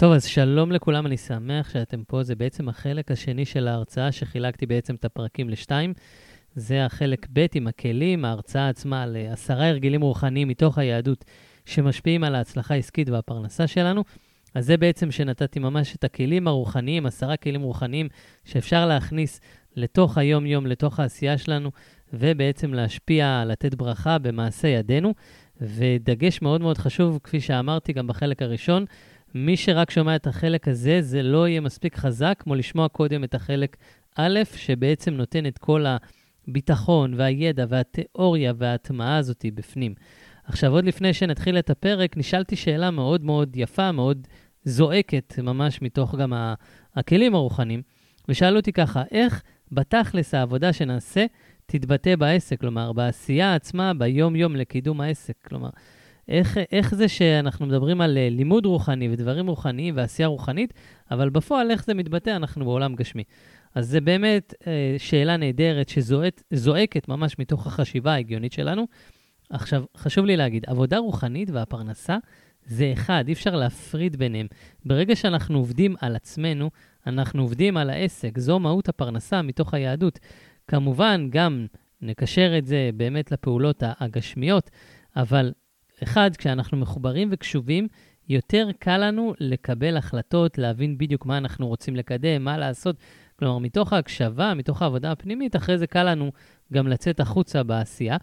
טוב, 0.00 0.12
אז 0.12 0.24
שלום 0.24 0.72
לכולם, 0.72 1.06
אני 1.06 1.16
שמח 1.16 1.70
שאתם 1.70 2.02
פה. 2.04 2.22
זה 2.22 2.34
בעצם 2.34 2.68
החלק 2.68 3.10
השני 3.10 3.44
של 3.44 3.68
ההרצאה, 3.68 4.12
שחילקתי 4.12 4.66
בעצם 4.66 4.94
את 4.94 5.04
הפרקים 5.04 5.48
לשתיים. 5.48 5.94
זה 6.54 6.84
החלק 6.84 7.26
ב' 7.32 7.46
עם 7.54 7.66
הכלים, 7.66 8.24
ההרצאה 8.24 8.68
עצמה 8.68 9.02
על 9.02 9.16
אה, 9.16 9.66
הרגלים 9.68 10.00
רוחניים 10.00 10.48
מתוך 10.48 10.78
היהדות 10.78 11.24
שמשפיעים 11.66 12.24
על 12.24 12.34
ההצלחה 12.34 12.74
העסקית 12.74 13.08
והפרנסה 13.10 13.66
שלנו. 13.66 14.04
אז 14.54 14.66
זה 14.66 14.76
בעצם 14.76 15.10
שנתתי 15.10 15.58
ממש 15.58 15.96
את 15.96 16.04
הכלים 16.04 16.48
הרוחניים, 16.48 17.06
עשרה 17.06 17.36
כלים 17.36 17.62
רוחניים 17.62 18.08
שאפשר 18.44 18.86
להכניס 18.86 19.40
לתוך 19.76 20.18
היום-יום, 20.18 20.66
לתוך 20.66 21.00
העשייה 21.00 21.38
שלנו, 21.38 21.70
ובעצם 22.12 22.74
להשפיע, 22.74 23.44
לתת 23.46 23.74
ברכה 23.74 24.18
במעשה 24.18 24.68
ידינו. 24.68 25.14
ודגש 25.60 26.42
מאוד 26.42 26.60
מאוד 26.60 26.78
חשוב, 26.78 27.18
כפי 27.24 27.40
שאמרתי 27.40 27.92
גם 27.92 28.06
בחלק 28.06 28.42
הראשון, 28.42 28.84
מי 29.34 29.56
שרק 29.56 29.90
שומע 29.90 30.16
את 30.16 30.26
החלק 30.26 30.68
הזה, 30.68 31.02
זה 31.02 31.22
לא 31.22 31.48
יהיה 31.48 31.60
מספיק 31.60 31.96
חזק 31.96 32.36
כמו 32.38 32.54
לשמוע 32.54 32.88
קודם 32.88 33.24
את 33.24 33.34
החלק 33.34 33.76
א', 34.16 34.40
שבעצם 34.56 35.14
נותן 35.14 35.46
את 35.46 35.58
כל 35.58 35.84
הביטחון 36.48 37.14
והידע 37.16 37.64
והתיאוריה 37.68 38.52
וההטמעה 38.56 39.16
הזאת 39.16 39.44
בפנים. 39.54 39.94
עכשיו, 40.44 40.72
עוד 40.72 40.84
לפני 40.84 41.14
שנתחיל 41.14 41.58
את 41.58 41.70
הפרק, 41.70 42.16
נשאלתי 42.16 42.56
שאלה 42.56 42.90
מאוד 42.90 43.24
מאוד 43.24 43.56
יפה, 43.56 43.92
מאוד 43.92 44.26
זועקת, 44.64 45.38
ממש 45.38 45.82
מתוך 45.82 46.14
גם 46.14 46.32
הכלים 46.94 47.34
הרוחניים, 47.34 47.82
ושאלו 48.28 48.56
אותי 48.56 48.72
ככה, 48.72 49.02
איך 49.10 49.42
בתכלס 49.72 50.34
העבודה 50.34 50.72
שנעשה 50.72 51.26
תתבטא 51.66 52.16
בעסק, 52.16 52.60
כלומר, 52.60 52.92
בעשייה 52.92 53.54
עצמה, 53.54 53.94
ביום-יום 53.94 54.56
לקידום 54.56 55.00
העסק. 55.00 55.34
כלומר, 55.48 55.70
איך, 56.30 56.58
איך 56.72 56.94
זה 56.94 57.08
שאנחנו 57.08 57.66
מדברים 57.66 58.00
על 58.00 58.18
אה, 58.18 58.28
לימוד 58.30 58.66
רוחני 58.66 59.08
ודברים 59.12 59.46
רוחניים 59.46 59.96
ועשייה 59.96 60.28
רוחנית, 60.28 60.74
אבל 61.10 61.30
בפועל 61.30 61.70
איך 61.70 61.84
זה 61.84 61.94
מתבטא? 61.94 62.30
אנחנו 62.30 62.64
בעולם 62.64 62.94
גשמי. 62.94 63.24
אז 63.74 63.88
זה 63.88 64.00
באמת 64.00 64.54
אה, 64.66 64.94
שאלה 64.98 65.36
נהדרת 65.36 65.88
שזועקת 65.88 67.08
ממש 67.08 67.38
מתוך 67.38 67.66
החשיבה 67.66 68.12
ההגיונית 68.12 68.52
שלנו. 68.52 68.86
עכשיו, 69.50 69.84
חשוב 69.96 70.24
לי 70.24 70.36
להגיד, 70.36 70.64
עבודה 70.66 70.98
רוחנית 70.98 71.50
והפרנסה 71.50 72.16
זה 72.66 72.90
אחד, 72.92 73.24
אי 73.26 73.32
אפשר 73.32 73.56
להפריד 73.56 74.16
ביניהם. 74.16 74.46
ברגע 74.84 75.16
שאנחנו 75.16 75.58
עובדים 75.58 75.94
על 76.00 76.16
עצמנו, 76.16 76.70
אנחנו 77.06 77.42
עובדים 77.42 77.76
על 77.76 77.90
העסק. 77.90 78.38
זו 78.38 78.58
מהות 78.58 78.88
הפרנסה 78.88 79.42
מתוך 79.42 79.74
היהדות. 79.74 80.18
כמובן, 80.68 81.28
גם 81.30 81.66
נקשר 82.02 82.58
את 82.58 82.66
זה 82.66 82.90
באמת 82.94 83.32
לפעולות 83.32 83.82
הגשמיות, 84.00 84.70
אבל 85.16 85.52
אחד, 86.02 86.30
כשאנחנו 86.36 86.76
מחוברים 86.76 87.28
וקשובים, 87.32 87.88
יותר 88.28 88.68
קל 88.78 88.96
לנו 88.96 89.34
לקבל 89.40 89.96
החלטות, 89.96 90.58
להבין 90.58 90.98
בדיוק 90.98 91.26
מה 91.26 91.38
אנחנו 91.38 91.68
רוצים 91.68 91.96
לקדם, 91.96 92.44
מה 92.44 92.58
לעשות. 92.58 92.96
כלומר, 93.36 93.58
מתוך 93.58 93.92
ההקשבה, 93.92 94.54
מתוך 94.54 94.82
העבודה 94.82 95.12
הפנימית, 95.12 95.56
אחרי 95.56 95.78
זה 95.78 95.86
קל 95.86 96.12
לנו 96.12 96.32
גם 96.72 96.88
לצאת 96.88 97.20
החוצה 97.20 97.62
בעשייה. 97.62 98.16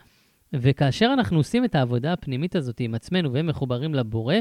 וכאשר 0.54 1.10
אנחנו 1.14 1.38
עושים 1.38 1.66
את 1.66 1.76
העבודה 1.76 2.14
הפנימית 2.14 2.56
הזאת 2.56 2.80
עם 2.80 2.96
עצמנו 2.96 3.34
והם 3.34 3.48
מחוברים 3.48 3.96
לבורא, 3.96 4.36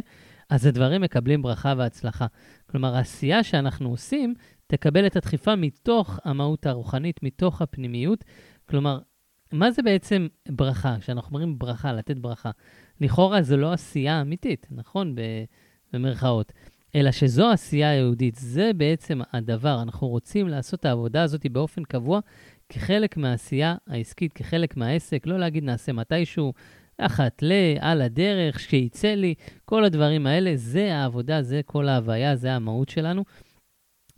אז 0.50 0.66
הדברים 0.66 1.00
מקבלים 1.00 1.42
ברכה 1.42 1.74
והצלחה. 1.76 2.26
כלומר, 2.66 2.94
העשייה 2.96 3.42
שאנחנו 3.42 3.88
עושים 3.88 4.34
תקבל 4.66 5.06
את 5.06 5.16
הדחיפה 5.16 5.56
מתוך 5.56 6.20
המהות 6.24 6.66
הרוחנית, 6.66 7.22
מתוך 7.22 7.62
הפנימיות. 7.62 8.24
כלומר, 8.68 8.98
מה 9.52 9.70
זה 9.70 9.82
בעצם 9.82 10.26
ברכה? 10.48 10.96
כשאנחנו 11.00 11.28
אומרים 11.28 11.58
ברכה, 11.58 11.92
לתת 11.92 12.18
ברכה. 12.18 12.50
לכאורה 13.00 13.42
זו 13.42 13.56
לא 13.56 13.72
עשייה 13.72 14.20
אמיתית, 14.20 14.66
נכון? 14.70 15.14
במרכאות. 15.92 16.52
אלא 16.94 17.12
שזו 17.12 17.50
עשייה 17.50 17.94
יהודית. 17.94 18.34
זה 18.34 18.70
בעצם 18.76 19.20
הדבר. 19.32 19.82
אנחנו 19.82 20.08
רוצים 20.08 20.48
לעשות 20.48 20.80
את 20.80 20.84
העבודה 20.84 21.22
הזאת 21.22 21.46
באופן 21.46 21.84
קבוע 21.84 22.20
כחלק 22.68 23.16
מהעשייה 23.16 23.74
העסקית, 23.86 24.32
כחלק 24.32 24.76
מהעסק. 24.76 25.26
לא 25.26 25.38
להגיד 25.38 25.64
נעשה 25.64 25.92
מתישהו, 25.92 26.52
אחת 26.98 27.42
ל, 27.42 27.52
על 27.80 28.02
הדרך, 28.02 28.60
שיצא 28.60 29.14
לי, 29.14 29.34
כל 29.64 29.84
הדברים 29.84 30.26
האלה, 30.26 30.52
זה 30.54 30.94
העבודה, 30.94 31.42
זה 31.42 31.60
כל 31.66 31.88
ההוויה, 31.88 32.36
זה 32.36 32.52
המהות 32.52 32.88
שלנו. 32.88 33.24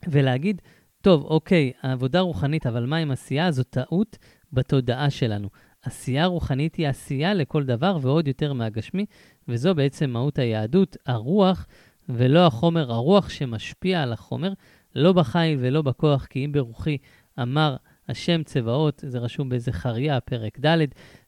ולהגיד, 0.09 0.63
טוב, 1.03 1.25
אוקיי, 1.25 1.73
העבודה 1.83 2.21
רוחנית, 2.21 2.67
אבל 2.67 2.87
מה 2.87 2.97
עם 2.97 3.11
עשייה? 3.11 3.51
זו 3.51 3.63
טעות 3.63 4.19
בתודעה 4.53 5.11
שלנו. 5.11 5.49
עשייה 5.83 6.27
רוחנית 6.27 6.75
היא 6.75 6.89
עשייה 6.89 7.35
לכל 7.35 7.65
דבר 7.65 7.99
ועוד 8.03 8.29
יותר 8.29 8.53
מהגשמי, 8.53 9.07
וזו 9.49 9.75
בעצם 9.75 10.11
מהות 10.11 10.39
היהדות, 10.39 10.97
הרוח 11.07 11.67
ולא 12.09 12.47
החומר, 12.47 12.93
הרוח 12.93 13.29
שמשפיע 13.29 14.03
על 14.03 14.13
החומר, 14.13 14.53
לא 14.95 15.13
בחיל 15.13 15.59
ולא 15.61 15.83
בכוח, 15.83 16.27
כי 16.27 16.45
אם 16.45 16.53
ברוחי 16.53 16.99
אמר 17.43 17.77
השם 18.09 18.43
צבאות, 18.43 19.05
זה 19.07 19.19
רשום 19.19 19.49
בזכריה, 19.49 20.21
פרק 20.21 20.61
ד', 20.65 20.79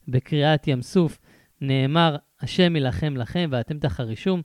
בקריאת 0.08 0.68
ים 0.68 0.82
סוף, 0.82 1.18
נאמר, 1.60 2.16
השם 2.40 2.76
יילחם 2.76 3.16
לכם 3.16 3.48
ואתם 3.52 3.78
תחרישום. 3.78 4.42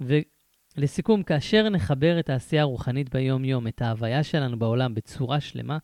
ולסיכום, 0.00 1.22
כאשר 1.22 1.68
נחבר 1.68 2.20
את 2.20 2.30
העשייה 2.30 2.62
הרוחנית 2.62 3.14
ביום-יום, 3.14 3.66
את 3.66 3.82
ההוויה 3.82 4.22
שלנו 4.22 4.58
בעולם 4.58 4.94
בצורה 4.94 5.40
שלמה, 5.40 5.78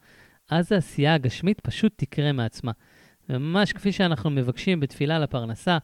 אז 0.51 0.73
העשייה 0.73 1.15
הגשמית 1.15 1.61
פשוט 1.61 1.93
תקרה 1.97 2.33
מעצמה. 2.33 2.73
וממש 3.29 3.73
כפי 3.73 3.93
שאנחנו 3.93 4.31
מבקשים 4.31 4.81
בתפילה 4.81 5.19
לפרנסה, 5.19 5.79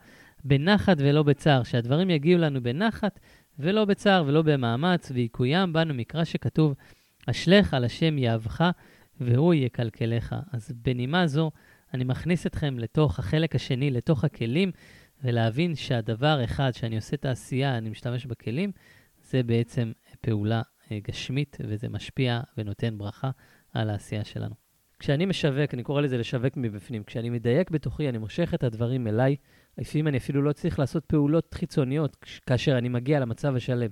בנחת 0.45 0.97
ולא 1.01 1.23
בצער, 1.23 1.63
שהדברים 1.63 2.11
יגיעו 2.11 2.41
לנו 2.41 2.63
בנחת 2.63 3.21
ולא 3.59 3.85
בצער 3.85 4.25
ולא 4.27 4.43
במאמץ, 4.43 5.11
ויקוים 5.15 5.73
בנו 5.73 5.95
מקרא 5.95 6.25
שכתוב, 6.25 6.75
אשלך 7.27 7.75
על 7.75 7.85
השם 7.85 8.19
יאהבך 8.19 8.71
והוא 9.21 9.55
יקלקלך. 9.55 10.37
אז 10.53 10.73
בנימה 10.85 11.27
זו, 11.27 11.51
אני 11.95 12.05
מכניס 12.05 12.47
אתכם 12.47 12.79
לתוך 12.79 13.19
החלק 13.19 13.55
השני, 13.55 13.91
לתוך 13.91 14.25
הכלים, 14.25 14.71
ולהבין 15.25 15.75
שהדבר 15.75 16.45
אחד, 16.45 16.71
שאני 16.75 16.97
עושה 16.97 17.17
את 17.17 17.25
העשייה, 17.25 17.79
אני 17.79 17.91
משתמש 17.91 18.27
בכלים, 18.27 18.73
זה 19.23 19.43
בעצם 19.43 19.93
פעולה 20.21 20.63
אה, 20.93 20.99
גשמית, 21.09 21.57
וזה 21.61 21.89
משפיע 21.89 22.41
ונותן 22.59 22.99
ברכה 22.99 23.31
על 23.73 23.91
העשייה 23.91 24.25
שלנו. 24.25 24.68
כשאני 24.99 25.27
משווק, 25.27 25.75
אני 25.75 25.83
קורא 25.83 26.01
לזה 26.01 26.19
לשווק 26.19 26.57
מבפנים, 26.57 27.05
כשאני 27.05 27.31
מדייק 27.31 27.71
בתוכי, 27.71 28.09
אני 28.09 28.19
מושך 28.19 28.55
את 28.55 28.65
הדברים 28.65 29.07
אליי. 29.07 29.37
לפעמים 29.79 30.09
אני 30.09 30.17
אפילו 30.17 30.43
לא 30.43 30.53
צריך 30.53 30.79
לעשות 30.79 31.05
פעולות 31.05 31.55
חיצוניות 31.55 32.17
כאשר 32.47 32.79
אני 32.79 32.89
מגיע 32.89 33.21
למצב 33.21 33.57
השלם. 33.57 33.91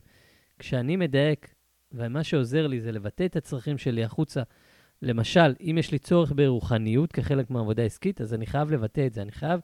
כשאני 0.58 0.96
מדייק, 0.96 1.54
ומה 1.92 2.24
שעוזר 2.24 2.66
לי 2.66 2.80
זה 2.80 2.92
לבטא 2.92 3.24
את 3.24 3.36
הצרכים 3.36 3.78
שלי 3.78 4.04
החוצה. 4.04 4.42
למשל, 5.02 5.54
אם 5.60 5.76
יש 5.78 5.92
לי 5.92 5.98
צורך 5.98 6.32
ברוחניות 6.36 7.12
כחלק 7.12 7.50
מהעבודה 7.50 7.82
העסקית, 7.82 8.20
אז 8.20 8.34
אני 8.34 8.46
חייב 8.46 8.70
לבטא 8.70 9.06
את 9.06 9.12
זה. 9.12 9.22
אני 9.22 9.32
חייב 9.32 9.60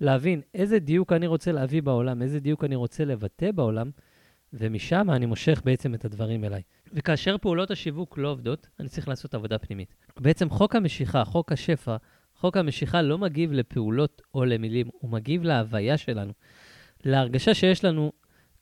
להבין 0.00 0.40
איזה 0.54 0.78
דיוק 0.78 1.12
אני 1.12 1.26
רוצה 1.26 1.52
להביא 1.52 1.82
בעולם, 1.82 2.22
איזה 2.22 2.40
דיוק 2.40 2.64
אני 2.64 2.76
רוצה 2.76 3.04
לבטא 3.04 3.52
בעולם, 3.52 3.90
ומשם 4.52 5.10
אני 5.10 5.26
מושך 5.26 5.62
בעצם 5.64 5.94
את 5.94 6.04
הדברים 6.04 6.44
אליי. 6.44 6.62
וכאשר 6.92 7.38
פעולות 7.38 7.70
השיווק 7.70 8.18
לא 8.18 8.28
עובדות, 8.28 8.68
אני 8.80 8.88
צריך 8.88 9.08
לעשות 9.08 9.34
עבודה 9.34 9.58
פנימית. 9.58 9.94
בעצם 10.20 10.50
חוק 10.50 10.76
המשיכה, 10.76 11.24
חוק 11.24 11.52
השפע, 11.52 11.96
חוק 12.34 12.56
המשיכה 12.56 13.02
לא 13.02 13.18
מגיב 13.18 13.52
לפעולות 13.52 14.22
או 14.34 14.44
למילים, 14.44 14.86
הוא 14.92 15.10
מגיב 15.10 15.42
להוויה 15.42 15.96
שלנו, 15.96 16.32
להרגשה 17.04 17.54
שיש 17.54 17.84
לנו 17.84 18.12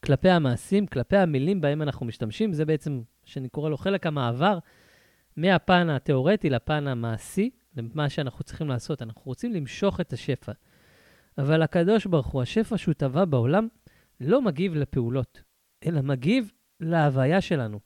כלפי 0.03 0.29
המעשים, 0.29 0.87
כלפי 0.87 1.17
המילים 1.17 1.61
בהם 1.61 1.81
אנחנו 1.81 2.05
משתמשים, 2.05 2.53
זה 2.53 2.65
בעצם, 2.65 3.01
שאני 3.25 3.49
קורא 3.49 3.69
לו 3.69 3.77
חלק 3.77 4.07
המעבר, 4.07 4.59
מהפן 5.37 5.89
התיאורטי 5.89 6.49
לפן 6.49 6.87
המעשי, 6.87 7.49
למה 7.77 8.09
שאנחנו 8.09 8.43
צריכים 8.43 8.67
לעשות. 8.67 9.01
אנחנו 9.01 9.21
רוצים 9.25 9.53
למשוך 9.53 10.01
את 10.01 10.13
השפע. 10.13 10.51
אבל 11.37 11.61
הקדוש 11.61 12.05
ברוך 12.05 12.27
הוא, 12.27 12.41
השפע 12.41 12.77
שהוא 12.77 12.93
טבע 12.93 13.25
בעולם, 13.25 13.67
לא 14.21 14.41
מגיב 14.41 14.75
לפעולות, 14.75 15.41
אלא 15.87 16.01
מגיב 16.01 16.51
להוויה 16.79 17.41
שלנו. 17.41 17.79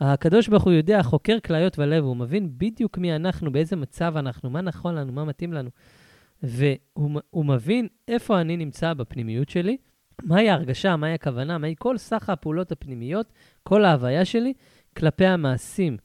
הקדוש 0.00 0.48
ברוך 0.48 0.64
הוא 0.64 0.72
יודע, 0.72 1.02
חוקר 1.02 1.36
כליות 1.46 1.78
ולב, 1.78 2.04
הוא 2.04 2.16
מבין 2.16 2.50
בדיוק 2.58 2.98
מי 2.98 3.16
אנחנו, 3.16 3.52
באיזה 3.52 3.76
מצב 3.76 4.14
אנחנו, 4.16 4.50
מה 4.50 4.60
נכון 4.60 4.94
לנו, 4.94 5.12
מה 5.12 5.24
מתאים 5.24 5.52
לנו. 5.52 5.70
והוא 6.42 7.44
מבין 7.44 7.88
איפה 8.08 8.40
אני 8.40 8.56
נמצא 8.56 8.94
בפנימיות 8.94 9.48
שלי, 9.48 9.76
מהי 10.22 10.50
ההרגשה, 10.50 10.96
מהי 10.96 11.12
הכוונה, 11.12 11.58
מהי 11.58 11.74
כל 11.78 11.98
סך 11.98 12.30
הפעולות 12.30 12.72
הפנימיות, 12.72 13.32
כל 13.62 13.84
ההוויה 13.84 14.24
שלי 14.24 14.52
כלפי 14.96 15.26
המעשים. 15.26 15.96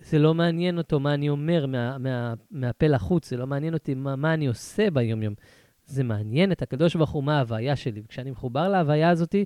זה 0.00 0.18
לא 0.18 0.34
מעניין 0.34 0.78
אותו 0.78 1.00
מה 1.00 1.14
אני 1.14 1.28
אומר 1.28 1.66
מה, 1.66 1.98
מה, 1.98 2.34
מהפה 2.50 2.86
לחוץ, 2.86 3.30
זה 3.30 3.36
לא 3.36 3.46
מעניין 3.46 3.74
אותי 3.74 3.94
מה, 3.94 4.16
מה 4.16 4.34
אני 4.34 4.46
עושה 4.46 4.90
ביום-יום. 4.90 5.34
זה 5.86 6.04
מעניין 6.04 6.52
את 6.52 6.62
הקדוש 6.62 6.96
ברוך 6.96 7.10
הוא 7.10 7.24
מה 7.24 7.36
ההוויה 7.36 7.76
שלי. 7.76 8.02
וכשאני 8.04 8.30
מחובר 8.30 8.68
להוויה 8.68 9.10
הזאתי, 9.10 9.44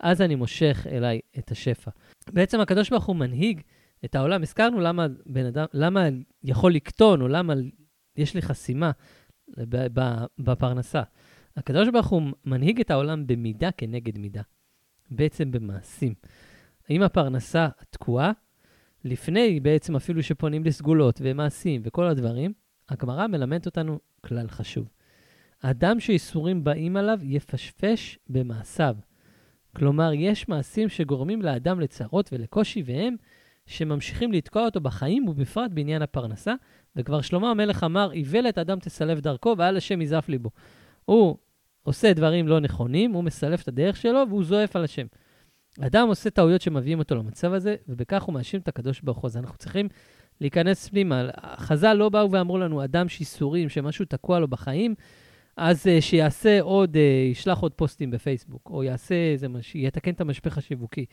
אז 0.00 0.20
אני 0.20 0.34
מושך 0.34 0.86
אליי 0.90 1.20
את 1.38 1.50
השפע. 1.50 1.90
בעצם 2.32 2.60
הקדוש 2.60 2.90
ברוך 2.90 3.04
הוא 3.04 3.16
מנהיג 3.16 3.60
את 4.04 4.14
העולם. 4.14 4.42
הזכרנו 4.42 4.80
למה 4.80 5.06
בן 5.26 5.46
אדם, 5.46 5.66
למה 5.72 6.08
יכול 6.42 6.72
לקטון, 6.72 7.22
או 7.22 7.28
למה 7.28 7.54
יש 8.16 8.34
לי 8.34 8.42
חסימה 8.42 8.90
בפרנסה. 10.38 11.02
הקדוש 11.56 11.88
ברוך 11.88 12.06
הוא 12.06 12.22
מנהיג 12.44 12.80
את 12.80 12.90
העולם 12.90 13.26
במידה 13.26 13.70
כנגד 13.70 14.18
מידה, 14.18 14.42
בעצם 15.10 15.50
במעשים. 15.50 16.14
אם 16.90 17.02
הפרנסה 17.02 17.68
תקועה, 17.90 18.32
לפני 19.04 19.60
בעצם 19.60 19.96
אפילו 19.96 20.22
שפונים 20.22 20.64
לסגולות 20.64 21.20
ומעשים 21.24 21.80
וכל 21.84 22.06
הדברים, 22.06 22.52
הגמרא 22.88 23.26
מלמדת 23.26 23.66
אותנו 23.66 23.98
כלל 24.20 24.48
חשוב. 24.48 24.88
אדם 25.62 26.00
שאיסורים 26.00 26.64
באים 26.64 26.96
עליו 26.96 27.18
יפשפש 27.22 28.18
במעשיו. 28.28 28.96
כלומר, 29.76 30.10
יש 30.14 30.48
מעשים 30.48 30.88
שגורמים 30.88 31.42
לאדם 31.42 31.80
לצרות 31.80 32.30
ולקושי, 32.32 32.82
והם 32.86 33.16
שממשיכים 33.66 34.32
לתקוע 34.32 34.64
אותו 34.64 34.80
בחיים, 34.80 35.28
ובפרט 35.28 35.70
בעניין 35.74 36.02
הפרנסה. 36.02 36.54
וכבר 36.96 37.20
שלמה 37.20 37.50
המלך 37.50 37.84
אמר, 37.84 38.12
איוולת 38.12 38.58
אדם 38.58 38.78
תסלף 38.78 39.20
דרכו, 39.20 39.54
ואל 39.58 39.76
השם 39.76 40.02
יזף 40.02 40.24
ליבו. 40.28 40.50
הוא 41.04 41.36
עושה 41.82 42.12
דברים 42.12 42.48
לא 42.48 42.60
נכונים, 42.60 43.12
הוא 43.12 43.24
מסלף 43.24 43.62
את 43.62 43.68
הדרך 43.68 43.96
שלו, 43.96 44.24
והוא 44.28 44.44
זועף 44.44 44.76
על 44.76 44.84
השם. 44.84 45.06
אדם 45.80 46.08
עושה 46.08 46.30
טעויות 46.30 46.60
שמביאים 46.60 46.98
אותו 46.98 47.14
למצב 47.14 47.52
הזה, 47.52 47.76
ובכך 47.88 48.22
הוא 48.22 48.34
מאשים 48.34 48.60
את 48.60 48.68
הקדוש 48.68 49.00
ברוך 49.00 49.18
הוא. 49.18 49.28
אז 49.28 49.36
אנחנו 49.36 49.58
צריכים 49.58 49.88
להיכנס 50.40 50.88
פנימה. 50.88 51.28
חז"ל 51.56 51.92
לא 51.92 52.08
באו 52.08 52.30
ואמרו 52.30 52.58
לנו, 52.58 52.84
אדם 52.84 53.08
שיסורים, 53.08 53.68
שמשהו 53.68 54.04
תקוע 54.04 54.38
לו 54.40 54.48
בחיים, 54.48 54.94
אז 55.62 55.86
uh, 55.86 56.00
שיעשה 56.00 56.60
עוד, 56.60 56.96
uh, 56.96 56.98
ישלח 57.30 57.58
עוד 57.58 57.72
פוסטים 57.72 58.10
בפייסבוק, 58.10 58.70
או 58.70 58.82
יעשה 58.82 59.14
איזה, 59.14 59.48
מש... 59.48 59.74
יתקן 59.74 60.10
את 60.10 60.20
המשפך 60.20 60.58
השיווקי. 60.58 61.06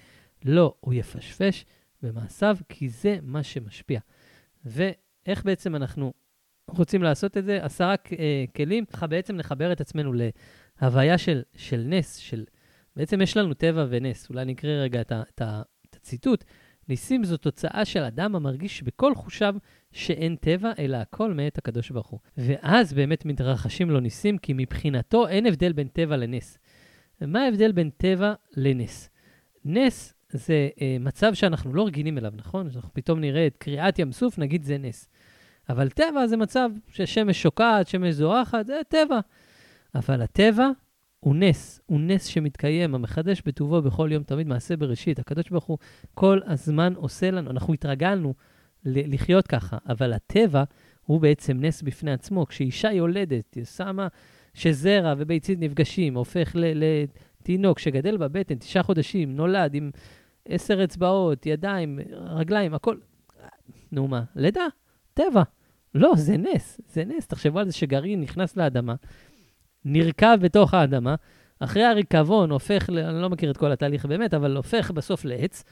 לא, 0.45 0.75
הוא 0.79 0.94
יפשפש 0.94 1.65
במעשיו, 2.01 2.57
כי 2.69 2.89
זה 2.89 3.17
מה 3.21 3.44
שמשפיע. 3.44 3.99
ואיך 4.65 5.45
בעצם 5.45 5.75
אנחנו 5.75 6.13
רוצים 6.69 7.03
לעשות 7.03 7.38
את 7.38 7.45
זה? 7.45 7.63
עשרה 7.63 7.95
uh, 7.95 8.09
כלים, 8.55 8.85
ככה 8.85 9.07
בעצם 9.07 9.35
נחבר 9.35 9.71
את 9.71 9.81
עצמנו 9.81 10.13
להוויה 10.81 11.17
של, 11.17 11.41
של 11.55 11.83
נס, 11.85 12.15
של... 12.15 12.45
בעצם 12.95 13.21
יש 13.21 13.38
לנו 13.38 13.53
טבע 13.53 13.85
ונס. 13.89 14.29
אולי 14.29 14.45
נקרא 14.45 14.69
רגע 14.69 15.01
את, 15.01 15.11
ה, 15.11 15.21
את, 15.33 15.41
ה, 15.41 15.61
את 15.89 15.95
הציטוט. 15.95 16.43
ניסים 16.89 17.24
זו 17.24 17.38
תוצאה 17.38 17.86
של 17.86 18.04
אדם 18.04 18.36
המרגיש 18.36 18.84
בכל 18.84 19.16
חושיו 19.16 19.56
שאין 19.92 20.36
טבע, 20.36 20.72
אלא 20.80 20.98
הכל 20.98 21.34
מאת 21.34 21.57
הקדוש 21.57 21.92
ברוך 21.92 22.07
הוא. 22.07 22.19
ואז 22.38 22.94
באמת 22.94 23.25
מתרחשים 23.25 23.89
לו 23.89 24.00
ניסים, 24.00 24.38
כי 24.38 24.54
מבחינתו 24.56 25.28
אין 25.28 25.45
הבדל 25.45 25.74
בין 25.74 25.88
טבע 25.88 26.18
לנס. 26.18 26.57
ומה 27.22 27.44
ההבדל 27.44 27.72
בין 27.72 27.89
טבע 27.98 28.34
לנס? 28.57 29.10
נס 29.66 30.13
זה 30.30 30.69
אה, 30.81 30.98
מצב 31.00 31.34
שאנחנו 31.34 31.74
לא 31.74 31.86
רגילים 31.86 32.18
אליו, 32.18 32.31
נכון? 32.36 32.69
אנחנו 32.75 32.94
פתאום 32.94 33.19
נראה 33.19 33.48
את 33.48 33.57
קריעת 33.57 34.00
ים 34.00 34.12
סוף, 34.12 34.38
נגיד 34.38 34.63
זה 34.63 34.78
נס. 34.78 35.10
אבל 35.69 35.89
טבע 35.89 36.28
זה 36.28 36.38
מצב 36.38 36.69
ששמש 36.89 37.42
שוקעת, 37.42 37.88
שמש 37.88 38.13
זורחת, 38.13 38.66
זה 38.66 38.80
טבע. 38.89 39.19
אבל 39.95 40.22
הטבע 40.22 40.69
הוא 41.19 41.35
נס, 41.35 41.81
הוא 41.85 41.99
נס 41.99 42.25
שמתקיים, 42.25 42.95
המחדש 42.95 43.41
בטובו 43.45 43.81
בכל 43.81 44.09
יום 44.11 44.23
תמיד 44.23 44.47
מעשה 44.47 44.77
בראשית. 44.77 45.19
הקדוש 45.19 45.49
ברוך 45.49 45.65
הוא 45.65 45.77
כל 46.13 46.39
הזמן 46.45 46.93
עושה 46.95 47.31
לנו, 47.31 47.51
אנחנו 47.51 47.73
התרגלנו 47.73 48.33
לחיות 48.85 49.47
ככה, 49.47 49.77
אבל 49.89 50.13
הטבע 50.13 50.63
הוא 51.05 51.21
בעצם 51.21 51.57
נס 51.59 51.81
בפני 51.81 52.11
עצמו. 52.11 52.45
כשאישה 52.45 52.91
יולדת, 52.91 53.53
היא 53.53 53.65
שמה 53.65 54.07
שזרע 54.53 55.13
וביצית 55.17 55.59
נפגשים, 55.59 56.15
הופך 56.15 56.55
לתינוק 56.55 57.79
שגדל 57.79 58.17
בבטן 58.17 58.55
תשעה 58.55 58.83
חודשים, 58.83 59.35
נולד 59.35 59.73
עם 59.73 59.91
עשר 60.47 60.83
אצבעות, 60.83 61.45
ידיים, 61.45 61.99
רגליים, 62.11 62.73
הכל. 62.73 62.97
נו 63.91 64.07
מה, 64.07 64.23
לידה, 64.35 64.65
טבע. 65.13 65.43
לא, 65.95 66.11
זה 66.15 66.37
נס, 66.37 66.81
זה 66.87 67.05
נס. 67.05 67.27
תחשבו 67.27 67.59
על 67.59 67.65
זה 67.65 67.73
שגרעין 67.73 68.21
נכנס 68.21 68.57
לאדמה, 68.57 68.95
נרקב 69.88 70.36
בתוך 70.36 70.74
האדמה, 70.74 71.16
אחרי 71.60 71.84
הריקבון 71.84 72.51
הופך, 72.51 72.89
ל... 72.89 73.00
אני 73.00 73.22
לא 73.22 73.30
מכיר 73.30 73.51
את 73.51 73.57
כל 73.57 73.72
התהליך 73.72 74.06
באמת, 74.06 74.34
אבל 74.34 74.57
הופך 74.57 74.92
בסוף 74.92 75.25
לעץ, 75.25 75.63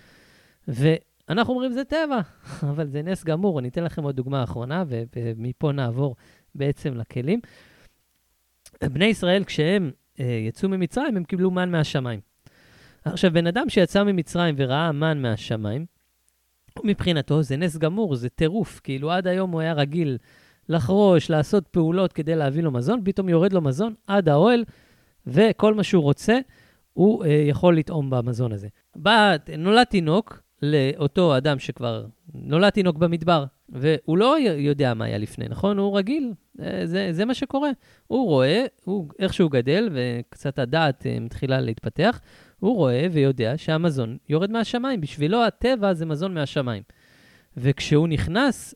ואנחנו 0.68 1.54
אומרים 1.54 1.72
זה 1.72 1.84
טבע, 1.84 2.20
אבל 2.72 2.88
זה 2.88 3.02
נס 3.02 3.24
גמור. 3.24 3.60
אני 3.60 3.68
אתן 3.68 3.84
לכם 3.84 4.04
עוד 4.04 4.16
דוגמה 4.16 4.44
אחרונה, 4.44 4.84
ומפה 5.16 5.72
נעבור 5.72 6.16
בעצם 6.56 6.94
לכלים. 6.94 7.40
בני 8.84 9.06
ישראל, 9.06 9.44
כשהם 9.44 9.92
אה, 10.20 10.26
יצאו 10.48 10.70
ממצרים, 10.70 11.18
הם 11.18 11.24
קיבלו 11.24 11.52
מן 11.52 11.72
מהשמיים. 11.72 12.20
עכשיו, 13.06 13.32
בן 13.34 13.48
אדם 13.48 13.70
שיצא 13.70 14.04
ממצרים 14.04 14.56
וראה 14.58 14.92
מן 14.92 15.22
מהשמיים, 15.22 15.86
מבחינתו 16.84 17.44
זה 17.44 17.58
נס 17.58 17.78
גמור, 17.78 18.16
זה 18.16 18.30
טירוף. 18.30 18.80
כאילו, 18.84 19.12
עד 19.12 19.28
היום 19.28 19.52
הוא 19.52 19.62
היה 19.62 19.74
רגיל 19.74 20.18
לחרוש, 20.70 21.30
לעשות 21.30 21.68
פעולות 21.68 22.14
כדי 22.14 22.36
להביא 22.36 22.64
לו 22.64 22.72
מזון, 22.72 23.02
פתאום 23.04 23.30
יורד 23.30 23.54
לו 23.54 23.62
מזון 23.62 23.94
עד 24.08 24.30
האוהל, 24.30 24.64
וכל 25.28 25.74
מה 25.74 25.84
שהוא 25.84 26.04
רוצה, 26.04 26.38
הוא 26.94 27.26
אה, 27.26 27.46
יכול 27.48 27.78
לטעום 27.78 28.10
במזון 28.10 28.52
הזה. 28.52 28.68
בא, 28.96 29.36
נולד 29.58 29.84
תינוק 29.84 30.42
לאותו 30.62 31.38
אדם 31.38 31.60
שכבר 31.60 32.06
נולד 32.34 32.70
תינוק 32.70 32.98
במדבר, 32.98 33.46
והוא 33.70 34.18
לא 34.18 34.38
יודע 34.58 34.94
מה 34.94 35.06
היה 35.06 35.18
לפני, 35.18 35.46
נכון? 35.50 35.78
הוא 35.78 35.98
רגיל, 35.98 36.34
אה, 36.62 36.82
זה, 36.86 37.08
זה 37.12 37.26
מה 37.26 37.34
שקורה. 37.34 37.70
הוא 38.08 38.28
רואה, 38.28 38.66
הוא, 38.84 39.10
איך 39.20 39.34
שהוא 39.34 39.52
גדל, 39.52 39.90
וקצת 39.94 40.60
הדעת 40.60 41.06
אה, 41.06 41.20
מתחילה 41.20 41.62
להתפתח, 41.62 42.22
הוא 42.60 42.76
רואה 42.76 43.08
ויודע 43.12 43.54
שהמזון 43.58 44.18
יורד 44.30 44.52
מהשמיים. 44.52 45.02
בשבילו 45.02 45.44
הטבע 45.44 45.94
זה 45.94 46.06
מזון 46.06 46.34
מהשמיים. 46.34 46.84
וכשהוא 47.58 48.08
נכנס 48.08 48.76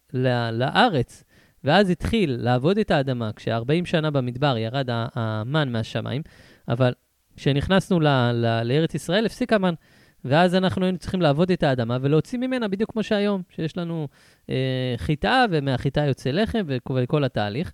לארץ, 0.52 1.24
ואז 1.64 1.90
התחיל 1.90 2.38
לעבוד 2.40 2.78
את 2.78 2.92
האדמה, 2.92 3.32
כש-40 3.36 3.86
שנה 3.86 4.12
במדבר 4.12 4.58
ירד 4.58 4.90
המן 4.92 5.72
מהשמיים, 5.72 6.22
אבל 6.68 6.94
כשנכנסנו 7.36 8.00
ל- 8.00 8.08
ל- 8.34 8.62
לארץ 8.64 8.96
ישראל, 8.96 9.26
הפסיק 9.26 9.54
המן. 9.54 9.74
ואז 10.26 10.56
אנחנו 10.56 10.86
היינו 10.86 10.98
צריכים 10.98 11.22
לעבוד 11.22 11.52
את 11.52 11.64
האדמה 11.64 11.98
ולהוציא 12.02 12.40
ממנה 12.40 12.68
בדיוק 12.68 12.92
כמו 12.92 13.04
שהיום, 13.04 13.42
שיש 13.50 13.78
לנו 13.78 14.08
אה, 14.50 14.94
חיטה, 14.98 15.46
ומהחיטה 15.52 16.06
יוצא 16.06 16.32
לחם 16.32 16.66
וכל 16.68 17.24
התהליך. 17.24 17.72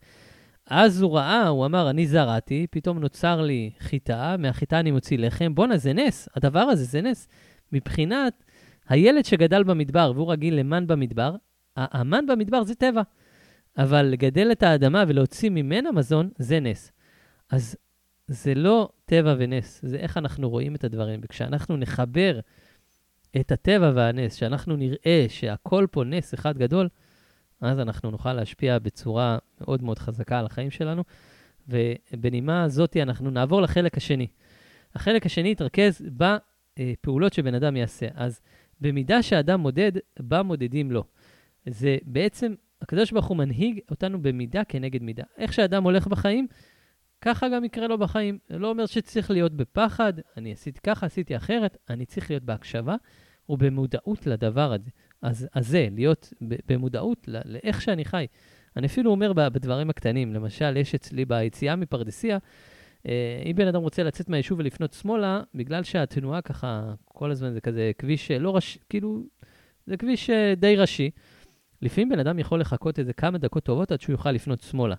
אז 0.69 1.01
הוא 1.01 1.17
ראה, 1.17 1.47
הוא 1.47 1.65
אמר, 1.65 1.89
אני 1.89 2.07
זרעתי, 2.07 2.67
פתאום 2.71 2.99
נוצר 2.99 3.41
לי 3.41 3.71
חיטה, 3.79 4.35
מהחיטה 4.39 4.79
אני 4.79 4.91
מוציא 4.91 5.17
לחם. 5.17 5.55
בואנה, 5.55 5.77
זה 5.77 5.93
נס, 5.93 6.29
הדבר 6.35 6.59
הזה 6.59 6.83
זה 6.83 7.01
נס. 7.01 7.27
מבחינת 7.71 8.43
הילד 8.89 9.25
שגדל 9.25 9.63
במדבר 9.63 10.11
והוא 10.15 10.31
רגיל 10.31 10.55
למן 10.55 10.87
במדבר, 10.87 11.35
המן 11.77 12.25
במדבר 12.25 12.63
זה 12.63 12.75
טבע. 12.75 13.01
אבל 13.77 14.01
לגדל 14.01 14.51
את 14.51 14.63
האדמה 14.63 15.03
ולהוציא 15.07 15.49
ממנה 15.49 15.91
מזון, 15.91 16.29
זה 16.37 16.59
נס. 16.59 16.91
אז 17.49 17.75
זה 18.27 18.55
לא 18.55 18.89
טבע 19.05 19.35
ונס, 19.37 19.81
זה 19.83 19.97
איך 19.97 20.17
אנחנו 20.17 20.49
רואים 20.49 20.75
את 20.75 20.83
הדברים. 20.83 21.19
וכשאנחנו 21.23 21.77
נחבר 21.77 22.39
את 23.39 23.51
הטבע 23.51 23.91
והנס, 23.95 24.35
שאנחנו 24.35 24.75
נראה 24.75 25.25
שהכל 25.29 25.87
פה 25.91 26.03
נס 26.03 26.33
אחד 26.33 26.57
גדול, 26.57 26.89
אז 27.61 27.79
אנחנו 27.79 28.11
נוכל 28.11 28.33
להשפיע 28.33 28.79
בצורה 28.79 29.37
מאוד 29.61 29.83
מאוד 29.83 29.99
חזקה 29.99 30.39
על 30.39 30.45
החיים 30.45 30.71
שלנו. 30.71 31.03
ובנימה 31.67 32.63
הזאת 32.63 32.97
אנחנו 32.97 33.31
נעבור 33.31 33.61
לחלק 33.61 33.97
השני. 33.97 34.27
החלק 34.95 35.25
השני 35.25 35.51
יתרכז 35.51 36.01
בפעולות 36.07 37.33
שבן 37.33 37.55
אדם 37.55 37.75
יעשה. 37.75 38.07
אז 38.13 38.41
במידה 38.81 39.23
שאדם 39.23 39.59
מודד, 39.59 39.91
בה 40.19 40.43
מודדים 40.43 40.91
לו. 40.91 41.03
זה 41.65 41.97
בעצם 42.03 42.53
הקדוש 42.81 43.11
ברוך 43.11 43.25
הוא 43.25 43.37
מנהיג 43.37 43.79
אותנו 43.91 44.21
במידה 44.21 44.63
כנגד 44.63 45.03
מידה. 45.03 45.23
איך 45.37 45.53
שאדם 45.53 45.83
הולך 45.83 46.07
בחיים, 46.07 46.47
ככה 47.21 47.49
גם 47.49 47.63
יקרה 47.63 47.87
לו 47.87 47.97
בחיים. 47.97 48.37
זה 48.49 48.57
לא 48.59 48.69
אומר 48.69 48.85
שצריך 48.85 49.31
להיות 49.31 49.53
בפחד, 49.53 50.13
אני 50.37 50.51
עשיתי 50.51 50.79
ככה, 50.83 51.05
עשיתי 51.05 51.35
אחרת, 51.35 51.77
אני 51.89 52.05
צריך 52.05 52.29
להיות 52.29 52.43
בהקשבה 52.43 52.95
ובמודעות 53.49 54.27
לדבר 54.27 54.73
הזה. 54.73 54.89
אז, 55.21 55.47
אז 55.53 55.67
זה, 55.67 55.87
להיות 55.91 56.33
במודעות 56.41 57.29
לאיך 57.45 57.81
שאני 57.81 58.05
חי. 58.05 58.25
אני 58.77 58.87
אפילו 58.87 59.11
אומר 59.11 59.33
בדברים 59.33 59.89
הקטנים, 59.89 60.33
למשל, 60.33 60.77
יש 60.77 60.95
אצלי 60.95 61.25
ביציאה 61.25 61.75
מפרדסיה, 61.75 62.37
אה, 63.07 63.41
אם 63.45 63.55
בן 63.55 63.67
אדם 63.67 63.81
רוצה 63.81 64.03
לצאת 64.03 64.29
מהיישוב 64.29 64.59
ולפנות 64.59 64.93
שמאלה, 64.93 65.41
בגלל 65.55 65.83
שהתנועה 65.83 66.41
ככה, 66.41 66.93
כל 67.05 67.31
הזמן 67.31 67.53
זה 67.53 67.61
כזה 67.61 67.91
כביש 67.97 68.31
לא 68.31 68.55
ראשי, 68.55 68.79
כאילו, 68.89 69.23
זה 69.87 69.97
כביש 69.97 70.29
אה, 70.29 70.53
די 70.57 70.75
ראשי. 70.75 71.09
לפעמים 71.81 72.09
בן 72.09 72.19
אדם 72.19 72.39
יכול 72.39 72.59
לחכות 72.59 72.99
איזה 72.99 73.13
כמה 73.13 73.37
דקות 73.37 73.63
טובות 73.63 73.91
עד 73.91 74.01
שהוא 74.01 74.13
יוכל 74.13 74.31
לפנות 74.31 74.61
שמאלה. 74.61 74.95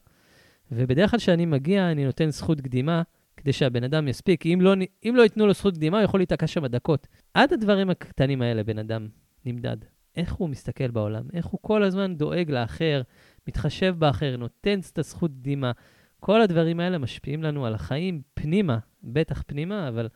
ובדרך 0.72 1.10
כלל 1.10 1.20
כשאני 1.20 1.46
מגיע, 1.46 1.90
אני 1.90 2.04
נותן 2.04 2.30
זכות 2.30 2.60
קדימה 2.60 3.02
כדי 3.36 3.52
שהבן 3.52 3.84
אדם 3.84 4.08
יספיק, 4.08 4.46
אם 4.46 4.58
לא, 4.62 4.74
אם 5.04 5.14
לא 5.16 5.22
ייתנו 5.22 5.46
לו 5.46 5.52
זכות 5.52 5.74
קדימה, 5.74 5.96
הוא 5.96 6.04
יכול 6.04 6.20
להיתקע 6.20 6.46
שם 6.46 6.66
דקות. 6.66 7.06
עד 7.34 7.52
הדברים 7.52 7.90
הקטנים 7.90 8.42
האלה 8.42 8.62
בן 8.62 8.78
אדם 8.78 9.08
נמדד. 9.44 9.76
איך 10.16 10.32
הוא 10.32 10.48
מסתכל 10.48 10.90
בעולם, 10.90 11.24
איך 11.32 11.46
הוא 11.46 11.60
כל 11.62 11.82
הזמן 11.82 12.16
דואג 12.16 12.50
לאחר, 12.50 13.02
מתחשב 13.48 13.94
באחר, 13.98 14.36
נותן 14.36 14.80
את 14.92 14.98
הזכות 14.98 15.30
קדימה. 15.40 15.72
כל 16.20 16.42
הדברים 16.42 16.80
האלה 16.80 16.98
משפיעים 16.98 17.42
לנו 17.42 17.66
על 17.66 17.74
החיים 17.74 18.22
פנימה, 18.34 18.78
בטח 19.02 19.42
פנימה, 19.46 19.88
אבל 19.88 20.08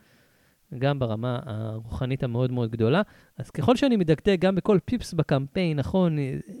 גם 0.79 0.99
ברמה 0.99 1.39
הרוחנית 1.45 2.23
המאוד 2.23 2.51
מאוד 2.51 2.71
גדולה. 2.71 3.01
אז 3.37 3.49
ככל 3.49 3.75
שאני 3.75 3.97
מדקדק 3.97 4.37
גם 4.39 4.55
בכל 4.55 4.79
פיפס 4.85 5.13
בקמפיין, 5.13 5.79
נכון, 5.79 6.17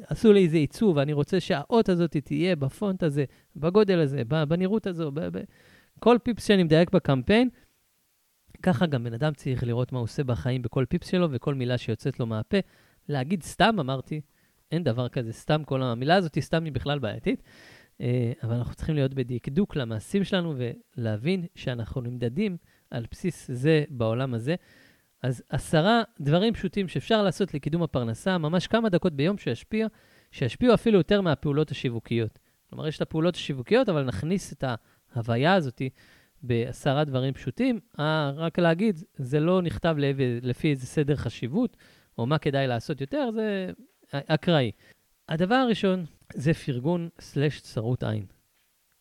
עשו 0.07 0.33
לי 0.33 0.43
איזה 0.43 0.57
עיצוב, 0.57 0.97
אני 0.97 1.13
רוצה 1.13 1.39
שהאות 1.39 1.89
הזאת 1.89 2.17
תהיה 2.17 2.55
בפונט 2.55 3.03
הזה, 3.03 3.25
בגודל 3.55 3.99
הזה, 3.99 4.23
בנראות 4.25 4.87
הזו, 4.87 5.11
ב- 5.13 5.29
כל 5.99 6.17
פיפס 6.23 6.47
שאני 6.47 6.63
מדייק 6.63 6.91
בקמפיין, 6.91 7.49
ככה 8.63 8.85
גם 8.85 9.03
בן 9.03 9.13
אדם 9.13 9.33
צריך 9.33 9.63
לראות 9.63 9.91
מה 9.91 9.99
הוא 9.99 10.03
עושה 10.03 10.23
בחיים 10.23 10.61
בכל 10.61 10.85
פיפס 10.89 11.07
שלו 11.07 11.27
וכל 11.31 11.55
מילה 11.55 11.77
שיוצאת 11.77 12.19
לו 12.19 12.25
מהפה. 12.25 12.57
להגיד 13.09 13.43
סתם, 13.43 13.75
אמרתי, 13.79 14.21
אין 14.71 14.83
דבר 14.83 15.09
כזה 15.09 15.33
סתם, 15.33 15.63
כל 15.63 15.81
המילה 15.83 16.15
הזאת 16.15 16.37
סתם 16.39 16.63
היא 16.63 16.73
בכלל 16.73 16.99
בעייתית. 16.99 17.43
אה, 18.01 18.31
אבל 18.43 18.55
אנחנו 18.55 18.75
צריכים 18.75 18.95
להיות 18.95 19.13
בדקדוק 19.13 19.75
למעשים 19.75 20.23
שלנו 20.23 20.55
ולהבין 20.97 21.45
שאנחנו 21.55 22.01
נמדדים 22.01 22.57
על 22.91 23.05
בסיס 23.11 23.51
זה 23.51 23.83
בעולם 23.89 24.33
הזה. 24.33 24.55
אז 25.23 25.43
עשרה 25.49 26.01
דברים 26.19 26.53
פשוטים 26.53 26.87
שאפשר 26.87 27.23
לעשות 27.23 27.53
לקידום 27.53 27.83
הפרנסה, 27.83 28.37
ממש 28.37 28.67
כמה 28.67 28.89
דקות 28.89 29.13
ביום 29.13 29.37
שישפיע, 29.37 29.87
שישפיעו 30.31 30.73
אפילו 30.73 30.97
יותר 30.97 31.21
מהפעולות 31.21 31.71
השיווקיות. 31.71 32.39
כלומר, 32.69 32.87
יש 32.87 32.97
את 32.97 33.01
הפעולות 33.01 33.35
השיווקיות, 33.35 33.89
אבל 33.89 34.03
נכניס 34.03 34.53
את 34.53 34.63
ההוויה 35.13 35.53
הזאת 35.53 35.81
בעשרה 36.43 37.03
דברים 37.03 37.33
פשוטים. 37.33 37.79
אה, 37.99 38.31
רק 38.35 38.59
להגיד, 38.59 39.03
זה 39.15 39.39
לא 39.39 39.61
נכתב 39.61 39.95
לפי 40.41 40.69
איזה 40.69 40.85
סדר 40.85 41.15
חשיבות, 41.15 41.77
או 42.17 42.25
מה 42.25 42.37
כדאי 42.37 42.67
לעשות 42.67 43.01
יותר, 43.01 43.29
זה 43.33 43.71
אקראי. 44.11 44.71
הדבר 45.29 45.55
הראשון 45.55 46.05
זה 46.33 46.53
פרגון 46.53 47.09
סלש 47.19 47.61
צרות 47.61 48.03
עין. 48.03 48.25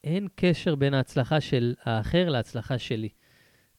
אין 0.05 0.29
קשר 0.35 0.75
בין 0.75 0.95
ההצלחה 0.95 1.41
של 1.41 1.75
האחר 1.85 2.29
להצלחה 2.29 2.79
שלי. 2.79 3.09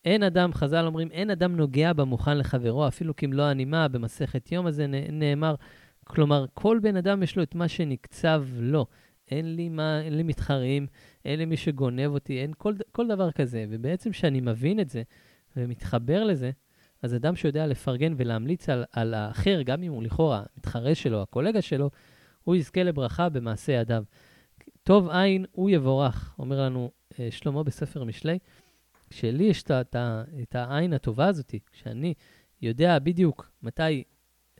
אין 0.05 0.23
אדם, 0.23 0.53
חז"ל 0.53 0.85
אומרים, 0.85 1.11
אין 1.11 1.29
אדם 1.29 1.55
נוגע 1.55 1.93
במוכן 1.93 2.37
לחברו, 2.37 2.87
אפילו 2.87 3.15
כמלוא 3.15 3.45
הנימה 3.45 3.87
במסכת 3.87 4.51
יום 4.51 4.65
הזה 4.65 4.87
נאמר. 5.11 5.55
כלומר, 6.03 6.45
כל 6.53 6.79
בן 6.81 6.95
אדם 6.95 7.23
יש 7.23 7.35
לו 7.35 7.43
את 7.43 7.55
מה 7.55 7.67
שנקצב 7.67 8.45
לו. 8.57 8.85
אין 9.31 9.55
לי, 9.55 9.69
מה, 9.69 10.01
אין 10.01 10.17
לי 10.17 10.23
מתחרים, 10.23 10.87
אין 11.25 11.39
לי 11.39 11.45
מי 11.45 11.57
שגונב 11.57 12.11
אותי, 12.11 12.41
אין 12.41 12.51
כל, 12.57 12.73
כל 12.91 13.07
דבר 13.07 13.31
כזה. 13.31 13.65
ובעצם 13.69 14.11
כשאני 14.11 14.41
מבין 14.41 14.79
את 14.79 14.89
זה 14.89 15.03
ומתחבר 15.57 16.23
לזה, 16.23 16.51
אז 17.01 17.15
אדם 17.15 17.35
שיודע 17.35 17.67
לפרגן 17.67 18.13
ולהמליץ 18.17 18.69
על, 18.69 18.85
על 18.91 19.13
האחר, 19.13 19.61
גם 19.61 19.83
אם 19.83 19.91
הוא 19.91 20.03
לכאורה 20.03 20.43
מתחרה 20.57 20.95
שלו, 20.95 21.21
הקולגה 21.21 21.61
שלו, 21.61 21.89
הוא 22.43 22.55
יזכה 22.55 22.83
לברכה 22.83 23.29
במעשה 23.29 23.71
ידיו. 23.71 24.03
טוב 24.83 25.09
עין 25.09 25.45
הוא 25.51 25.69
יבורך, 25.69 26.35
אומר 26.39 26.61
לנו 26.61 26.91
uh, 27.13 27.15
שלמה 27.29 27.63
בספר 27.63 28.03
משלי. 28.03 28.39
כשלי 29.11 29.43
יש 29.43 29.63
את, 29.63 30.55
העין 30.55 30.93
הטובה 30.93 31.27
הזאת, 31.27 31.55
כשאני 31.71 32.13
יודע 32.61 32.99
בדיוק 32.99 33.51
מתי, 33.63 34.03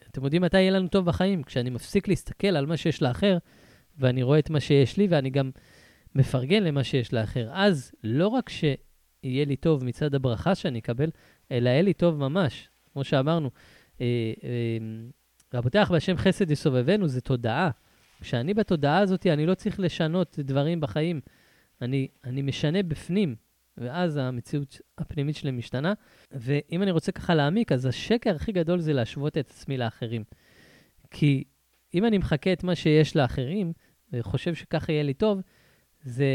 אתם 0.10 0.24
יודעים 0.24 0.42
מתי 0.42 0.58
יהיה 0.58 0.72
לנו 0.72 0.88
טוב 0.88 1.06
בחיים? 1.06 1.44
כשאני 1.44 1.70
מפסיק 1.70 2.08
להסתכל 2.08 2.48
על 2.48 2.66
מה 2.66 2.78
שיש 2.78 3.02
לאחר, 3.02 3.38
ואני 3.98 4.24
רואה 4.24 4.40
את 4.40 4.50
מה 4.50 4.60
שיש 4.60 4.98
לי, 4.98 5.08
ואני 5.10 5.30
גם 5.30 5.52
מפרגן 6.16 6.64
למה 6.64 6.84
שיש 6.84 7.14
לאחר. 7.14 7.50
אז 7.54 7.92
לא 8.04 8.28
רק 8.28 8.50
שיהיה 8.50 9.46
לי 9.46 9.56
טוב 9.56 9.84
מצד 9.84 10.16
הברכה 10.16 10.56
שאני 10.56 10.80
אקבל, 10.80 11.10
אלא 11.52 11.70
יהיה 11.70 11.82
לי 11.82 11.94
טוב 11.94 12.18
ממש. 12.18 12.70
כמו 12.94 13.04
שאמרנו, 13.04 13.50
אה, 14.02 14.06
אה, 14.44 14.78
והפותח 15.54 15.90
בהשם 15.92 16.18
חסד 16.18 16.52
יסובבנו 16.52 17.08
זה 17.08 17.22
תודעה. 17.22 17.70
כשאני 18.22 18.54
בתודעה 18.54 18.98
הזאת, 18.98 19.28
אני 19.28 19.46
לא 19.46 19.56
צריך 19.56 19.80
לשנות 19.80 20.40
דברים 20.40 20.82
בחיים. 20.82 21.22
אני, 21.82 22.08
אני 22.24 22.42
משנה 22.42 22.84
בפנים, 22.84 23.36
ואז 23.78 24.18
המציאות 24.18 24.82
הפנימית 24.98 25.36
שלי 25.36 25.52
משתנה. 25.52 25.94
ואם 26.32 26.84
אני 26.84 26.92
רוצה 26.92 27.12
ככה 27.12 27.36
להעמיק, 27.36 27.72
אז 27.72 27.86
השקר 27.86 28.36
הכי 28.36 28.52
גדול 28.52 28.80
זה 28.80 28.94
להשוות 28.94 29.38
את 29.38 29.50
עצמי 29.50 29.78
לאחרים. 29.78 30.24
כי 31.12 31.44
אם 31.94 32.06
אני 32.06 32.18
מחכה 32.18 32.54
את 32.54 32.64
מה 32.64 32.76
שיש 32.76 33.16
לאחרים, 33.16 33.74
וחושב 34.14 34.56
שככה 34.56 34.92
יהיה 34.92 35.04
לי 35.04 35.14
טוב, 35.14 35.42
זה, 36.04 36.26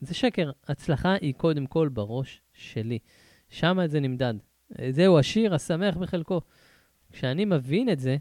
זה 0.00 0.14
שקר. 0.14 0.50
הצלחה 0.68 1.14
היא 1.20 1.34
קודם 1.34 1.66
כל 1.66 1.88
בראש 1.88 2.40
שלי. 2.54 2.98
שם 3.48 3.78
זה 3.86 4.00
נמדד. 4.00 4.34
זהו 4.90 5.18
השיר 5.18 5.54
השמח 5.54 5.96
בחלקו. 5.96 6.40
כשאני 7.12 7.44
מבין 7.44 7.88
את 7.88 7.98
זה, 7.98 8.16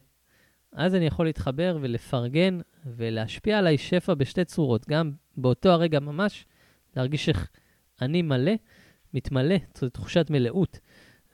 אז 0.71 0.95
אני 0.95 1.05
יכול 1.05 1.25
להתחבר 1.25 1.77
ולפרגן 1.81 2.59
ולהשפיע 2.85 3.59
עליי 3.59 3.77
שפע 3.77 4.13
בשתי 4.13 4.45
צורות. 4.45 4.87
גם 4.89 5.11
באותו 5.37 5.69
הרגע 5.69 5.99
ממש, 5.99 6.45
להרגיש 6.95 7.29
איך 7.29 7.49
אני 8.01 8.21
מלא, 8.21 8.51
מתמלא, 9.13 9.55
זו 9.77 9.89
תחושת 9.89 10.29
מלאות. 10.29 10.79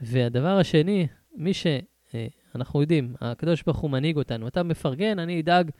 והדבר 0.01 0.57
השני, 0.57 1.07
מי 1.35 1.51
שאנחנו 1.53 2.81
יודעים, 2.81 3.15
הקדוש 3.21 3.63
ברוך 3.63 3.77
הוא 3.77 3.91
מנהיג 3.91 4.17
אותנו. 4.17 4.47
אתה 4.47 4.63
מפרגן, 4.63 5.19
אני 5.19 5.41
אדאג 5.41 5.71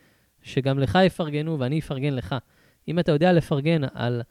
שגם 0.42 0.80
לך 0.80 0.98
יפרגנו 1.06 1.60
ואני 1.60 1.80
אפרגן 1.80 2.14
לך. 2.14 2.36
אם 2.88 3.00
אתה 3.00 3.12
יודע 3.12 3.34
לפרגן 3.34 3.82
על 3.94 4.22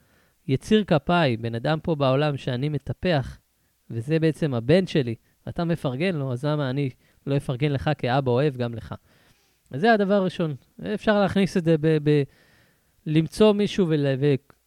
יציר 0.47 0.83
כפיי, 0.83 1.37
בן 1.37 1.55
אדם 1.55 1.79
פה 1.83 1.95
בעולם 1.95 2.37
שאני 2.37 2.69
מטפח, 2.69 3.39
וזה 3.89 4.19
בעצם 4.19 4.53
הבן 4.53 4.87
שלי, 4.87 5.15
ואתה 5.45 5.63
מפרגן 5.63 6.15
לו, 6.15 6.31
אז 6.31 6.45
למה 6.45 6.69
אני 6.69 6.89
לא 7.27 7.37
אפרגן 7.37 7.71
לך 7.71 7.89
כאבא 7.97 8.31
אוהב 8.31 8.57
גם 8.57 8.73
לך? 8.73 8.95
אז 9.71 9.81
זה 9.81 9.93
הדבר 9.93 10.13
הראשון. 10.13 10.55
אפשר 10.93 11.19
להכניס 11.19 11.57
את 11.57 11.63
זה 11.63 11.75
ב... 11.77 11.97
ב 12.03 12.23
למצוא 13.05 13.53
מישהו 13.53 13.87
ול, 13.89 14.05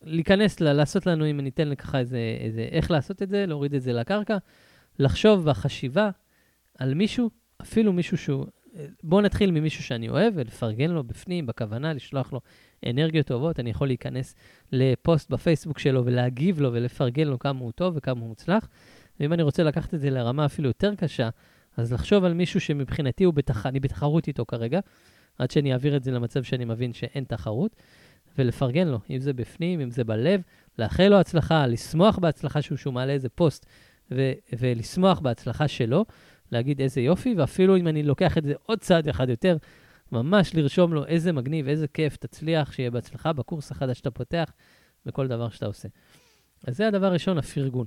ולהיכנס, 0.04 0.60
ל, 0.60 0.72
לעשות 0.72 1.06
לנו, 1.06 1.26
אם 1.30 1.40
אני 1.40 1.48
אתן 1.48 1.68
לך 1.68 1.94
איזה, 1.94 2.18
איזה, 2.40 2.68
איך 2.70 2.90
לעשות 2.90 3.22
את 3.22 3.28
זה, 3.28 3.46
להוריד 3.46 3.74
את 3.74 3.82
זה 3.82 3.92
לקרקע, 3.92 4.36
לחשוב 4.98 5.44
בחשיבה 5.44 6.10
על 6.78 6.94
מישהו, 6.94 7.30
אפילו 7.62 7.92
מישהו 7.92 8.18
שהוא, 8.18 8.46
בואו 9.02 9.20
נתחיל 9.20 9.50
ממישהו 9.50 9.84
שאני 9.84 10.08
אוהב 10.08 10.32
ולפרגן 10.36 10.90
לו 10.90 11.04
בפנים, 11.04 11.46
בכוונה, 11.46 11.92
לשלוח 11.92 12.32
לו 12.32 12.40
אנרגיות 12.86 13.26
טובות. 13.26 13.60
אני 13.60 13.70
יכול 13.70 13.86
להיכנס 13.86 14.34
לפוסט 14.72 15.30
בפייסבוק 15.30 15.78
שלו 15.78 16.04
ולהגיב 16.04 16.60
לו 16.60 16.72
ולפרגן 16.72 17.28
לו 17.28 17.38
כמה 17.38 17.60
הוא 17.60 17.72
טוב 17.72 17.94
וכמה 17.96 18.20
הוא 18.20 18.28
מוצלח. 18.28 18.68
ואם 19.20 19.32
אני 19.32 19.42
רוצה 19.42 19.62
לקחת 19.62 19.94
את 19.94 20.00
זה 20.00 20.10
לרמה 20.10 20.46
אפילו 20.46 20.68
יותר 20.68 20.94
קשה, 20.94 21.28
אז 21.76 21.92
לחשוב 21.92 22.24
על 22.24 22.34
מישהו 22.34 22.60
שמבחינתי 22.60 23.24
הוא 23.24 23.34
בתח... 23.34 23.66
אני 23.66 23.80
בתחרות 23.80 24.28
איתו 24.28 24.46
כרגע, 24.46 24.80
עד 25.38 25.50
שאני 25.50 25.72
אעביר 25.72 25.96
את 25.96 26.04
זה 26.04 26.10
למצב 26.10 26.42
שאני 26.42 26.64
מבין 26.64 26.92
שאין 26.92 27.24
תחרות, 27.24 27.76
ולפרגן 28.38 28.88
לו, 28.88 29.00
אם 29.10 29.20
זה 29.20 29.32
בפנים, 29.32 29.80
אם 29.80 29.90
זה 29.90 30.04
בלב, 30.04 30.40
לאחל 30.78 31.08
לו 31.08 31.16
הצלחה, 31.16 31.66
לשמוח 31.66 32.18
בהצלחה 32.18 32.62
שהוא, 32.62 32.78
שהוא 32.78 32.94
מעלה 32.94 33.12
איזה 33.12 33.28
פוסט, 33.28 33.66
ו... 34.10 34.32
ולשמוח 34.58 35.20
בהצלחה 35.20 35.68
שלו, 35.68 36.04
להגיד 36.52 36.80
איזה 36.80 37.00
יופי, 37.00 37.34
ואפילו 37.38 37.76
אם 37.76 37.88
אני 37.88 38.02
לוקח 38.02 38.38
את 38.38 38.44
זה 38.44 38.54
עוד 38.66 38.78
צעד 38.78 39.08
אחד 39.08 39.28
יותר, 39.28 39.56
ממש 40.12 40.54
לרשום 40.54 40.94
לו 40.94 41.06
איזה 41.06 41.32
מגניב, 41.32 41.68
איזה 41.68 41.88
כיף, 41.88 42.16
תצליח, 42.16 42.72
שיהיה 42.72 42.90
בהצלחה 42.90 43.32
בקורס 43.32 43.70
החדש 43.70 43.98
שאתה 43.98 44.10
פותח, 44.10 44.52
בכל 45.06 45.28
דבר 45.28 45.50
שאתה 45.50 45.66
עושה. 45.66 45.88
אז 46.66 46.76
זה 46.76 46.88
הדבר 46.88 47.06
הראשון, 47.06 47.38
הפרגון. 47.38 47.86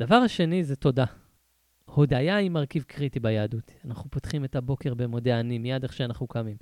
דבר 0.00 0.16
השני 0.16 0.64
זה 0.64 0.76
תודה. 0.76 1.04
הודיה 1.84 2.36
היא 2.36 2.50
מרכיב 2.50 2.82
קריטי 2.82 3.20
ביהדות. 3.20 3.72
אנחנו 3.84 4.10
פותחים 4.10 4.44
את 4.44 4.56
הבוקר 4.56 4.94
במודה 4.94 5.40
אני, 5.40 5.58
מיד 5.58 5.82
איך 5.82 5.92
שאנחנו 5.92 6.26
קמים. 6.26 6.56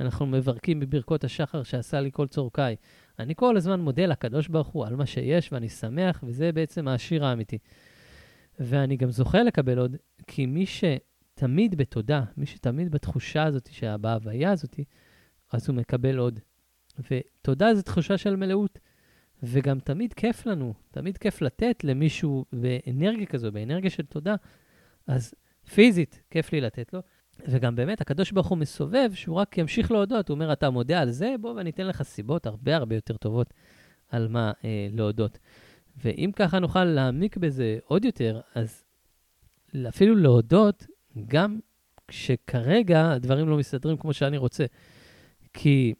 אנחנו 0.00 0.26
מברכים 0.26 0.80
בברכות 0.80 1.24
השחר 1.24 1.62
שעשה 1.62 2.00
לי 2.00 2.10
כל 2.12 2.26
צורכיי. 2.26 2.76
אני 3.18 3.34
כל 3.36 3.56
הזמן 3.56 3.80
מודה 3.80 4.06
לקדוש 4.06 4.48
ברוך 4.48 4.68
הוא 4.68 4.86
על 4.86 4.96
מה 4.96 5.06
שיש, 5.06 5.52
ואני 5.52 5.68
שמח, 5.68 6.24
וזה 6.26 6.52
בעצם 6.52 6.88
השיר 6.88 7.24
האמיתי. 7.24 7.58
ואני 8.60 8.96
גם 8.96 9.10
זוכה 9.10 9.42
לקבל 9.42 9.78
עוד, 9.78 9.96
כי 10.26 10.46
מי 10.46 10.64
שתמיד 10.66 11.74
בתודה, 11.74 12.24
מי 12.36 12.46
שתמיד 12.46 12.90
בתחושה 12.90 13.42
הזאת, 13.44 13.68
בהוויה 14.00 14.52
הזאת, 14.52 14.80
אז 15.52 15.68
הוא 15.68 15.76
מקבל 15.76 16.18
עוד. 16.18 16.40
ותודה 17.10 17.74
זו 17.74 17.82
תחושה 17.82 18.18
של 18.18 18.36
מלאות. 18.36 18.78
וגם 19.42 19.80
תמיד 19.80 20.12
כיף 20.12 20.46
לנו, 20.46 20.74
תמיד 20.90 21.18
כיף 21.18 21.42
לתת 21.42 21.84
למישהו 21.84 22.44
באנרגיה 22.52 23.26
כזו, 23.26 23.52
באנרגיה 23.52 23.90
של 23.90 24.02
תודה. 24.02 24.34
אז 25.06 25.34
פיזית, 25.74 26.22
כיף 26.30 26.52
לי 26.52 26.60
לתת 26.60 26.92
לו. 26.92 27.00
וגם 27.48 27.76
באמת, 27.76 28.00
הקדוש 28.00 28.32
ברוך 28.32 28.46
הוא 28.46 28.58
מסובב, 28.58 29.10
שהוא 29.14 29.36
רק 29.36 29.58
ימשיך 29.58 29.90
להודות. 29.90 30.28
הוא 30.28 30.34
אומר, 30.34 30.52
אתה 30.52 30.70
מודה 30.70 31.00
על 31.00 31.10
זה, 31.10 31.34
בוא 31.40 31.54
ואני 31.54 31.70
אתן 31.70 31.86
לך 31.86 32.02
סיבות 32.02 32.46
הרבה 32.46 32.76
הרבה 32.76 32.94
יותר 32.94 33.16
טובות 33.16 33.54
על 34.10 34.28
מה 34.28 34.52
אה, 34.64 34.88
להודות. 34.92 35.38
ואם 35.96 36.30
ככה 36.36 36.58
נוכל 36.58 36.84
להעמיק 36.84 37.36
בזה 37.36 37.78
עוד 37.84 38.04
יותר, 38.04 38.40
אז 38.54 38.84
אפילו 39.88 40.16
להודות 40.16 40.86
גם 41.26 41.58
כשכרגע 42.08 43.10
הדברים 43.10 43.48
לא 43.48 43.56
מסתדרים 43.56 43.96
כמו 43.96 44.12
שאני 44.12 44.36
רוצה. 44.36 44.64
כי 45.52 45.94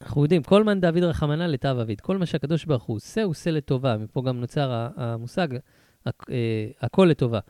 אנחנו 0.00 0.22
יודעים, 0.22 0.42
כל 0.42 0.64
מאן 0.64 0.80
דוד 0.80 1.02
רחמנא 1.02 1.42
לטב 1.42 1.76
אביד. 1.82 2.00
כל 2.00 2.16
מה 2.18 2.26
שהקדוש 2.26 2.64
ברוך 2.64 2.82
הוא 2.82 2.96
עושה, 2.96 3.22
הוא 3.22 3.30
עושה 3.30 3.50
לטובה. 3.50 3.96
מפה 3.96 4.22
גם 4.22 4.40
נוצר 4.40 4.88
המושג, 4.96 5.48
אה, 6.06 6.12
הכל 6.80 7.04
לטובה. 7.10 7.40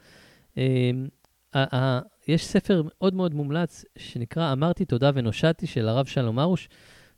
יש 2.29 2.47
ספר 2.47 2.83
מאוד 2.85 3.15
מאוד 3.15 3.35
מומלץ 3.35 3.85
שנקרא 3.99 4.53
אמרתי 4.53 4.85
תודה 4.85 5.11
ונושעתי 5.15 5.67
של 5.67 5.89
הרב 5.89 6.07
שלום 6.07 6.39
ארוש, 6.39 6.69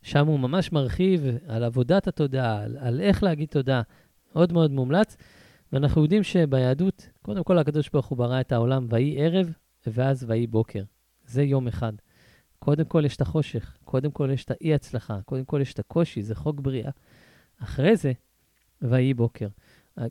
שם 0.02 0.26
הוא 0.26 0.40
ממש 0.40 0.73
מרחיב 0.73 1.25
על 1.47 1.64
עבודת 1.64 2.09
התודה, 2.09 2.62
על, 2.62 2.76
על 2.80 3.00
איך 3.00 3.23
להגיד 3.23 3.49
תודה, 3.49 3.83
מאוד 4.35 4.52
מאוד 4.52 4.71
מומלץ. 4.71 5.16
ואנחנו 5.73 6.02
יודעים 6.02 6.23
שביהדות, 6.23 7.09
קודם 7.23 7.45
כל 7.45 7.59
הקדוש 7.59 7.90
ברוך 7.90 8.07
הוא 8.07 8.18
ברא 8.18 8.40
את 8.40 8.52
העולם, 8.52 8.87
ויהי 8.90 9.26
ערב 9.26 9.52
ואז 9.87 10.25
ויהי 10.28 10.47
בוקר. 10.47 10.83
זה 11.26 11.42
יום 11.42 11.68
אחד. 11.68 11.92
קודם 12.59 12.85
כל 12.85 13.02
יש 13.07 13.16
את 13.16 13.21
החושך, 13.21 13.76
קודם 13.85 14.11
כל 14.11 14.30
יש 14.33 14.45
את 14.45 14.50
האי-הצלחה, 14.50 15.18
קודם 15.25 15.45
כל 15.45 15.61
יש 15.62 15.73
את 15.73 15.78
הקושי, 15.78 16.23
זה 16.23 16.35
חוק 16.35 16.61
בריאה. 16.61 16.90
אחרי 17.62 17.97
זה, 17.97 18.12
ויהי 18.83 19.14
בוקר. 19.14 19.49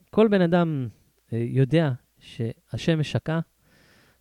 כל 0.10 0.28
בן 0.28 0.42
אדם 0.42 0.88
אה, 1.34 1.46
יודע 1.50 1.92
שהשמש 2.20 3.12
שקעה, 3.12 3.40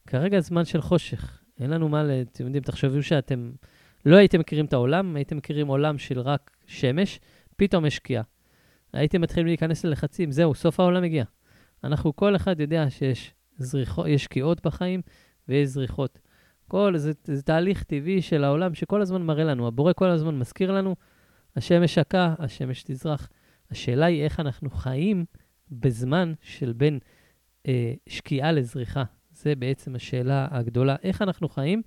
כרגע 0.07 0.41
זמן 0.41 0.65
של 0.65 0.81
חושך. 0.81 1.43
אין 1.61 1.71
לנו 1.71 1.89
מה, 1.89 2.05
אתם 2.33 2.45
יודעים, 2.45 2.63
תחשבו 2.63 3.03
שאתם 3.03 3.53
לא 4.07 4.17
הייתם 4.17 4.41
מכירים 4.41 4.65
את 4.65 4.73
העולם, 4.73 5.17
הייתם 5.17 5.37
מכירים 5.37 5.67
עולם 5.67 5.99
של 5.99 6.21
רק 6.21 6.51
שמש, 6.67 7.21
פתאום 7.57 7.87
יש 7.87 7.97
שקיעה. 7.97 8.23
הייתם 8.93 9.21
מתחילים 9.21 9.47
להיכנס 9.47 9.85
ללחצים, 9.85 10.33
זהו, 10.33 10.55
סוף 10.55 10.81
העולם 10.81 11.05
הגיע. 11.05 11.25
אנחנו, 11.85 12.17
כל 12.17 12.37
אחד 12.37 12.61
יודע 12.61 12.91
שיש 12.91 13.35
זריחו, 13.59 14.05
שקיעות 14.17 14.67
בחיים 14.67 15.03
ויש 15.49 15.69
זריחות. 15.69 16.19
כל, 16.69 16.95
זה, 16.97 17.13
זה 17.25 17.43
תהליך 17.43 17.83
טבעי 17.83 18.23
של 18.23 18.45
העולם 18.45 18.75
שכל 18.75 19.01
הזמן 19.03 19.23
מראה 19.23 19.45
לנו. 19.45 19.67
הבורא 19.67 19.93
כל 19.93 20.11
הזמן 20.11 20.39
מזכיר 20.39 20.73
לנו, 20.73 20.97
השמש 21.57 21.95
שקע, 21.95 22.35
השמש 22.39 22.83
תזרח. 22.83 23.29
השאלה 23.71 24.07
היא 24.07 24.25
איך 24.25 24.41
אנחנו 24.41 24.71
חיים 24.71 25.25
בזמן 25.71 26.33
של 26.41 26.73
בין 26.73 26.99
אה, 27.69 27.95
שקיעה 28.09 28.53
לזריחה. 28.53 29.05
זה 29.37 29.55
בעצם 29.55 29.95
השאלה 29.95 30.49
הגדולה. 30.51 30.97
איך 31.03 31.23
אנחנו 31.23 31.49
חיים 31.49 31.83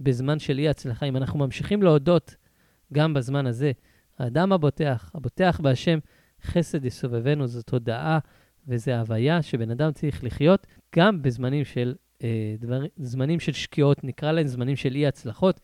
בזמן 0.00 0.38
של 0.38 0.58
אי-הצלחה? 0.58 1.06
אם 1.06 1.16
אנחנו 1.16 1.38
ממשיכים 1.38 1.82
להודות 1.82 2.34
גם 2.92 3.14
בזמן 3.14 3.46
הזה, 3.46 3.72
האדם 4.18 4.52
הבוטח, 4.52 5.10
הבוטח 5.14 5.60
בהשם, 5.62 5.98
חסד 6.42 6.84
יסובבנו, 6.84 7.46
זאת 7.46 7.70
הודעה 7.70 8.18
וזו 8.68 8.92
הוויה 8.92 9.42
שבן 9.42 9.70
אדם 9.70 9.92
צריך 9.92 10.24
לחיות 10.24 10.66
גם 10.96 11.22
בזמנים 11.22 11.64
של, 11.64 11.94
אה, 12.22 12.54
דבר, 12.58 12.82
זמנים 12.96 13.40
של 13.40 13.52
שקיעות, 13.52 14.04
נקרא 14.04 14.32
להם 14.32 14.46
זמנים 14.46 14.76
של 14.76 14.94
אי-הצלחות. 14.94 15.60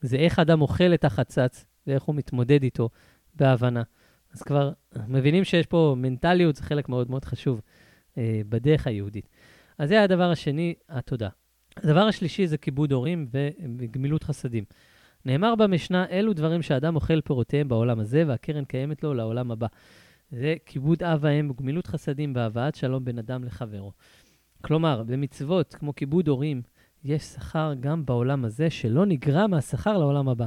זה 0.00 0.16
איך 0.16 0.38
אדם 0.38 0.60
אוכל 0.60 0.94
את 0.94 1.04
החצץ 1.04 1.64
ואיך 1.86 2.02
הוא 2.02 2.14
מתמודד 2.14 2.62
איתו 2.62 2.88
בהבנה. 3.34 3.82
אז 4.32 4.42
כבר 4.42 4.72
מבינים 5.08 5.44
שיש 5.44 5.66
פה 5.66 5.94
מנטליות, 5.98 6.56
זה 6.56 6.62
חלק 6.62 6.88
מאוד 6.88 7.10
מאוד 7.10 7.24
חשוב 7.24 7.60
אה, 8.18 8.40
בדרך 8.48 8.86
היהודית. 8.86 9.28
אז 9.78 9.88
זה 9.88 10.02
הדבר 10.02 10.30
השני, 10.30 10.74
התודה. 10.88 11.28
הדבר 11.76 12.00
השלישי 12.00 12.46
זה 12.46 12.58
כיבוד 12.58 12.92
הורים 12.92 13.28
וגמילות 13.78 14.24
חסדים. 14.24 14.64
נאמר 15.24 15.54
במשנה, 15.54 16.06
אלו 16.10 16.32
דברים 16.32 16.62
שאדם 16.62 16.96
אוכל 16.96 17.20
פירותיהם 17.20 17.68
בעולם 17.68 18.00
הזה, 18.00 18.24
והקרן 18.26 18.64
קיימת 18.64 19.02
לו 19.02 19.14
לעולם 19.14 19.50
הבא. 19.50 19.66
זה 20.30 20.54
כיבוד 20.66 21.02
אב 21.02 21.18
ואם 21.22 21.50
וגמילות 21.50 21.86
חסדים 21.86 22.32
והבאת 22.36 22.74
שלום 22.74 23.04
בין 23.04 23.18
אדם 23.18 23.44
לחברו. 23.44 23.92
כלומר, 24.60 25.02
במצוות 25.06 25.74
כמו 25.74 25.94
כיבוד 25.94 26.28
הורים, 26.28 26.62
יש 27.04 27.22
שכר 27.22 27.72
גם 27.80 28.06
בעולם 28.06 28.44
הזה 28.44 28.70
שלא 28.70 29.06
נגרע 29.06 29.46
מהשכר 29.46 29.98
לעולם 29.98 30.28
הבא. 30.28 30.46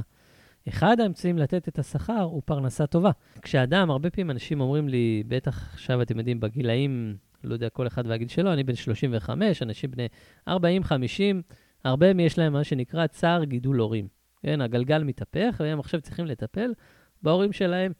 אחד 0.68 1.00
האמצעים 1.00 1.38
לתת 1.38 1.68
את 1.68 1.78
השכר 1.78 2.22
הוא 2.22 2.42
פרנסה 2.44 2.86
טובה. 2.86 3.10
כשאדם, 3.42 3.90
הרבה 3.90 4.10
פעמים 4.10 4.30
אנשים 4.30 4.60
אומרים 4.60 4.88
לי, 4.88 5.22
בטח 5.28 5.74
עכשיו 5.74 6.02
אתם 6.02 6.18
יודעים, 6.18 6.40
בגילאים, 6.40 7.16
לא 7.44 7.54
יודע, 7.54 7.68
כל 7.68 7.86
אחד 7.86 8.06
והגיל 8.06 8.28
שלו, 8.28 8.52
אני 8.52 8.64
בן 8.64 8.74
35, 8.74 9.62
אנשים 9.62 9.90
בני 9.90 10.08
40, 10.48 10.84
50, 10.84 11.42
הרבה 11.84 12.06
מהם 12.06 12.20
יש 12.20 12.38
להם 12.38 12.52
מה 12.52 12.64
שנקרא 12.64 13.06
צער 13.06 13.44
גידול 13.44 13.80
הורים. 13.80 14.08
כן, 14.42 14.60
הגלגל 14.60 15.04
מתהפך, 15.04 15.56
והם 15.60 15.80
עכשיו 15.80 16.00
צריכים 16.00 16.26
לטפל 16.26 16.72
בהורים 17.22 17.52
שלהם. 17.52 17.92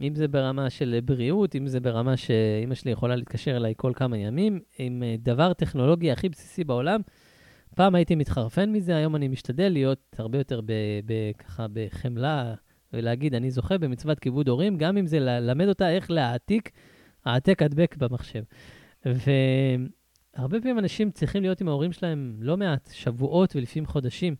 אם 0.00 0.14
זה 0.14 0.28
ברמה 0.28 0.70
של 0.70 0.98
בריאות, 1.04 1.56
אם 1.56 1.66
זה 1.66 1.80
ברמה 1.80 2.16
שאימא 2.16 2.74
שלי 2.74 2.90
יכולה 2.90 3.16
להתקשר 3.16 3.56
אליי 3.56 3.74
כל 3.76 3.92
כמה 3.96 4.18
ימים, 4.18 4.60
עם 4.78 5.02
אה, 5.02 5.14
דבר 5.18 5.52
טכנולוגי 5.52 6.12
הכי 6.12 6.28
בסיסי 6.28 6.64
בעולם. 6.64 7.00
פעם 7.74 7.94
הייתי 7.94 8.14
מתחרפן 8.14 8.72
מזה, 8.72 8.96
היום 8.96 9.16
אני 9.16 9.28
משתדל 9.28 9.68
להיות 9.68 10.16
הרבה 10.18 10.38
יותר 10.38 10.60
ב, 10.60 10.72
ב, 11.06 11.12
ככה 11.38 11.66
בחמלה, 11.72 12.54
ולהגיד, 12.92 13.34
אני 13.34 13.50
זוכה 13.50 13.78
במצוות 13.78 14.18
כיבוד 14.18 14.48
הורים, 14.48 14.76
גם 14.76 14.96
אם 14.96 15.06
זה 15.06 15.20
ללמד 15.20 15.68
אותה 15.68 15.90
איך 15.90 16.10
להעתיק, 16.10 16.70
העתק 17.24 17.62
הדבק 17.62 17.96
במחשב. 17.98 18.42
והרבה 19.04 20.60
פעמים 20.60 20.78
אנשים 20.78 21.10
צריכים 21.10 21.42
להיות 21.42 21.60
עם 21.60 21.68
ההורים 21.68 21.92
שלהם 21.92 22.36
לא 22.40 22.56
מעט, 22.56 22.90
שבועות 22.92 23.56
ולפעמים 23.56 23.86
חודשים, 23.86 24.36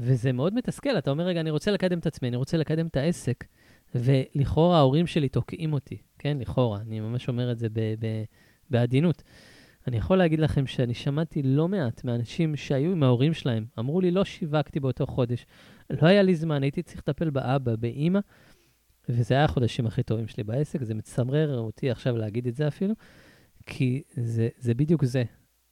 וזה 0.00 0.32
מאוד 0.32 0.54
מתסכל. 0.54 0.98
אתה 0.98 1.10
אומר, 1.10 1.24
רגע, 1.24 1.40
אני 1.40 1.50
רוצה 1.50 1.70
לקדם 1.70 1.98
את 1.98 2.06
עצמי, 2.06 2.28
אני 2.28 2.36
רוצה 2.36 2.56
לקדם 2.56 2.86
את 2.86 2.96
העסק. 2.96 3.44
ולכאורה 3.94 4.78
ההורים 4.78 5.06
שלי 5.06 5.28
תוקעים 5.28 5.72
אותי, 5.72 5.96
כן? 6.18 6.38
לכאורה, 6.40 6.80
אני 6.80 7.00
ממש 7.00 7.28
אומר 7.28 7.52
את 7.52 7.58
זה 7.58 7.68
ב- 7.68 7.94
ב- 7.98 8.24
בעדינות. 8.70 9.22
אני 9.86 9.96
יכול 9.96 10.18
להגיד 10.18 10.40
לכם 10.40 10.66
שאני 10.66 10.94
שמעתי 10.94 11.42
לא 11.42 11.68
מעט 11.68 12.04
מאנשים 12.04 12.56
שהיו 12.56 12.92
עם 12.92 13.02
ההורים 13.02 13.34
שלהם, 13.34 13.66
אמרו 13.78 14.00
לי, 14.00 14.10
לא 14.10 14.24
שיווקתי 14.24 14.80
באותו 14.80 15.06
חודש, 15.06 15.46
לא 15.90 16.08
היה 16.08 16.22
לי 16.22 16.34
זמן, 16.34 16.62
הייתי 16.62 16.82
צריך 16.82 16.98
לטפל 16.98 17.30
באבא, 17.30 17.76
באימא, 17.76 18.20
וזה 19.12 19.34
היה 19.34 19.44
החודשים 19.44 19.86
הכי 19.86 20.02
טובים 20.02 20.26
שלי 20.26 20.44
בעסק, 20.44 20.82
זה 20.82 20.94
מצמרר 20.94 21.58
אותי 21.58 21.90
עכשיו 21.90 22.16
להגיד 22.16 22.46
את 22.46 22.54
זה 22.54 22.68
אפילו, 22.68 22.94
כי 23.66 24.02
זה, 24.16 24.48
זה 24.58 24.74
בדיוק 24.74 25.04
זה. 25.04 25.24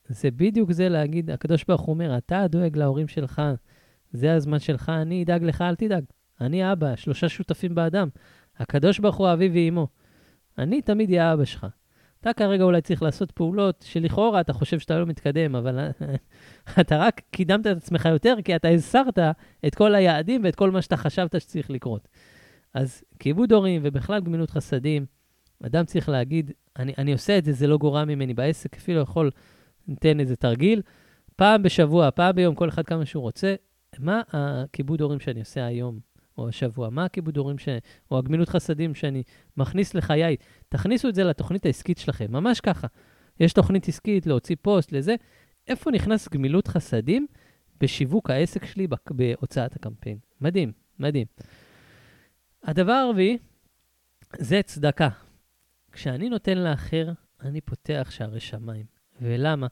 זה 0.09 0.31
בדיוק 0.31 0.73
זה 0.73 0.89
להגיד, 0.89 1.31
הקדוש 1.31 1.65
ברוך 1.65 1.81
הוא 1.81 1.95
אומר, 1.95 2.19
אתה 2.19 2.47
דואג 2.49 2.77
להורים 2.77 3.09
שלך, 3.09 3.43
זה 4.13 4.35
הזמן 4.35 4.59
שלך, 4.59 4.89
אני 4.89 5.23
אדאג 5.23 5.45
לך, 5.45 5.63
אל 5.63 5.75
תדאג. 5.75 6.05
אני 6.41 6.73
אבא, 6.73 6.97
שלושה 6.97 7.29
שותפים 7.29 7.75
באדם. 7.75 8.09
הקדוש 8.59 8.99
ברוך 8.99 9.17
הוא 9.17 9.33
אבי 9.33 9.49
ואימו. 9.49 9.89
אני 10.59 10.83
תמיד 10.83 11.11
אהיה 11.11 11.33
אבא 11.33 11.45
שלך. 11.45 11.67
אתה 12.21 12.33
כרגע 12.33 12.65
אולי 12.65 12.81
צריך 12.81 13.03
לעשות 13.03 13.31
פעולות 13.31 13.85
שלכאורה 13.89 14.41
אתה 14.41 14.53
חושב 14.53 14.79
שאתה 14.79 14.99
לא 14.99 15.07
מתקדם, 15.07 15.57
אבל 15.57 15.79
אתה 16.81 16.97
רק 16.97 17.21
קידמת 17.31 17.67
את 17.67 17.77
עצמך 17.77 18.05
יותר, 18.05 18.35
כי 18.45 18.57
אתה 18.57 18.69
הסרת 18.69 19.19
את 19.67 19.75
כל 19.75 19.95
היעדים 19.95 20.45
ואת 20.45 20.55
כל 20.55 20.71
מה 20.71 20.83
שאתה 20.83 20.97
חשבת 20.97 21.41
שצריך 21.41 21.71
לקרות. 21.71 22.09
אז 22.75 23.03
כיבוד 23.19 23.53
הורים 23.53 23.81
ובכלל 23.85 24.21
גמילות 24.21 24.51
חסדים, 24.51 25.07
אדם 25.63 25.85
צריך 25.85 26.09
להגיד, 26.09 26.51
אני, 26.79 26.95
אני 26.99 27.13
עושה 27.13 27.39
את 27.39 27.45
זה, 27.45 27.53
זה 27.53 27.67
לא 27.67 27.79
גורע 27.79 28.05
ממני 28.05 28.35
בעסק, 28.35 28.77
אפילו 28.77 29.01
יכול, 29.01 29.31
ניתן 29.89 30.21
איזה 30.21 30.37
תרגיל, 30.37 30.83
פעם 31.37 31.63
בשבוע, 31.63 32.11
פעם 32.11 32.35
ביום, 32.35 32.55
כל 32.55 32.69
אחד 32.69 32.87
כמה 32.87 33.07
שהוא 33.07 33.23
רוצה, 33.23 33.55
מה 33.99 34.23
הכיבוד 34.33 35.01
הורים 35.01 35.21
שאני 35.21 35.41
עושה 35.41 35.67
היום? 35.67 35.99
או 36.39 36.49
השבוע? 36.49 36.91
מה 36.91 37.05
הכיבוד 37.05 37.37
הורים 37.37 37.59
ש... 37.59 37.69
או 38.11 38.19
הגמילות 38.19 38.49
חסדים 38.49 38.95
שאני 38.95 39.23
מכניס 39.57 39.95
לחיי? 39.95 40.37
תכניסו 40.69 41.09
את 41.09 41.15
זה 41.15 41.25
לתוכנית 41.25 41.67
העסקית 41.67 41.99
שלכם, 41.99 42.27
ממש 42.31 42.61
ככה. 42.61 42.87
יש 43.41 43.53
תוכנית 43.53 43.89
עסקית 43.89 44.27
להוציא 44.27 44.57
פוסט 44.63 44.93
לזה. 44.93 45.15
איפה 45.69 45.91
נכנס 45.91 46.29
גמילות 46.29 46.69
חסדים? 46.69 47.27
בשיווק 47.81 48.31
העסק 48.31 48.65
שלי 48.65 48.87
בהוצאת 49.11 49.77
הקמפיין. 49.77 50.19
מדהים, 50.41 50.73
מדהים. 50.99 51.27
הדבר 52.69 52.93
הרביעי 52.93 53.39
זה 54.39 54.61
צדקה. 54.63 55.09
כשאני 55.93 56.29
נותן 56.29 56.59
לאחר, 56.59 57.13
אני 57.41 57.61
פותח 57.61 58.09
שערי 58.11 58.41
שמיים. 58.41 58.87
ולמה? 59.21 59.67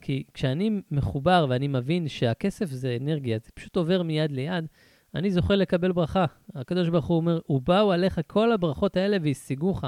כי 0.00 0.24
כשאני 0.34 0.80
מחובר 0.90 1.46
ואני 1.48 1.68
מבין 1.68 2.08
שהכסף 2.08 2.66
זה 2.66 2.96
אנרגיה, 3.00 3.38
זה 3.38 3.50
פשוט 3.54 3.76
עובר 3.76 4.02
מיד 4.02 4.32
ליד, 4.32 4.66
אני 5.14 5.30
זוכה 5.30 5.54
לקבל 5.54 5.92
ברכה. 5.92 6.24
הקדוש 6.54 6.88
ברוך 6.88 7.06
הוא 7.06 7.16
אומר, 7.16 7.40
ובאו 7.48 7.92
עליך 7.92 8.20
כל 8.26 8.52
הברכות 8.52 8.96
האלה 8.96 9.16
והשיגוך. 9.22 9.84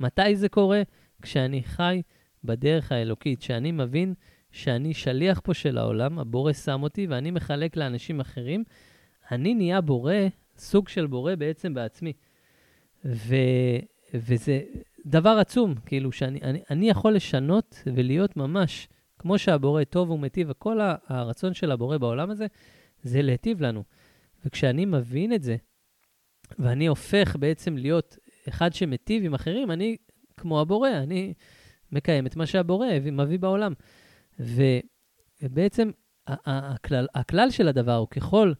מתי 0.00 0.36
זה 0.36 0.48
קורה? 0.48 0.82
כשאני 1.22 1.62
חי 1.62 2.02
בדרך 2.44 2.92
האלוקית, 2.92 3.42
שאני 3.42 3.72
מבין 3.72 4.14
שאני 4.52 4.94
שליח 4.94 5.40
פה 5.44 5.54
של 5.54 5.78
העולם, 5.78 6.18
הבורא 6.18 6.52
שם 6.52 6.82
אותי 6.82 7.06
ואני 7.06 7.30
מחלק 7.30 7.76
לאנשים 7.76 8.20
אחרים, 8.20 8.64
אני 9.30 9.54
נהיה 9.54 9.80
בורא, 9.80 10.14
סוג 10.58 10.88
של 10.88 11.06
בורא 11.06 11.34
בעצם 11.34 11.74
בעצמי. 11.74 12.12
ו, 13.04 13.34
וזה 14.14 14.60
דבר 15.06 15.38
עצום, 15.40 15.74
כאילו 15.86 16.12
שאני 16.12 16.40
אני, 16.42 16.62
אני 16.70 16.90
יכול 16.90 17.14
לשנות 17.14 17.82
ולהיות 17.86 18.36
ממש 18.36 18.88
כמו 19.18 19.38
שהבורא 19.38 19.84
טוב 19.84 20.10
ומיטיב, 20.10 20.46
וכל 20.50 20.80
הרצון 21.06 21.54
של 21.54 21.70
הבורא 21.70 21.98
בעולם 21.98 22.30
הזה, 22.30 22.46
זה 23.02 23.22
להיטיב 23.22 23.60
לנו. 23.60 23.84
וכשאני 24.44 24.84
מבין 24.84 25.32
את 25.32 25.42
זה, 25.42 25.56
ואני 26.58 26.86
הופך 26.86 27.36
בעצם 27.40 27.76
להיות 27.76 28.16
אחד 28.48 28.72
שמיטיב 28.72 29.24
עם 29.24 29.34
אחרים, 29.34 29.70
אני 29.70 29.96
כמו 30.36 30.60
הבורא, 30.60 30.90
אני 30.90 31.34
מקיים 31.92 32.26
את 32.26 32.36
מה 32.36 32.46
שהבורא 32.46 32.86
מביא 33.12 33.38
בעולם. 33.38 33.72
ובעצם 34.40 35.90
הכלל, 36.26 37.06
הכלל 37.14 37.50
של 37.50 37.68
הדבר 37.68 37.94
הוא 37.94 38.08
ככל 38.08 38.52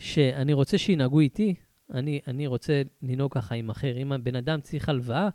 שאני 0.00 0.52
רוצה 0.52 0.78
שינהגו 0.78 1.20
איתי, 1.20 1.54
אני, 1.94 2.20
אני 2.26 2.46
רוצה 2.46 2.82
לנהוג 3.02 3.34
ככה 3.34 3.54
עם 3.54 3.70
אחר. 3.70 3.96
אם 3.96 4.12
הבן 4.12 4.34
אדם 4.34 4.60
צריך 4.60 4.88
הלוואה, 4.88 5.28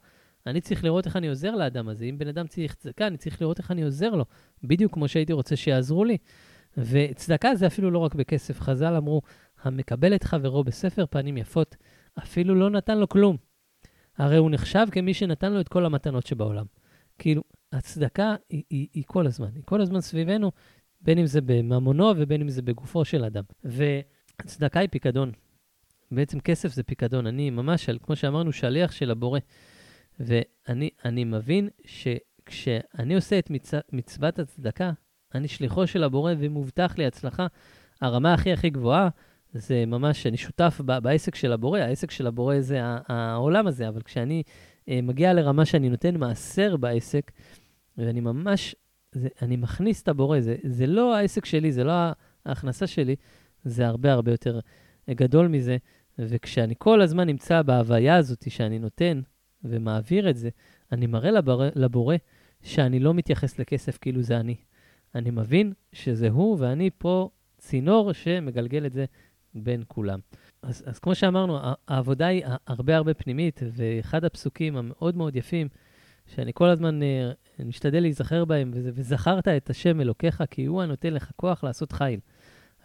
אני 0.47 0.61
צריך 0.61 0.83
לראות 0.83 1.05
איך 1.05 1.15
אני 1.15 1.27
עוזר 1.27 1.55
לאדם 1.55 1.89
הזה. 1.89 2.05
אם 2.05 2.17
בן 2.17 2.27
אדם 2.27 2.47
צריך 2.47 2.75
צדקה, 2.75 3.07
אני 3.07 3.17
צריך 3.17 3.41
לראות 3.41 3.57
איך 3.59 3.71
אני 3.71 3.83
עוזר 3.83 4.09
לו, 4.09 4.25
בדיוק 4.63 4.93
כמו 4.93 5.07
שהייתי 5.07 5.33
רוצה 5.33 5.55
שיעזרו 5.55 6.05
לי. 6.05 6.17
וצדקה 6.77 7.55
זה 7.55 7.67
אפילו 7.67 7.91
לא 7.91 7.99
רק 7.99 8.15
בכסף. 8.15 8.61
חז"ל 8.61 8.95
אמרו, 8.95 9.21
המקבל 9.63 10.15
את 10.15 10.23
חברו 10.23 10.63
בספר 10.63 11.05
פנים 11.05 11.37
יפות, 11.37 11.75
אפילו 12.17 12.55
לא 12.55 12.69
נתן 12.69 12.97
לו 12.97 13.09
כלום. 13.09 13.37
הרי 14.17 14.37
הוא 14.37 14.51
נחשב 14.51 14.87
כמי 14.91 15.13
שנתן 15.13 15.53
לו 15.53 15.61
את 15.61 15.67
כל 15.67 15.85
המתנות 15.85 16.25
שבעולם. 16.25 16.65
כאילו, 17.19 17.43
הצדקה 17.71 18.35
היא, 18.49 18.63
היא, 18.69 18.87
היא 18.93 19.03
כל 19.07 19.27
הזמן, 19.27 19.49
היא 19.55 19.63
כל 19.65 19.81
הזמן 19.81 20.01
סביבנו, 20.01 20.51
בין 21.01 21.17
אם 21.17 21.25
זה 21.25 21.41
בממונו 21.41 22.11
ובין 22.17 22.41
אם 22.41 22.49
זה 22.49 22.61
בגופו 22.61 23.05
של 23.05 23.23
אדם. 23.23 23.43
והצדקה 24.39 24.79
היא 24.79 24.89
פיקדון. 24.91 25.31
בעצם 26.11 26.39
כסף 26.39 26.73
זה 26.73 26.83
פיקדון. 26.83 27.27
אני 27.27 27.49
ממש, 27.49 27.89
כמו 27.89 28.15
שאמרנו, 28.15 28.51
שליח 28.51 28.91
של 28.91 29.11
הבורא. 29.11 29.39
ואני 30.19 31.23
מבין 31.25 31.69
ש... 31.85 32.07
כשאני 32.45 33.15
עושה 33.15 33.39
את 33.39 33.49
מצ... 33.49 33.71
מצוות 33.91 34.39
הצדקה, 34.39 34.91
אני 35.35 35.47
שליחו 35.47 35.87
של 35.87 36.03
הבורא 36.03 36.33
ומובטח 36.39 36.97
לי 36.97 37.05
הצלחה. 37.05 37.47
הרמה 38.01 38.33
הכי 38.33 38.53
הכי 38.53 38.69
גבוהה 38.69 39.09
זה 39.53 39.85
ממש, 39.85 40.27
אני 40.27 40.37
שותף 40.37 40.81
ב- 40.85 40.99
בעסק 40.99 41.35
של 41.35 41.51
הבורא, 41.51 41.79
העסק 41.79 42.11
של 42.11 42.27
הבורא 42.27 42.59
זה 42.59 42.79
העולם 43.07 43.67
הזה, 43.67 43.87
אבל 43.87 44.01
כשאני 44.01 44.43
אה, 44.89 44.99
מגיע 45.03 45.33
לרמה 45.33 45.65
שאני 45.65 45.89
נותן 45.89 46.17
מעשר 46.17 46.77
בעסק, 46.77 47.31
ואני 47.97 48.19
ממש, 48.19 48.75
זה, 49.11 49.27
אני 49.41 49.55
מכניס 49.55 50.01
את 50.01 50.07
הבורא, 50.07 50.39
זה, 50.39 50.55
זה 50.63 50.87
לא 50.87 51.15
העסק 51.15 51.45
שלי, 51.45 51.71
זה 51.71 51.83
לא 51.83 51.93
ההכנסה 52.45 52.87
שלי, 52.87 53.15
זה 53.65 53.87
הרבה 53.87 54.13
הרבה 54.13 54.31
יותר 54.31 54.59
גדול 55.09 55.47
מזה. 55.47 55.77
וכשאני 56.19 56.73
כל 56.77 57.01
הזמן 57.01 57.27
נמצא 57.27 57.61
בהוויה 57.61 58.15
הזאת 58.15 58.51
שאני 58.51 58.79
נותן 58.79 59.21
ומעביר 59.63 60.29
את 60.29 60.37
זה, 60.37 60.49
אני 60.91 61.07
מראה 61.07 61.31
לבורא, 61.31 61.67
לבורא 61.75 62.15
שאני 62.63 62.99
לא 62.99 63.13
מתייחס 63.13 63.59
לכסף 63.59 63.97
כאילו 63.97 64.21
זה 64.21 64.39
אני. 64.39 64.55
אני 65.15 65.31
מבין 65.31 65.73
שזה 65.93 66.29
הוא, 66.29 66.57
ואני 66.59 66.89
פה 66.97 67.29
צינור 67.57 68.13
שמגלגל 68.13 68.85
את 68.85 68.93
זה 68.93 69.05
בין 69.53 69.83
כולם. 69.87 70.19
אז, 70.61 70.83
אז 70.87 70.99
כמו 70.99 71.15
שאמרנו, 71.15 71.57
העבודה 71.87 72.27
היא 72.27 72.43
הרבה 72.67 72.97
הרבה 72.97 73.13
פנימית, 73.13 73.61
ואחד 73.71 74.25
הפסוקים 74.25 74.77
המאוד 74.77 75.17
מאוד 75.17 75.35
יפים, 75.35 75.67
שאני 76.27 76.51
כל 76.53 76.69
הזמן 76.69 76.99
משתדל 77.65 77.99
להיזכר 77.99 78.45
בהם, 78.45 78.71
וזה, 78.73 78.91
וזכרת 78.93 79.47
את 79.47 79.69
השם 79.69 80.01
אלוקיך, 80.01 80.43
כי 80.51 80.65
הוא 80.65 80.81
הנותן 80.81 81.13
לך 81.13 81.31
כוח 81.35 81.63
לעשות 81.63 81.91
חיל. 81.91 82.19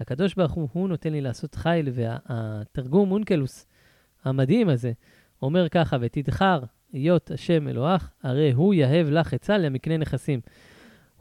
הקדוש 0.00 0.34
ברוך 0.34 0.52
הוא, 0.52 0.68
הוא 0.72 0.88
נותן 0.88 1.12
לי 1.12 1.20
לעשות 1.20 1.54
חיל, 1.54 1.88
והתרגום 1.92 3.12
אונקלוס 3.12 3.66
המדהים 4.24 4.68
הזה 4.68 4.92
אומר 5.42 5.68
ככה, 5.68 5.96
ותדחר 6.00 6.62
היות 6.92 7.30
השם 7.30 7.68
אלוהך, 7.68 8.10
הרי 8.22 8.52
הוא 8.52 8.74
יהב 8.74 9.10
לך 9.10 9.34
עצה 9.34 9.58
למקנה 9.58 9.96
נכסים. 9.96 10.40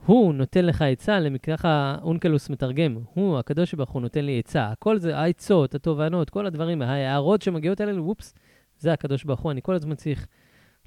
הוא 0.05 0.33
נותן 0.33 0.65
לך 0.65 0.81
עצה, 0.81 1.19
ככה 1.43 1.97
אונקלוס 2.01 2.49
מתרגם, 2.49 2.97
הוא, 3.13 3.39
הקדוש 3.39 3.73
ברוך 3.73 3.89
הוא, 3.89 4.01
נותן 4.01 4.25
לי 4.25 4.39
עצה. 4.39 4.67
הכל 4.67 4.97
זה 4.99 5.17
העצות, 5.17 5.75
התובנות, 5.75 6.29
כל 6.29 6.45
הדברים, 6.45 6.81
ההערות 6.81 7.41
שמגיעות 7.41 7.81
אלינו, 7.81 8.05
וופס, 8.05 8.33
זה 8.79 8.93
הקדוש 8.93 9.23
ברוך 9.23 9.39
הוא. 9.39 9.51
אני 9.51 9.61
כל 9.61 9.75
הזמן 9.75 9.95
צריך 9.95 10.27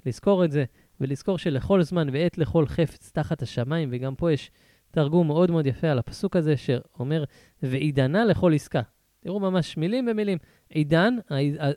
לזכור 0.05 0.45
את 0.45 0.51
זה, 0.51 0.65
ולזכור 1.01 1.37
שלכל 1.37 1.81
זמן 1.81 2.07
ועת 2.13 2.37
לכל 2.37 2.67
חפץ 2.67 3.11
תחת 3.13 3.41
השמיים, 3.41 3.89
וגם 3.91 4.15
פה 4.15 4.31
יש 4.31 4.51
תרגום 4.93 5.27
מאוד 5.27 5.51
מאוד 5.51 5.67
יפה 5.67 5.87
על 5.87 5.99
הפסוק 5.99 6.35
הזה, 6.35 6.57
שאומר, 6.57 7.23
ועידנה 7.63 8.25
לכל 8.25 8.53
עסקה. 8.53 8.81
תראו 9.19 9.39
ממש 9.39 9.77
מילים 9.77 10.05
במילים. 10.05 10.37
עידן, 10.69 11.15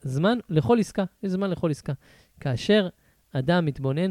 הזמן 0.05 0.39
לכל 0.49 0.79
עסקה, 0.81 1.05
יש 1.23 1.33
זמן 1.33 1.51
לכל 1.51 1.71
עסקה. 1.71 1.93
כאשר 2.41 2.89
אדם 3.33 3.65
מתבונן, 3.65 4.11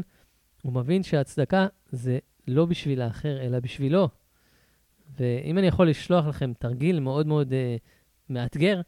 הוא 0.62 0.72
מבין 0.72 1.02
שהצדקה 1.02 1.66
זה 1.90 2.18
לא 2.48 2.66
בשביל 2.66 3.02
האחר, 3.02 3.40
אלא 3.40 3.60
בשבילו. 3.60 4.08
ואם 5.18 5.58
אני 5.58 5.66
יכול 5.66 5.88
לשלוח 5.88 6.26
לכם 6.26 6.52
תרגיל 6.58 7.00
מאוד 7.00 7.26
מאוד 7.26 7.52
uh, 7.52 7.82
מאתגר, 8.30 8.80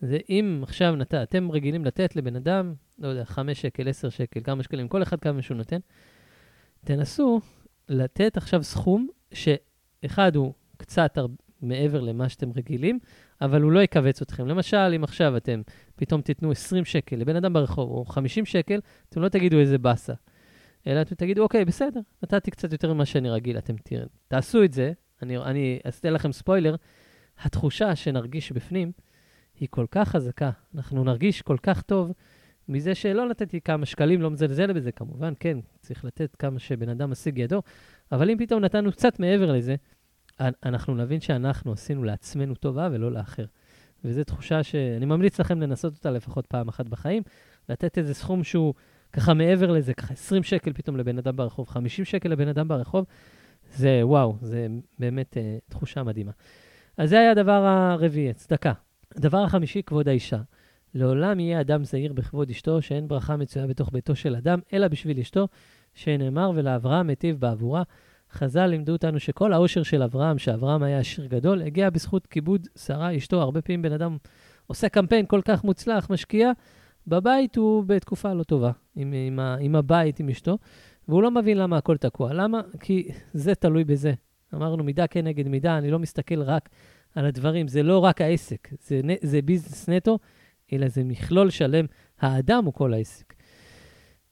זה 0.00 0.18
אם 0.28 0.60
עכשיו 0.62 0.96
נת... 0.96 1.14
אתם 1.14 1.50
רגילים 1.50 1.84
לתת 1.84 2.16
לבן 2.16 2.36
אדם, 2.36 2.74
לא 2.98 3.08
יודע, 3.08 3.24
5 3.24 3.60
שקל, 3.60 3.88
10 3.88 4.08
שקל, 4.08 4.40
כמה 4.44 4.62
שקלים, 4.62 4.88
כל 4.88 5.02
אחד 5.02 5.20
כמה 5.20 5.42
שהוא 5.42 5.56
נותן, 5.56 5.78
תנסו 6.84 7.40
לתת 7.88 8.36
עכשיו 8.36 8.62
סכום 8.62 9.08
שאחד 9.32 10.36
הוא 10.36 10.52
קצת 10.76 11.18
הר... 11.18 11.26
מעבר 11.62 12.00
למה 12.00 12.28
שאתם 12.28 12.50
רגילים, 12.56 12.98
אבל 13.40 13.62
הוא 13.62 13.72
לא 13.72 13.80
יכווץ 13.82 14.22
אתכם. 14.22 14.46
למשל, 14.46 14.92
אם 14.96 15.04
עכשיו 15.04 15.36
אתם 15.36 15.62
פתאום 15.96 16.20
תיתנו 16.20 16.50
20 16.50 16.84
שקל 16.84 17.16
לבן 17.16 17.36
אדם 17.36 17.52
ברחוב, 17.52 17.90
או 17.90 18.04
50 18.04 18.46
שקל, 18.46 18.80
אתם 19.08 19.22
לא 19.22 19.28
תגידו 19.28 19.58
איזה 19.58 19.78
באסה. 19.78 20.14
אלא 20.86 21.02
אתם 21.02 21.14
תגידו, 21.14 21.42
אוקיי, 21.42 21.64
בסדר, 21.64 22.00
נתתי 22.22 22.50
קצת 22.50 22.72
יותר 22.72 22.94
ממה 22.94 23.04
שאני 23.06 23.30
רגיל, 23.30 23.58
אתם 23.58 23.74
תראו. 23.84 24.04
תעשו 24.28 24.64
את 24.64 24.72
זה, 24.72 24.92
אני, 25.22 25.38
אני 25.38 25.78
אעשה 25.86 26.10
לכם 26.10 26.32
ספוילר, 26.32 26.76
התחושה 27.38 27.96
שנרגיש 27.96 28.52
בפנים 28.52 28.92
היא 29.60 29.68
כל 29.70 29.86
כך 29.90 30.08
חזקה. 30.08 30.50
אנחנו 30.74 31.04
נרגיש 31.04 31.42
כל 31.42 31.56
כך 31.62 31.82
טוב 31.82 32.12
מזה 32.70 32.94
שלא 32.94 33.28
נתתי 33.28 33.60
כמה 33.60 33.86
שקלים, 33.86 34.22
לא 34.22 34.30
מזלזל 34.30 34.72
בזה, 34.72 34.92
כמובן, 34.92 35.32
כן, 35.40 35.58
צריך 35.80 36.04
לתת 36.04 36.36
כמה 36.36 36.58
שבן 36.58 36.88
אדם 36.88 37.10
משיג 37.10 37.38
ידו, 37.38 37.62
אבל 38.12 38.30
אם 38.30 38.36
פתאום 38.38 38.64
נתנו 38.64 38.92
קצת 38.92 39.20
מעבר 39.20 39.52
לזה, 39.52 39.74
אנחנו 40.40 40.94
נבין 40.94 41.20
שאנחנו 41.20 41.72
עשינו 41.72 42.04
לעצמנו 42.04 42.54
טובה 42.54 42.88
ולא 42.92 43.12
לאחר. 43.12 43.44
וזו 44.04 44.24
תחושה 44.24 44.62
שאני 44.62 45.06
ממליץ 45.06 45.40
לכם 45.40 45.60
לנסות 45.60 45.94
אותה 45.94 46.10
לפחות 46.10 46.46
פעם 46.46 46.68
אחת 46.68 46.88
בחיים, 46.88 47.22
לתת 47.68 47.98
איזה 47.98 48.14
סכום 48.14 48.44
שהוא 48.44 48.74
ככה 49.12 49.34
מעבר 49.34 49.72
לזה, 49.72 49.94
ככה 49.94 50.12
20 50.12 50.42
שקל 50.42 50.72
פתאום 50.72 50.96
לבן 50.96 51.18
אדם 51.18 51.36
ברחוב, 51.36 51.68
50 51.68 52.04
שקל 52.04 52.28
לבן 52.28 52.48
אדם 52.48 52.68
ברחוב, 52.68 53.06
זה 53.74 54.00
וואו, 54.02 54.36
זה 54.40 54.66
באמת 54.98 55.36
אה, 55.36 55.58
תחושה 55.68 56.02
מדהימה. 56.02 56.32
אז 56.96 57.10
זה 57.10 57.18
היה 57.18 57.30
הדבר 57.30 57.64
הרביעי, 57.66 58.34
צדקה. 58.34 58.72
הדבר 59.16 59.38
החמישי, 59.38 59.82
כבוד 59.82 60.08
האישה. 60.08 60.40
לעולם 60.94 61.40
יהיה 61.40 61.60
אדם 61.60 61.84
זהיר 61.84 62.12
בכבוד 62.12 62.50
אשתו, 62.50 62.82
שאין 62.82 63.08
ברכה 63.08 63.36
מצויה 63.36 63.66
בתוך 63.66 63.90
ביתו 63.92 64.16
של 64.16 64.36
אדם, 64.36 64.58
אלא 64.72 64.88
בשביל 64.88 65.18
אשתו, 65.18 65.48
שנאמר 65.94 66.52
ולאברהם 66.54 67.06
מיטיב 67.06 67.40
בעבורה. 67.40 67.82
חז"ל 68.32 68.66
לימדו 68.66 68.92
אותנו 68.92 69.20
שכל 69.20 69.52
העושר 69.52 69.82
של 69.82 70.02
אברהם, 70.02 70.38
שאברהם 70.38 70.82
היה 70.82 70.98
עשיר 70.98 71.26
גדול, 71.26 71.62
הגיע 71.62 71.90
בזכות 71.90 72.26
כיבוד 72.26 72.66
שרה 72.78 73.16
אשתו. 73.16 73.40
הרבה 73.40 73.62
פעמים 73.62 73.82
בן 73.82 73.92
אדם 73.92 74.16
עושה 74.66 74.88
קמפיין 74.88 75.26
כל 75.26 75.40
כך 75.44 75.64
מוצלח, 75.64 76.10
משקיע, 76.10 76.52
בבית 77.06 77.56
הוא 77.56 77.84
בתקופה 77.86 78.32
לא 78.32 78.42
טובה, 78.42 78.70
עם, 78.96 79.12
עם, 79.26 79.38
ה, 79.38 79.56
עם 79.60 79.74
הבית, 79.74 80.20
עם 80.20 80.28
אשתו, 80.28 80.58
והוא 81.08 81.22
לא 81.22 81.30
מבין 81.30 81.58
למה 81.58 81.76
הכל 81.76 81.96
תקוע. 81.96 82.32
למה? 82.32 82.60
כי 82.80 83.08
זה 83.32 83.54
תלוי 83.54 83.84
בזה. 83.84 84.12
אמרנו, 84.54 84.84
מידה 84.84 85.06
כנגד 85.06 85.48
מידה, 85.48 85.78
אני 85.78 85.90
לא 85.90 85.98
מסתכל 85.98 86.42
רק 86.42 86.68
על 87.14 87.26
הדברים, 87.26 87.68
זה 87.68 87.82
לא 87.82 87.98
רק 87.98 88.20
העסק, 88.20 88.68
זה, 88.80 89.00
זה 89.22 89.42
ביזנס 89.42 89.88
נטו, 89.88 90.18
אלא 90.72 90.88
זה 90.88 91.04
מכלול 91.04 91.50
שלם. 91.50 91.86
האדם 92.20 92.64
הוא 92.64 92.74
כל 92.74 92.94
העסק. 92.94 93.34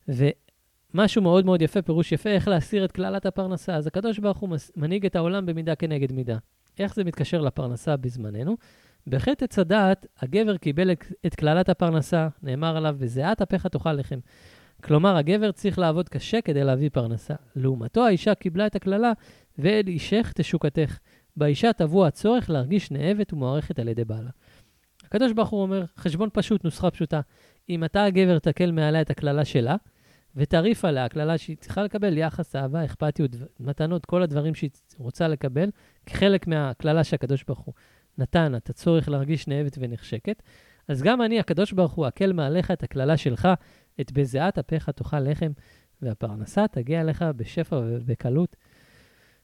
ומשהו 0.09 1.23
מאוד 1.23 1.45
מאוד 1.45 1.63
יפה, 1.63 1.83
פירוש 1.83 2.13
יפה, 2.13 2.31
איך 2.31 2.49
להסיר 2.49 2.85
את 2.85 2.93
קללת 2.93 3.27
הפרנסה. 3.27 3.75
אז 3.75 3.87
הקדוש 3.87 4.19
ברוך 4.19 4.39
הוא 4.39 4.49
מנהיג 4.77 5.07
את 5.07 5.17
העולם 5.17 5.47
במידה 5.47 5.75
כנגד 5.75 6.13
מידה. 6.13 6.39
איך 6.79 6.95
זה 6.95 7.05
מתקשר 7.05 7.41
לפרנסה 7.41 7.97
בזמננו? 7.97 8.57
בחטא 9.07 9.45
עץ 9.45 9.59
הדעת, 9.59 10.07
הגבר 10.21 10.57
קיבל 10.57 10.91
את 11.27 11.35
קללת 11.35 11.69
הפרנסה, 11.69 12.29
נאמר 12.43 12.77
עליו, 12.77 12.97
וזיעת 12.99 13.43
אפיך 13.43 13.67
תאכל 13.67 13.93
לחם. 13.93 14.19
כלומר, 14.85 15.17
הגבר 15.17 15.53
צריך 15.53 15.79
לעבוד 15.79 16.09
קשה 16.09 16.41
כדי 16.41 16.65
להביא 16.65 16.91
פרנסה. 16.93 17.35
לעומתו, 17.57 18.07
האישה 18.07 18.35
קיבלה 18.35 18.67
את 18.67 18.77
הקללה, 18.77 19.13
ואל 19.59 19.85
אישך 19.87 20.33
תשוקתך. 20.37 20.99
באישה 21.37 21.73
טבוע 21.73 22.07
הצורך 22.07 22.51
להרגיש 22.51 22.91
נאבת 22.91 23.33
ומוערכת 23.33 23.79
על 23.79 23.89
ידי 23.89 24.05
בעלה. 24.05 24.31
הקדוש 25.09 25.33
ברוך 25.33 25.49
הוא 25.49 25.63
אומר, 25.63 25.85
חשבון 25.97 26.29
פשוט, 26.33 26.65
נוסחה 26.65 26.91
פשוטה. 26.91 27.21
אם 27.69 27.85
אתה 27.85 28.05
הגבר 28.05 28.39
תקל 28.39 28.71
מעליה 28.73 29.01
את 29.01 29.11
הקללה 29.11 29.45
שלה, 29.45 29.77
ותריף 30.37 30.85
עליה 30.85 31.05
הקללה 31.05 31.39
שהיא 31.39 31.57
צריכה 31.57 31.83
לקבל, 31.83 32.19
יחס, 32.19 32.57
אהבה, 32.57 32.85
אכפתיות, 32.85 33.31
מתנות, 33.61 34.07
כל 34.07 34.23
הדברים 34.23 34.55
שהיא 34.55 34.71
רוצה 34.99 35.29
לקבל, 35.29 35.71
כחלק 36.07 36.47
מהקללה 36.47 37.05
שהקדוש 37.05 37.45
ברוך 37.45 37.59
הוא 37.59 37.75
נתן 38.19 38.55
את 38.57 38.71
הצורך 38.71 39.09
להרגיש 39.09 39.49
נאבת 39.49 39.79
ונחשקת, 39.81 40.43
אז 40.89 41.03
גם 41.03 41.23
אני, 41.23 41.41
הקדוש 41.41 41.73
ברוך 41.73 41.93
הוא, 41.93 42.09
אקל 42.09 42.33
מעליך 42.33 42.71
את 42.71 42.83
הקללה 42.83 43.17
שלך, 43.17 43.49
את 44.01 44.13
בזיעת 44.13 44.59
אפיך 44.59 44.91
תאכל 44.91 45.21
לחם, 45.21 45.53
והפרנסה 46.03 46.69
תגיע 46.69 47.05
לך 47.05 47.25
בשפע 47.37 47.81
ובקלות. 47.85 48.57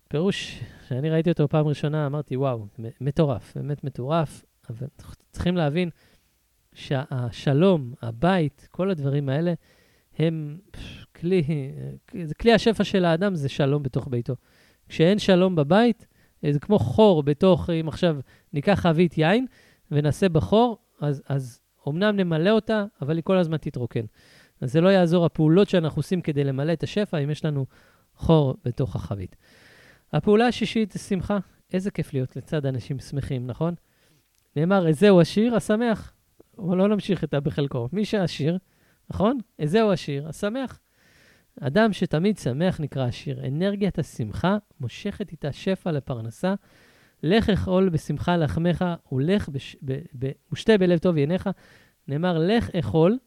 פירוש 0.09 0.61
שאני 0.89 1.11
ראיתי 1.11 1.31
אותו 1.31 1.49
פעם 1.49 1.67
ראשונה, 1.67 2.07
אמרתי, 2.07 2.37
וואו, 2.37 2.67
מטורף, 3.01 3.53
באמת 3.57 3.85
מטורף, 3.85 4.45
אבל 4.71 4.87
צריכים 5.31 5.57
להבין 5.57 5.91
שהשלום, 6.75 7.95
הבית, 8.03 8.69
כל 8.71 8.91
הדברים 8.91 9.29
האלה, 9.29 9.55
הם 10.19 10.59
כלי, 11.17 11.43
כלי 12.41 12.53
השפע 12.53 12.85
של 12.85 13.05
האדם, 13.05 13.35
זה 13.35 13.49
שלום 13.49 13.83
בתוך 13.83 14.09
ביתו. 14.09 14.35
כשאין 14.89 15.19
שלום 15.19 15.57
בבית, 15.57 16.07
זה 16.51 16.61
כמו 16.61 16.79
חור 16.79 17.23
בתוך, 17.23 17.71
אם 17.71 17.89
עכשיו 17.89 18.17
ניקח 18.53 18.81
חבית 18.81 19.19
יין 19.19 19.47
ונעשה 19.91 20.29
בחור, 20.29 20.79
אז, 21.01 21.23
אז 21.29 21.61
אמנם 21.89 22.17
נמלא 22.17 22.51
אותה, 22.51 22.85
אבל 23.03 23.17
היא 23.17 23.25
כל 23.25 23.37
הזמן 23.37 23.57
תתרוקן. 23.57 24.05
אז 24.61 24.73
זה 24.73 24.81
לא 24.81 24.89
יעזור 24.89 25.25
הפעולות 25.25 25.69
שאנחנו 25.69 25.99
עושים 25.99 26.21
כדי 26.21 26.45
למלא 26.45 26.73
את 26.73 26.83
השפע, 26.83 27.19
אם 27.19 27.31
יש 27.31 27.45
לנו 27.45 27.67
חור 28.15 28.57
בתוך 28.65 28.97
החבית. 28.97 29.37
הפעולה 30.13 30.47
השישית 30.47 30.93
זה 30.93 30.99
שמחה. 30.99 31.39
איזה 31.73 31.91
כיף 31.91 32.13
להיות 32.13 32.37
לצד 32.37 32.67
אנשים 32.67 32.99
שמחים, 32.99 33.47
נכון? 33.47 33.75
נאמר, 34.57 34.87
איזהו 34.87 35.21
עשיר, 35.21 35.57
השמח. 35.57 36.13
אבל 36.59 36.77
לא 36.77 36.89
נמשיך 36.89 37.23
איתה 37.23 37.41
בחלקו. 37.41 37.89
מי 37.93 38.05
שעשיר, 38.05 38.59
נכון? 39.11 39.39
איזהו 39.59 39.91
עשיר, 39.91 40.29
השמח. 40.29 40.81
אדם 41.61 41.93
שתמיד 41.93 42.39
שמח 42.39 42.81
נקרא 42.81 43.07
עשיר. 43.07 43.47
אנרגיית 43.47 43.99
השמחה 43.99 44.57
מושכת 44.81 45.33
איתה 45.33 45.53
שפע 45.53 45.93
לפרנסה. 45.93 46.55
לך 47.23 47.51
אכול 47.51 47.89
בשמחה 47.89 48.37
לחמך, 48.37 48.85
ולך 49.13 49.49
בש... 49.49 49.77
ושתה 50.53 50.79
בלב 50.79 50.99
טוב 50.99 51.17
ינך. 51.17 51.51
נאמר, 52.09 52.39
לך 52.39 52.71
אכול. 52.71 53.19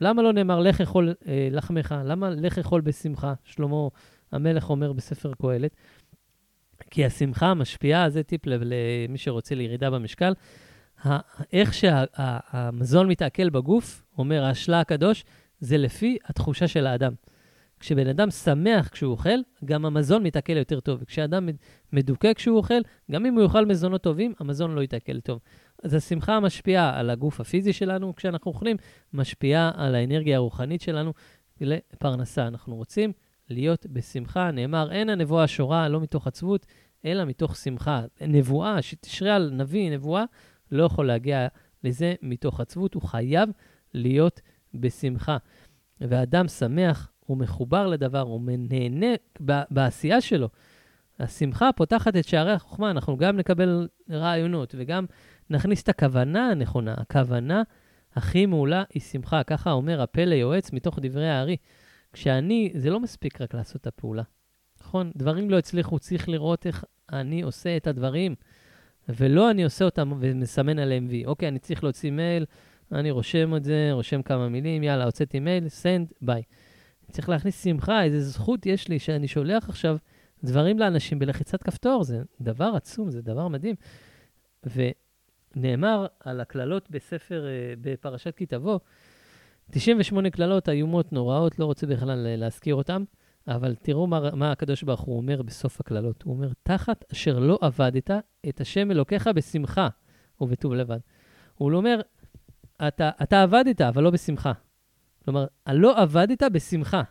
למה 0.00 0.22
לא 0.22 0.32
נאמר, 0.32 0.60
לך 0.60 0.80
אכול 0.80 1.14
אה, 1.26 1.48
לחמך? 1.50 1.94
למה 2.04 2.30
לך 2.30 2.58
אכול 2.58 2.80
בשמחה? 2.80 3.34
שלמה 3.44 3.88
המלך 4.32 4.70
אומר 4.70 4.92
בספר 4.92 5.32
קהלת, 5.34 5.76
כי 6.90 7.04
השמחה 7.04 7.54
משפיעה, 7.54 8.10
זה 8.10 8.22
טיפ 8.22 8.40
למי 8.46 9.18
שרוצה 9.18 9.54
לירידה 9.54 9.90
במשקל, 9.90 10.32
איך 11.52 11.74
שהמזון 11.74 13.08
מתעכל 13.08 13.50
בגוף, 13.50 14.02
אומר 14.18 14.44
השלה 14.44 14.80
הקדוש, 14.80 15.24
זה 15.60 15.78
לפי 15.78 16.18
התחושה 16.24 16.68
של 16.68 16.86
האדם. 16.86 17.12
כשבן 17.80 18.06
אדם 18.06 18.30
שמח 18.30 18.88
כשהוא 18.88 19.10
אוכל, 19.12 19.38
גם 19.64 19.86
המזון 19.86 20.22
מתעכל 20.22 20.56
יותר 20.56 20.80
טוב. 20.80 20.98
וכשאדם 21.02 21.48
מדוכא 21.92 22.32
כשהוא 22.32 22.56
אוכל, 22.56 22.80
גם 23.10 23.26
אם 23.26 23.34
הוא 23.34 23.42
יאכל 23.42 23.66
מזונות 23.66 24.02
טובים, 24.02 24.34
המזון 24.40 24.74
לא 24.74 24.80
יתעכל 24.82 25.20
טוב. 25.20 25.40
אז 25.84 25.94
השמחה 25.94 26.40
משפיעה 26.40 26.98
על 26.98 27.10
הגוף 27.10 27.40
הפיזי 27.40 27.72
שלנו 27.72 28.16
כשאנחנו 28.16 28.50
אוכלים, 28.50 28.76
משפיעה 29.12 29.70
על 29.74 29.94
האנרגיה 29.94 30.36
הרוחנית 30.36 30.80
שלנו 30.80 31.12
לפרנסה. 31.60 32.46
אנחנו 32.46 32.76
רוצים 32.76 33.12
להיות 33.50 33.86
בשמחה. 33.86 34.50
נאמר, 34.50 34.92
אין 34.92 35.08
הנבואה 35.08 35.46
שורה 35.46 35.88
לא 35.88 36.00
מתוך 36.00 36.26
עצבות, 36.26 36.66
אלא 37.04 37.24
מתוך 37.24 37.56
שמחה. 37.56 38.02
נבואה, 38.20 38.82
שתשרה 38.82 39.36
על 39.36 39.50
נביא, 39.52 39.90
נבואה, 39.90 40.24
לא 40.72 40.84
יכול 40.84 41.06
להגיע 41.06 41.48
לזה 41.84 42.14
מתוך 42.22 42.60
עצבות, 42.60 42.94
הוא 42.94 43.02
חייב 43.02 43.48
להיות 43.94 44.40
בשמחה. 44.74 45.36
ואדם 46.00 46.48
שמח, 46.48 47.10
הוא 47.26 47.36
מחובר 47.36 47.86
לדבר, 47.86 48.20
הוא 48.20 48.40
נהנה 48.58 49.06
בעשייה 49.70 50.20
שלו. 50.20 50.48
השמחה 51.20 51.70
פותחת 51.76 52.16
את 52.16 52.28
שערי 52.28 52.52
החוכמה, 52.52 52.90
אנחנו 52.90 53.16
גם 53.16 53.36
נקבל 53.36 53.88
רעיונות 54.10 54.74
וגם 54.78 55.06
נכניס 55.50 55.82
את 55.82 55.88
הכוונה 55.88 56.50
הנכונה. 56.50 56.94
הכוונה 56.98 57.62
הכי 58.14 58.46
מעולה 58.46 58.82
היא 58.94 59.02
שמחה, 59.02 59.42
ככה 59.42 59.70
אומר 59.70 60.02
הפה 60.02 60.24
ליועץ 60.24 60.72
מתוך 60.72 60.98
דברי 61.02 61.30
הארי. 61.30 61.56
כשאני, 62.12 62.72
זה 62.74 62.90
לא 62.90 63.00
מספיק 63.00 63.40
רק 63.40 63.54
לעשות 63.54 63.80
את 63.80 63.86
הפעולה, 63.86 64.22
נכון? 64.80 65.12
דברים 65.16 65.50
לא 65.50 65.58
הצליחו, 65.58 65.98
צריך 65.98 66.28
לראות 66.28 66.66
איך 66.66 66.84
אני 67.12 67.42
עושה 67.42 67.76
את 67.76 67.86
הדברים, 67.86 68.34
ולא 69.08 69.50
אני 69.50 69.64
עושה 69.64 69.84
אותם 69.84 70.12
ומסמן 70.20 70.78
עליהם 70.78 71.06
וי. 71.10 71.24
אוקיי, 71.24 71.48
אני 71.48 71.58
צריך 71.58 71.84
להוציא 71.84 72.10
מייל, 72.10 72.44
אני 72.92 73.10
רושם 73.10 73.56
את 73.56 73.64
זה, 73.64 73.88
רושם 73.92 74.22
כמה 74.22 74.48
מילים, 74.48 74.82
יאללה, 74.82 75.04
הוצאתי 75.04 75.40
מייל, 75.40 75.66
send, 75.66 76.12
ביי. 76.22 76.42
צריך 77.10 77.28
להכניס 77.28 77.64
שמחה, 77.64 78.04
איזו 78.04 78.30
זכות 78.30 78.66
יש 78.66 78.88
לי 78.88 78.98
שאני 78.98 79.28
שולח 79.28 79.68
עכשיו 79.68 79.96
דברים 80.44 80.78
לאנשים 80.78 81.18
בלחיצת 81.18 81.62
כפתור, 81.62 82.04
זה 82.04 82.22
דבר 82.40 82.72
עצום, 82.76 83.10
זה 83.10 83.22
דבר 83.22 83.48
מדהים. 83.48 83.74
ונאמר 85.56 86.06
על 86.20 86.40
הקללות 86.40 86.90
בספר, 86.90 87.46
אה, 87.46 87.74
בפרשת 87.80 88.36
כי 88.36 88.46
תבוא, 88.46 88.78
98 89.70 90.30
קללות 90.30 90.68
איומות, 90.68 91.12
נוראות, 91.12 91.58
לא 91.58 91.64
רוצה 91.64 91.86
בכלל 91.86 92.36
להזכיר 92.36 92.74
אותן, 92.74 93.04
אבל 93.48 93.74
תראו 93.74 94.06
מה, 94.06 94.34
מה 94.34 94.52
הקדוש 94.52 94.82
ברוך 94.82 95.00
הוא 95.00 95.16
אומר 95.16 95.42
בסוף 95.42 95.80
הקללות. 95.80 96.22
הוא 96.22 96.34
אומר, 96.34 96.48
תחת 96.62 97.04
אשר 97.12 97.38
לא 97.38 97.58
עבדת 97.62 98.10
את 98.48 98.60
השם 98.60 98.90
אלוקיך 98.90 99.26
בשמחה 99.26 99.88
ובטוב 100.40 100.74
לבד. 100.74 100.98
הוא 101.54 101.72
אומר, 101.72 102.00
אתה, 102.88 103.10
אתה 103.22 103.42
עבדת, 103.42 103.80
אבל 103.80 104.02
לא 104.02 104.10
בשמחה. 104.10 104.52
כלומר, 105.24 105.46
לא 105.68 105.98
עבדת 105.98 106.42
בשמחה. 106.42 107.02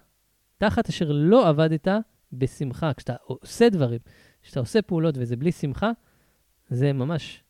תחת 0.57 0.89
אשר 0.89 1.11
לא 1.11 1.49
עבדת 1.49 1.87
בשמחה. 2.33 2.93
כשאתה 2.93 3.15
עושה 3.23 3.69
דברים, 3.69 3.99
כשאתה 4.41 4.59
עושה 4.59 4.81
פעולות 4.81 5.15
וזה 5.17 5.35
בלי 5.35 5.51
שמחה, 5.51 5.91
זה 6.69 6.93
ממש, 6.93 7.43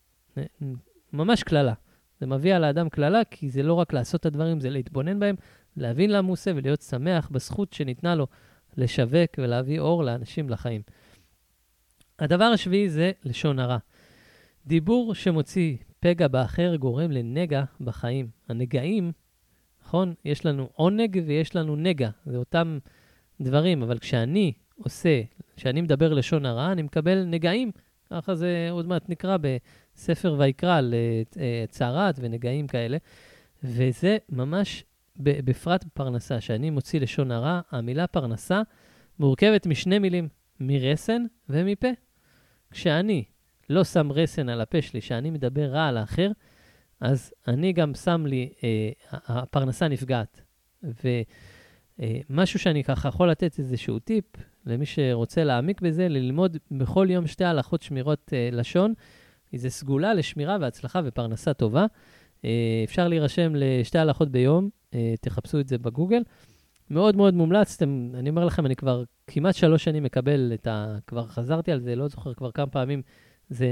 ממש 1.13 1.43
קללה. 1.43 1.73
זה 2.19 2.27
מביא 2.27 2.55
על 2.55 2.63
האדם 2.63 2.89
קללה, 2.89 3.23
כי 3.23 3.49
זה 3.49 3.63
לא 3.63 3.73
רק 3.73 3.93
לעשות 3.93 4.21
את 4.21 4.25
הדברים, 4.25 4.59
זה 4.59 4.69
להתבונן 4.69 5.19
בהם, 5.19 5.35
להבין 5.77 6.11
למה 6.11 6.27
הוא 6.27 6.33
עושה 6.33 6.51
ולהיות 6.55 6.81
שמח 6.81 7.29
בזכות 7.31 7.73
שניתנה 7.73 8.15
לו 8.15 8.27
לשווק 8.77 9.31
ולהביא 9.37 9.79
אור 9.79 10.03
לאנשים 10.03 10.49
לחיים. 10.49 10.81
הדבר 12.19 12.45
השביעי 12.45 12.89
זה 12.89 13.11
לשון 13.23 13.59
הרע. 13.59 13.77
דיבור 14.67 15.15
שמוציא 15.15 15.77
פגע 15.99 16.27
באחר 16.27 16.75
גורם 16.75 17.11
לנגע 17.11 17.63
בחיים. 17.81 18.27
הנגעים, 18.49 19.11
נכון? 19.83 20.13
יש 20.25 20.45
לנו 20.45 20.69
עונג 20.73 21.23
ויש 21.25 21.55
לנו 21.55 21.75
נגע, 21.75 22.09
זה 22.25 22.37
אותם 22.37 22.79
דברים, 23.41 23.83
אבל 23.83 23.99
כשאני 23.99 24.53
עושה, 24.75 25.21
כשאני 25.55 25.81
מדבר 25.81 26.13
לשון 26.13 26.45
הרע, 26.45 26.71
אני 26.71 26.81
מקבל 26.81 27.23
נגעים. 27.23 27.71
ככה 28.09 28.35
זה 28.35 28.67
עוד 28.71 28.87
מעט 28.87 29.09
נקרא 29.09 29.37
בספר 29.99 30.35
ויקרא 30.37 30.77
על 30.77 30.93
אה, 31.39 31.65
ונגעים 32.19 32.67
כאלה. 32.67 32.97
וזה 33.63 34.17
ממש, 34.29 34.83
בפרט 35.17 35.83
בפרנסה, 35.83 36.41
שאני 36.41 36.69
מוציא 36.69 36.99
לשון 36.99 37.31
הרע, 37.31 37.61
המילה 37.71 38.07
פרנסה 38.07 38.61
מורכבת 39.19 39.65
משני 39.65 39.99
מילים, 39.99 40.27
מרסן 40.59 41.25
ומפה. 41.49 41.87
כשאני 42.71 43.23
לא 43.69 43.83
שם 43.83 44.11
רסן 44.11 44.49
על 44.49 44.61
הפה 44.61 44.81
שלי, 44.81 45.01
שאני 45.01 45.29
מדבר 45.29 45.65
רע 45.65 45.87
על 45.87 45.97
האחר, 45.97 46.31
אז 47.01 47.33
אני 47.47 47.73
גם 47.73 47.95
שם 47.95 48.25
לי, 48.25 48.49
אה, 48.63 48.91
הפרנסה 49.11 49.87
נפגעת. 49.87 50.41
ומשהו 50.83 52.57
אה, 52.57 52.63
שאני 52.63 52.83
ככה 52.83 53.09
יכול 53.09 53.29
לתת 53.29 53.59
איזשהו 53.59 53.99
טיפ 53.99 54.25
למי 54.65 54.85
שרוצה 54.85 55.43
להעמיק 55.43 55.81
בזה, 55.81 56.07
ללמוד 56.07 56.57
בכל 56.71 57.07
יום 57.09 57.27
שתי 57.27 57.45
הלכות 57.45 57.81
שמירות 57.81 58.33
אה, 58.33 58.49
לשון. 58.51 58.93
זו 59.57 59.69
סגולה 59.69 60.13
לשמירה 60.13 60.57
והצלחה 60.61 61.01
ופרנסה 61.05 61.53
טובה. 61.53 61.85
אה, 62.45 62.81
אפשר 62.83 63.07
להירשם 63.07 63.51
לשתי 63.55 63.97
הלכות 63.97 64.29
ביום, 64.31 64.69
אה, 64.93 65.13
תחפשו 65.21 65.59
את 65.59 65.67
זה 65.67 65.77
בגוגל. 65.77 66.23
מאוד 66.89 67.15
מאוד 67.15 67.33
מומלץ, 67.33 67.75
אתם, 67.75 68.11
אני 68.13 68.29
אומר 68.29 68.45
לכם, 68.45 68.65
אני 68.65 68.75
כבר 68.75 69.03
כמעט 69.27 69.55
שלוש 69.55 69.83
שנים 69.83 70.03
מקבל 70.03 70.51
את 70.53 70.67
ה... 70.67 70.97
כבר 71.07 71.27
חזרתי 71.27 71.71
על 71.71 71.79
זה, 71.79 71.95
לא 71.95 72.07
זוכר 72.07 72.33
כבר 72.33 72.51
כמה 72.51 72.67
פעמים 72.67 73.01
זה 73.49 73.67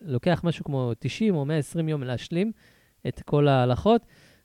לוקח 0.00 0.40
משהו 0.44 0.64
כמו 0.64 0.92
90 0.98 1.34
או 1.34 1.44
120 1.44 1.88
יום 1.88 2.02
להשלים 2.02 2.52
את 3.08 3.22
כל 3.24 3.48
ההלכות, 3.48 4.02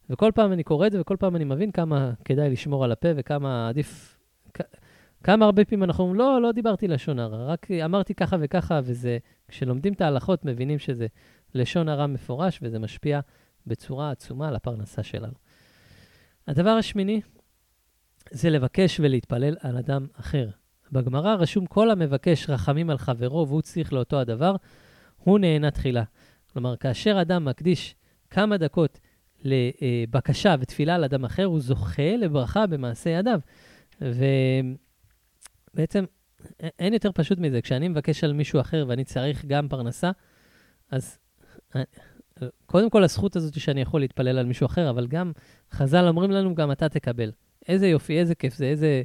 וכל 0.10 0.31
פעם 0.36 0.53
אני 0.53 0.63
קורא 0.63 0.88
את 0.88 0.91
זה, 0.91 1.01
וכל 1.01 1.15
פעם 1.19 1.36
אני 1.36 1.43
מבין 1.43 1.71
כמה 1.71 2.12
כדאי 2.25 2.49
לשמור 2.49 2.84
על 2.84 2.91
הפה 2.91 3.07
וכמה 3.15 3.69
עדיף... 3.69 4.17
כמה 5.23 5.45
הרבה 5.45 5.65
פעמים 5.65 5.84
אנחנו 5.84 6.03
אומרים, 6.03 6.19
לא, 6.19 6.41
לא 6.41 6.51
דיברתי 6.51 6.88
לשון 6.88 7.19
הרע, 7.19 7.45
רק 7.45 7.71
אמרתי 7.71 8.15
ככה 8.15 8.38
וככה, 8.39 8.79
וזה, 8.84 9.17
כשלומדים 9.47 9.93
את 9.93 10.01
ההלכות, 10.01 10.45
מבינים 10.45 10.79
שזה 10.79 11.07
לשון 11.55 11.89
הרע 11.89 12.07
מפורש, 12.07 12.60
וזה 12.62 12.79
משפיע 12.79 13.19
בצורה 13.67 14.12
עצומה 14.12 14.47
על 14.47 14.55
הפרנסה 14.55 15.03
שלנו. 15.03 15.34
הדבר 16.47 16.69
השמיני 16.69 17.21
זה 18.31 18.49
לבקש 18.49 18.99
ולהתפלל 18.99 19.55
על 19.60 19.77
אדם 19.77 20.07
אחר. 20.19 20.49
בגמרא 20.91 21.36
רשום 21.36 21.65
כל 21.65 21.91
המבקש 21.91 22.49
רחמים 22.49 22.89
על 22.89 22.97
חברו 22.97 23.47
והוא 23.47 23.62
צריך 23.62 23.93
לאותו 23.93 24.19
הדבר, 24.19 24.55
הוא 25.17 25.39
נהנה 25.39 25.71
תחילה. 25.71 26.03
כלומר, 26.53 26.75
כאשר 26.75 27.21
אדם 27.21 27.45
מקדיש 27.45 27.95
כמה 28.29 28.57
דקות 28.57 28.99
לבקשה 29.43 30.55
ותפילה 30.60 30.95
על 30.95 31.03
אדם 31.03 31.25
אחר, 31.25 31.45
הוא 31.45 31.60
זוכה 31.60 32.15
לברכה 32.17 32.67
במעשה 32.67 33.10
ידיו. 33.10 33.39
ובעצם 35.73 36.05
אין 36.79 36.93
יותר 36.93 37.12
פשוט 37.12 37.39
מזה. 37.39 37.62
כשאני 37.62 37.88
מבקש 37.88 38.23
על 38.23 38.34
מישהו 38.34 38.62
אחר 38.62 38.86
ואני 38.88 39.03
צריך 39.03 39.45
גם 39.45 39.67
פרנסה, 39.67 40.12
אז 40.91 41.17
קודם 42.65 42.89
כל 42.89 43.03
הזכות 43.03 43.36
הזאת 43.36 43.60
שאני 43.60 43.81
יכול 43.81 44.01
להתפלל 44.01 44.38
על 44.38 44.45
מישהו 44.45 44.65
אחר, 44.65 44.89
אבל 44.89 45.07
גם 45.07 45.31
חז"ל 45.71 46.07
אומרים 46.07 46.31
לנו, 46.31 46.55
גם 46.55 46.71
אתה 46.71 46.89
תקבל. 46.89 47.31
איזה 47.67 47.88
יופי, 47.88 48.19
איזה 48.19 48.36
כיף 48.36 48.55
זה, 48.55 48.65
איזה 48.65 49.01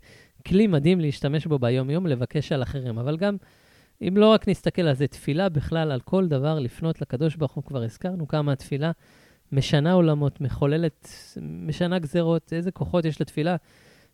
כלי 0.47 0.67
מדהים 0.67 1.01
להשתמש 1.01 1.47
בו 1.47 1.59
ביום-יום, 1.59 2.07
לבקש 2.07 2.53
על 2.53 2.63
אחרים. 2.63 2.99
אבל 2.99 3.17
גם, 3.17 3.37
אם 4.03 4.17
לא 4.17 4.27
רק 4.33 4.49
נסתכל 4.49 4.83
על 4.83 4.95
זה, 4.95 5.07
תפילה 5.07 5.49
בכלל, 5.49 5.93
על 5.93 6.01
כל 6.01 6.29
דבר, 6.29 6.59
לפנות 6.59 7.01
לקדוש 7.01 7.37
ברוך 7.37 7.53
הוא, 7.53 7.65
כבר 7.65 7.83
הזכרנו 7.83 8.29
כמה 8.29 8.53
התפילה 8.53 8.91
משנה 9.53 9.93
עולמות, 9.93 10.41
מחוללת, 10.41 11.09
משנה 11.43 11.99
גזרות, 11.99 12.53
איזה 12.53 12.71
כוחות 12.71 13.05
יש 13.05 13.21
לתפילה. 13.21 13.57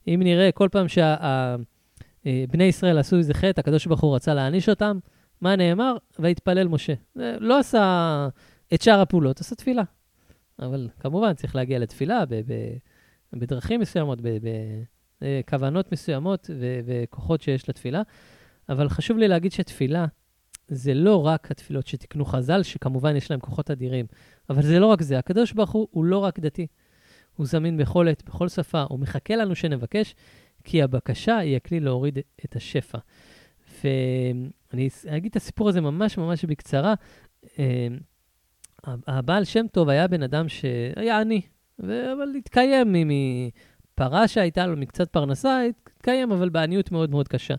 אם 0.09 0.21
נראה 0.25 0.53
כל 0.53 0.69
פעם 0.73 0.89
שבני 0.89 1.65
אה, 2.27 2.45
ישראל 2.61 2.99
עשו 2.99 3.17
איזה 3.17 3.35
חטא, 3.35 3.61
הקדוש 3.61 3.87
ברוך 3.87 4.01
הוא 4.01 4.15
רצה 4.17 4.35
להעניש 4.35 4.69
אותם, 4.69 4.99
מה 5.41 5.57
נאמר? 5.57 5.97
ויתפלל 6.19 6.69
משה. 6.69 6.93
לא 7.17 7.59
עשה 7.59 8.29
את 8.75 8.83
שאר 8.83 9.01
הפעולות, 9.01 9.41
עשה 9.41 9.55
תפילה. 9.55 9.83
אבל 10.59 10.89
כמובן, 11.01 11.35
צריך 11.35 11.57
להגיע 11.57 11.79
לתפילה 11.79 12.27
ב- 12.27 12.35
ב- 12.35 12.77
בדרכים 13.33 13.81
מסוימות, 13.81 14.19
בכוונות 15.21 15.93
מסוימות 15.93 16.51
ו- 16.61 16.81
וכוחות 16.85 17.43
שיש 17.43 17.69
לתפילה. 17.69 18.03
אבל 18.69 18.89
חשוב 18.89 19.19
לי 19.19 19.29
להגיד 19.29 19.53
שתפילה 19.53 20.07
זה 20.69 20.95
לא 20.95 21.27
רק 21.27 21.51
התפילות 21.51 21.87
שתיקנו 21.87 22.25
חז"ל, 22.25 22.63
שכמובן 22.63 23.17
יש 23.17 23.31
להם 23.31 23.41
כוחות 23.41 23.71
אדירים, 23.71 24.07
אבל 24.51 24.63
זה 24.63 24.79
לא 24.79 24.87
רק 24.87 25.03
זה. 25.03 25.19
הקדוש 25.19 25.53
ברוך 25.53 25.71
הוא 25.71 25.89
הוא 25.91 26.05
לא 26.05 26.19
רק 26.19 26.39
דתי. 26.39 26.67
הוא 27.37 27.47
זמין 27.47 27.77
בכל 27.77 28.09
עת, 28.09 28.23
בכל 28.27 28.49
שפה, 28.49 28.85
הוא 28.89 28.99
מחכה 28.99 29.37
לנו 29.37 29.55
שנבקש, 29.55 30.15
כי 30.65 30.83
הבקשה 30.83 31.37
היא 31.39 31.57
הכלי 31.57 31.81
להוריד 31.81 32.19
את 32.45 32.57
השפע. 32.57 32.99
ואני 33.85 34.89
אגיד 35.09 35.31
את 35.31 35.37
הסיפור 35.37 35.69
הזה 35.69 35.81
ממש 35.81 36.19
ממש 36.19 36.45
בקצרה. 36.45 36.95
אה, 37.59 37.89
הבעל 39.07 39.45
שם 39.45 39.67
טוב 39.73 39.89
היה 39.89 40.09
בן 40.09 40.23
אדם 40.23 40.49
שהיה 40.49 41.21
עני, 41.21 41.41
אבל 41.81 42.29
התקיים 42.39 42.95
הפרה 43.95 44.29
שהייתה 44.29 44.67
לו 44.67 44.77
מקצת 44.77 45.11
פרנסה, 45.11 45.63
התקיים, 45.97 46.33
אבל 46.33 46.49
בעניות 46.49 46.93
מאוד 46.93 47.11
מאוד 47.11 47.29
קשה. 47.29 47.55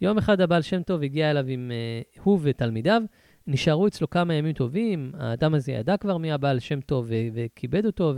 יום 0.00 0.18
אחד 0.18 0.40
הבעל 0.40 0.62
שם 0.62 0.82
טוב 0.82 1.02
הגיע 1.02 1.30
אליו 1.30 1.46
עם 1.48 1.70
uh, 2.14 2.20
הוא 2.22 2.38
ותלמידיו, 2.42 3.02
נשארו 3.46 3.86
אצלו 3.86 4.10
כמה 4.10 4.34
ימים 4.34 4.52
טובים, 4.52 5.12
האדם 5.18 5.54
הזה 5.54 5.72
ידע 5.72 5.96
כבר 5.96 6.18
מי 6.18 6.32
הבעל 6.32 6.58
שם 6.58 6.80
טוב 6.80 7.10
וכיבד 7.34 7.86
אותו, 7.86 8.14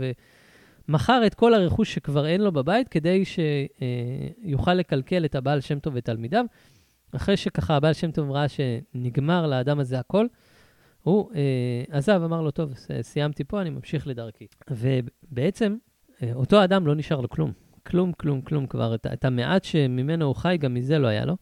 ומכר 0.89 1.21
את 1.25 1.33
כל 1.33 1.53
הרכוש 1.53 1.93
שכבר 1.93 2.27
אין 2.27 2.41
לו 2.41 2.51
בבית 2.51 2.87
כדי 2.87 3.23
שיוכל 3.25 4.73
לקלקל 4.73 5.25
את 5.25 5.35
הבעל 5.35 5.61
שם 5.61 5.79
טוב 5.79 5.93
ותלמידיו. 5.97 6.45
אחרי 7.15 7.37
שככה 7.37 7.75
הבעל 7.75 7.93
שם 7.93 8.11
טוב 8.11 8.31
ראה 8.31 8.45
שנגמר 8.47 9.47
לאדם 9.47 9.79
הזה 9.79 9.99
הכל, 9.99 10.27
הוא 11.01 11.31
אה, 11.35 11.83
עזב, 11.89 12.21
אמר 12.25 12.41
לו, 12.41 12.51
טוב, 12.51 12.73
סיימתי 13.01 13.43
פה, 13.43 13.61
אני 13.61 13.69
ממשיך 13.69 14.07
לדרכי. 14.07 14.47
ובעצם, 14.71 15.75
אה, 16.23 16.33
אותו 16.33 16.63
אדם 16.63 16.87
לא 16.87 16.95
נשאר 16.95 17.21
לו 17.21 17.29
כלום. 17.29 17.51
כלום, 17.85 18.13
כלום, 18.13 18.41
כלום 18.41 18.67
כבר. 18.67 18.95
את, 18.95 19.07
את 19.13 19.25
המעט 19.25 19.63
שממנו 19.63 20.25
הוא 20.25 20.35
חי, 20.35 20.57
גם 20.59 20.73
מזה 20.73 20.99
לא 20.99 21.07
היה 21.07 21.25
לו. 21.25 21.37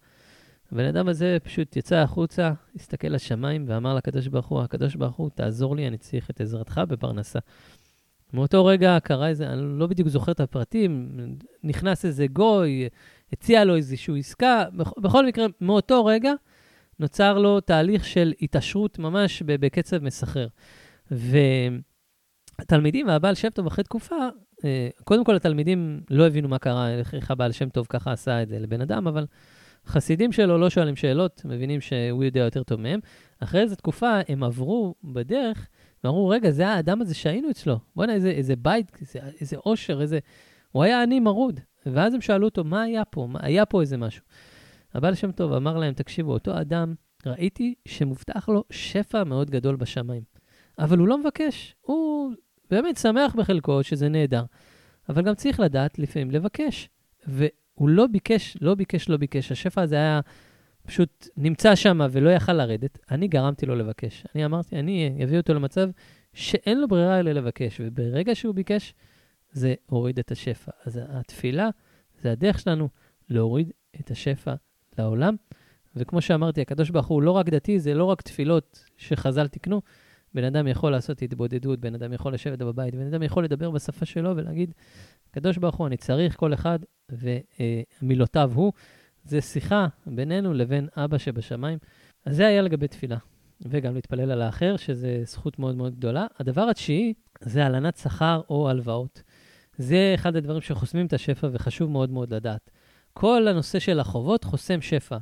הבן 0.71 0.86
אדם 0.86 1.07
הזה 1.07 1.38
פשוט 1.43 1.75
יצא 1.75 1.95
החוצה, 1.95 2.51
הסתכל 2.75 3.07
לשמיים 3.07 3.65
ואמר 3.67 3.95
לקדוש 3.95 4.27
ברוך 4.27 4.47
הוא, 4.47 4.62
הקדוש 4.62 4.95
ברוך 4.95 5.15
הוא, 5.15 5.29
תעזור 5.36 5.75
לי, 5.75 5.88
אני 5.88 5.97
צריך 5.97 6.29
את 6.29 6.41
עזרתך 6.41 6.81
בפרנסה. 6.88 7.39
מאותו 8.33 8.65
רגע 8.65 8.97
קרה 9.03 9.27
איזה, 9.27 9.49
אני 9.49 9.79
לא 9.79 9.87
בדיוק 9.87 10.07
זוכר 10.07 10.31
את 10.31 10.39
הפרטים, 10.39 11.17
נכנס 11.63 12.05
איזה 12.05 12.27
גוי, 12.27 12.89
הציע 13.33 13.65
לו 13.65 13.75
איזושהי 13.75 14.19
עסקה. 14.19 14.63
בכל 14.97 15.25
מקרה, 15.25 15.45
מאותו 15.61 16.05
רגע 16.05 16.33
נוצר 16.99 17.37
לו 17.37 17.59
תהליך 17.61 18.05
של 18.05 18.33
התעשרות 18.41 18.99
ממש 18.99 19.41
בקצב 19.41 20.03
מסחרר. 20.03 20.47
והתלמידים 21.11 23.07
והבעל 23.07 23.35
שם 23.35 23.49
טוב 23.49 23.67
אחרי 23.67 23.83
תקופה, 23.83 24.15
אה, 24.65 24.89
קודם 25.03 25.23
כל 25.23 25.35
התלמידים 25.35 26.01
לא 26.09 26.27
הבינו 26.27 26.47
מה 26.47 26.59
קרה, 26.59 26.89
איך 26.89 27.31
הבעל 27.31 27.51
שם 27.51 27.69
טוב 27.69 27.87
ככה 27.89 28.11
עשה 28.11 28.43
את 28.43 28.49
זה 28.49 28.59
לבן 28.59 28.81
אדם, 28.81 29.07
אבל 29.07 29.25
חסידים 29.85 30.31
שלו 30.31 30.57
לא 30.57 30.69
שואלים 30.69 30.95
שאלות, 30.95 31.41
מבינים 31.45 31.81
שהוא 31.81 32.23
יודע 32.23 32.39
יותר 32.39 32.63
טוב 32.63 32.81
מהם. 32.81 32.99
אחרי 33.39 33.61
איזו 33.61 33.75
תקופה 33.75 34.19
הם 34.27 34.43
עברו 34.43 34.95
בדרך, 35.03 35.67
ואמרו, 36.08 36.30
רגע, 36.30 36.52
זה 36.52 36.67
האדם 36.67 37.02
הזה 37.02 37.15
שהיינו 37.15 37.50
אצלו. 37.50 37.80
בוא'נה, 37.96 38.13
איזה, 38.13 38.30
איזה 38.30 38.56
בית, 38.56 38.98
איזה, 39.02 39.20
איזה 39.41 39.58
עושר, 39.58 40.02
איזה... 40.02 40.20
הוא 40.72 40.84
היה 40.84 41.04
עני 41.04 41.20
מרוד. 41.20 41.60
ואז 41.86 42.13
הם 42.13 42.22
שאלו 42.22 42.46
אותו, 42.46 42.63
מה 42.63 42.82
היה 42.82 43.06
פה? 43.06 43.28
מה, 43.30 43.39
היה 43.41 43.65
פה 43.65 43.82
איזה 43.82 43.98
משהו. 43.98 44.24
הבעל 44.93 45.15
שם 45.15 45.32
טוב 45.32 45.54
אמר 45.54 45.78
להם, 45.78 45.93
תקשיבו, 45.93 46.34
אותו 46.34 46.62
אדם, 46.62 46.93
ראיתי 47.26 47.74
שמובטח 47.88 48.50
לו 48.50 48.63
שפע 48.70 49.24
מאוד 49.24 49.50
גדול 49.50 49.76
בשמיים. 49.76 50.24
אבל 50.80 50.98
הוא 50.98 51.08
לא 51.08 51.17
מבקש. 51.17 51.76
הוא 51.82 52.34
באמת 52.70 52.98
שמח 52.98 53.36
בחלקו, 53.36 53.84
שזה 53.84 54.10
נהדר. 54.10 54.43
אבל 55.10 55.24
גם 55.24 55.36
צריך 55.36 55.60
לדעת 55.60 56.00
לפעמים 56.00 56.32
לבקש. 56.32 56.89
והוא 57.28 57.89
לא 57.89 58.08
ביקש, 58.08 58.58
לא 58.62 58.76
ביקש, 58.76 59.10
לא 59.10 59.17
ביקש. 59.17 59.52
השפע 59.52 59.82
הזה 59.82 59.96
היה 59.96 60.20
פשוט 60.88 61.28
נמצא 61.38 61.76
שם 61.76 62.00
ולא 62.12 62.30
יכל 62.30 62.54
לרדת. 62.54 63.00
אני 63.12 63.28
גרמתי 63.28 63.65
לו 63.65 63.76
לבקש. 63.76 64.26
אני 64.36 64.45
אמרתי, 64.45 64.80
אני 64.80 65.19
אביא 65.23 65.38
אותו 65.38 65.54
למצב 65.54 65.89
שאין 66.34 66.82
לו 66.82 66.88
ברירה 66.88 67.19
אלא 67.19 67.32
לבקש. 67.32 67.82
וברגע 67.84 68.36
שהוא 68.36 68.56
ביקש, 68.56 68.93
זה 69.52 69.76
הוריד 69.86 70.19
את 70.19 70.32
השפע. 70.32 70.71
אז 70.86 71.00
התפילה 71.10 71.69
זה 72.21 72.32
הדרך 72.32 72.60
שלנו 72.60 72.89
להוריד 73.30 73.71
את 74.00 74.12
השפע 74.12 74.54
לעולם. 74.97 75.36
וכמו 75.95 76.21
שאמרתי, 76.21 76.62
הקדוש 76.62 76.89
ברוך 76.89 77.08
הוא 77.08 77.21
לא 77.21 77.32
רק 77.32 77.50
דתי, 77.50 77.80
זה 77.80 77.93
לא 77.93 78.04
רק 78.04 78.21
תפילות 78.21 78.86
שחז"ל 78.97 79.47
תיקנו. 79.47 79.82
בן 80.34 80.43
אדם 80.43 80.67
יכול 80.67 80.91
לעשות 80.91 81.21
התבודדות, 81.21 81.80
בן 81.80 81.95
אדם 81.95 82.13
יכול 82.13 82.34
לשבת 82.34 82.60
בבית, 82.60 82.95
בן 82.95 83.08
אדם 83.08 83.23
יכול 83.23 83.43
לדבר 83.43 83.71
בשפה 83.71 84.06
שלו 84.06 84.36
ולהגיד, 84.36 84.73
הקדוש 85.30 85.58
ברוך 85.58 85.76
הוא, 85.76 85.88
אני 85.88 85.97
צריך 85.97 86.36
כל 86.36 86.54
אחד 86.54 86.80
ומילותיו 88.02 88.52
הוא. 88.56 88.73
זה 89.29 89.41
שיחה 89.41 89.87
בינינו 90.05 90.53
לבין 90.53 90.87
אבא 90.97 91.17
שבשמיים. 91.17 91.79
אז 92.25 92.35
זה 92.35 92.47
היה 92.47 92.61
לגבי 92.61 92.87
תפילה. 92.87 93.17
וגם 93.61 93.95
להתפלל 93.95 94.31
על 94.31 94.41
האחר, 94.41 94.77
שזה 94.77 95.21
זכות 95.23 95.59
מאוד 95.59 95.75
מאוד 95.75 95.95
גדולה. 95.95 96.27
הדבר 96.39 96.61
התשיעי 96.61 97.13
זה 97.41 97.65
הלנת 97.65 97.97
שכר 97.97 98.41
או 98.49 98.69
הלוואות. 98.69 99.21
זה 99.77 100.11
אחד 100.15 100.35
הדברים 100.35 100.61
שחוסמים 100.61 101.05
את 101.05 101.13
השפע 101.13 101.47
וחשוב 101.51 101.91
מאוד 101.91 102.09
מאוד 102.11 102.33
לדעת. 102.33 102.69
כל 103.13 103.47
הנושא 103.47 103.79
של 103.79 103.99
החובות 103.99 104.43
חוסם 104.43 104.81
שפע. 104.81 105.17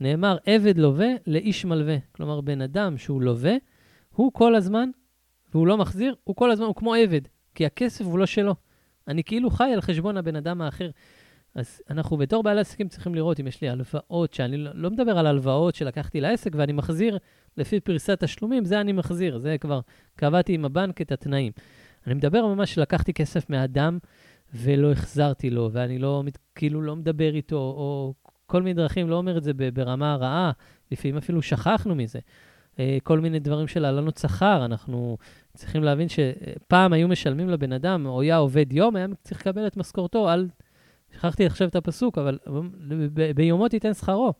נאמר, 0.00 0.36
עבד 0.46 0.78
לווה 0.78 1.08
לאיש 1.26 1.64
מלווה. 1.64 1.96
כלומר, 2.12 2.40
בן 2.40 2.60
אדם 2.60 2.98
שהוא 2.98 3.22
לווה, 3.22 3.54
הוא 4.10 4.32
כל 4.32 4.54
הזמן, 4.54 4.90
והוא 5.54 5.66
לא 5.66 5.76
מחזיר, 5.76 6.14
הוא 6.24 6.36
כל 6.36 6.50
הזמן, 6.50 6.66
הוא 6.66 6.74
כמו 6.74 6.94
עבד, 6.94 7.20
כי 7.54 7.66
הכסף 7.66 8.04
הוא 8.04 8.18
לא 8.18 8.26
שלו. 8.26 8.54
אני 9.08 9.24
כאילו 9.24 9.50
חי 9.50 9.70
על 9.74 9.80
חשבון 9.80 10.16
הבן 10.16 10.36
אדם 10.36 10.60
האחר. 10.60 10.90
אז 11.54 11.82
אנחנו 11.90 12.16
בתור 12.16 12.42
בעלי 12.42 12.60
עסקים 12.60 12.88
צריכים 12.88 13.14
לראות 13.14 13.40
אם 13.40 13.46
יש 13.46 13.60
לי 13.60 13.68
הלוואות, 13.68 14.34
שאני 14.34 14.56
לא, 14.56 14.70
לא 14.74 14.90
מדבר 14.90 15.18
על 15.18 15.26
הלוואות 15.26 15.74
שלקחתי 15.74 16.20
לעסק 16.20 16.50
ואני 16.54 16.72
מחזיר 16.72 17.18
לפי 17.56 17.80
פריסת 17.80 18.24
תשלומים, 18.24 18.64
זה 18.64 18.80
אני 18.80 18.92
מחזיר, 18.92 19.38
זה 19.38 19.56
כבר 19.60 19.80
קבעתי 20.16 20.54
עם 20.54 20.64
הבנק 20.64 21.00
את 21.00 21.12
התנאים. 21.12 21.52
אני 22.06 22.14
מדבר 22.14 22.46
ממש 22.46 22.74
שלקחתי 22.74 23.12
כסף 23.12 23.50
מאדם 23.50 23.98
ולא 24.54 24.92
החזרתי 24.92 25.50
לו, 25.50 25.70
ואני 25.72 25.98
לא, 25.98 26.22
כאילו 26.54 26.82
לא 26.82 26.96
מדבר 26.96 27.34
איתו, 27.34 27.56
או 27.56 28.14
כל 28.46 28.62
מיני 28.62 28.74
דרכים, 28.74 29.10
לא 29.10 29.16
אומר 29.16 29.38
את 29.38 29.42
זה 29.42 29.52
ברמה 29.74 30.16
רעה, 30.16 30.52
לפעמים 30.92 31.16
אפילו 31.16 31.42
שכחנו 31.42 31.94
מזה. 31.94 32.18
אה, 32.78 32.98
כל 33.02 33.20
מיני 33.20 33.38
דברים 33.38 33.68
של 33.68 33.84
העלנות 33.84 34.16
שכר, 34.16 34.64
אנחנו 34.64 35.16
צריכים 35.54 35.84
להבין 35.84 36.08
שפעם 36.08 36.92
היו 36.92 37.08
משלמים 37.08 37.48
לבן 37.48 37.72
אדם, 37.72 38.06
או 38.06 38.20
היה 38.20 38.36
עובד 38.36 38.72
יום, 38.72 38.96
היה 38.96 39.06
צריך 39.22 39.40
לקבל 39.40 39.66
את 39.66 39.76
משכורתו 39.76 40.28
על... 40.28 40.48
שכחתי 41.14 41.46
עכשיו 41.46 41.68
את 41.68 41.76
הפסוק, 41.76 42.18
אבל 42.18 42.38
ביומו 43.34 43.68
תיתן 43.68 43.94
שכרו. 43.94 44.34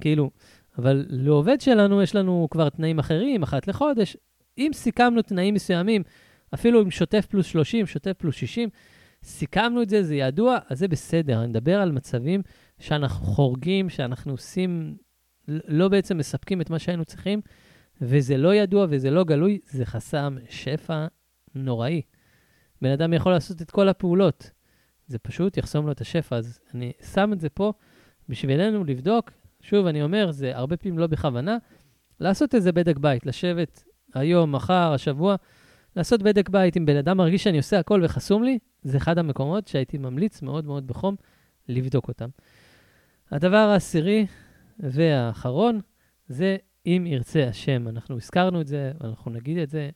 כאילו, 0.00 0.30
אבל 0.78 1.06
לעובד 1.08 1.60
שלנו 1.60 2.02
יש 2.02 2.14
לנו 2.14 2.48
כבר 2.50 2.68
תנאים 2.68 2.98
אחרים, 2.98 3.42
אחת 3.42 3.68
לחודש. 3.68 4.16
אם 4.58 4.70
סיכמנו 4.74 5.22
תנאים 5.22 5.54
מסוימים, 5.54 6.02
אפילו 6.54 6.80
עם 6.80 6.90
שוטף 6.90 7.26
פלוס 7.26 7.46
30, 7.46 7.86
שוטף 7.86 8.12
פלוס 8.18 8.34
60, 8.34 8.68
סיכמנו 9.22 9.82
את 9.82 9.88
זה, 9.88 10.02
זה 10.02 10.14
ידוע, 10.14 10.58
אז 10.68 10.78
זה 10.78 10.88
בסדר. 10.88 11.38
אני 11.40 11.46
מדבר 11.46 11.80
על 11.80 11.92
מצבים 11.92 12.42
שאנחנו 12.78 13.26
חורגים, 13.26 13.88
שאנחנו 13.88 14.32
עושים, 14.32 14.96
לא 15.48 15.88
בעצם 15.88 16.18
מספקים 16.18 16.60
את 16.60 16.70
מה 16.70 16.78
שהיינו 16.78 17.04
צריכים, 17.04 17.40
וזה 18.00 18.36
לא 18.36 18.54
ידוע 18.54 18.86
וזה 18.90 19.10
לא 19.10 19.24
גלוי, 19.24 19.58
זה 19.66 19.86
חסם 19.86 20.36
שפע 20.48 21.06
נוראי. 21.54 22.02
בן 22.82 22.90
אדם 22.90 23.12
יכול 23.12 23.32
לעשות 23.32 23.62
את 23.62 23.70
כל 23.70 23.88
הפעולות, 23.88 24.50
זה 25.06 25.18
פשוט 25.18 25.56
יחסום 25.56 25.86
לו 25.86 25.92
את 25.92 26.00
השפע. 26.00 26.36
אז 26.36 26.58
אני 26.74 26.92
שם 27.14 27.32
את 27.32 27.40
זה 27.40 27.48
פה 27.48 27.72
בשבילנו 28.28 28.84
לבדוק. 28.84 29.30
שוב, 29.60 29.86
אני 29.86 30.02
אומר, 30.02 30.32
זה 30.32 30.56
הרבה 30.56 30.76
פעמים 30.76 30.98
לא 30.98 31.06
בכוונה, 31.06 31.56
לעשות 32.20 32.54
איזה 32.54 32.72
בדק 32.72 32.98
בית, 32.98 33.26
לשבת 33.26 33.84
היום, 34.14 34.52
מחר, 34.52 34.92
השבוע, 34.92 35.36
לעשות 35.96 36.22
בדק 36.22 36.48
בית. 36.48 36.76
אם 36.76 36.86
בן 36.86 36.96
אדם 36.96 37.16
מרגיש 37.16 37.44
שאני 37.44 37.56
עושה 37.56 37.78
הכל 37.78 38.00
וחסום 38.04 38.44
לי, 38.44 38.58
זה 38.82 38.96
אחד 38.96 39.18
המקומות 39.18 39.68
שהייתי 39.68 39.98
ממליץ 39.98 40.42
מאוד 40.42 40.64
מאוד 40.64 40.86
בחום 40.86 41.16
לבדוק 41.68 42.08
אותם. 42.08 42.28
הדבר 43.30 43.56
העשירי 43.56 44.26
והאחרון 44.78 45.80
זה 46.28 46.56
אם 46.86 47.04
ירצה 47.06 47.48
השם. 47.48 47.88
אנחנו 47.88 48.16
הזכרנו 48.16 48.60
את 48.60 48.66
זה, 48.66 48.92
אנחנו 49.00 49.30
נגיד 49.30 49.58
את 49.58 49.70
זה. 49.70 49.90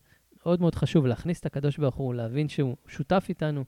מאוד 0.46 0.60
מאוד 0.60 0.74
חשוב 0.74 1.06
להכניס 1.06 1.40
את 1.40 1.46
הקדוש 1.46 1.78
ברוך 1.78 1.94
הוא, 1.94 2.14
להבין 2.14 2.48
שהוא 2.48 2.76
שותף 2.86 3.26
איתנו. 3.28 3.64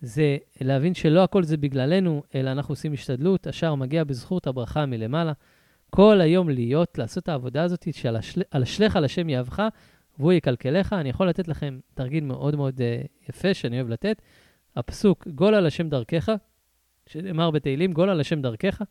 זה 0.00 0.36
להבין 0.60 0.94
שלא 0.94 1.24
הכל 1.24 1.44
זה 1.44 1.56
בגללנו, 1.56 2.22
אלא 2.34 2.52
אנחנו 2.52 2.72
עושים 2.72 2.92
השתדלות, 2.92 3.46
השאר 3.46 3.74
מגיע 3.74 4.04
בזכות 4.04 4.46
הברכה 4.46 4.86
מלמעלה. 4.86 5.32
כל 5.90 6.20
היום 6.20 6.48
להיות, 6.48 6.98
לעשות 6.98 7.22
את 7.22 7.28
העבודה 7.28 7.62
הזאת 7.62 7.88
של 7.92 8.16
השלך 8.52 8.96
על 8.96 9.04
השם 9.04 9.28
יאהבך, 9.28 9.62
והוא 10.18 10.32
יקלקלך. 10.32 10.92
אני 10.92 11.08
יכול 11.08 11.28
לתת 11.28 11.48
לכם 11.48 11.78
תרגיל 11.94 12.24
מאוד 12.24 12.56
מאוד 12.56 12.80
uh, 12.80 13.28
יפה 13.28 13.54
שאני 13.54 13.76
אוהב 13.76 13.88
לתת. 13.88 14.22
הפסוק, 14.76 15.28
גול 15.28 15.54
על 15.54 15.66
השם 15.66 15.88
דרכך, 15.88 16.32
שנאמר 17.06 17.50
בתהילים, 17.50 17.92
גול 17.92 18.10
על 18.10 18.20
השם 18.20 18.42
דרכך, 18.42 18.82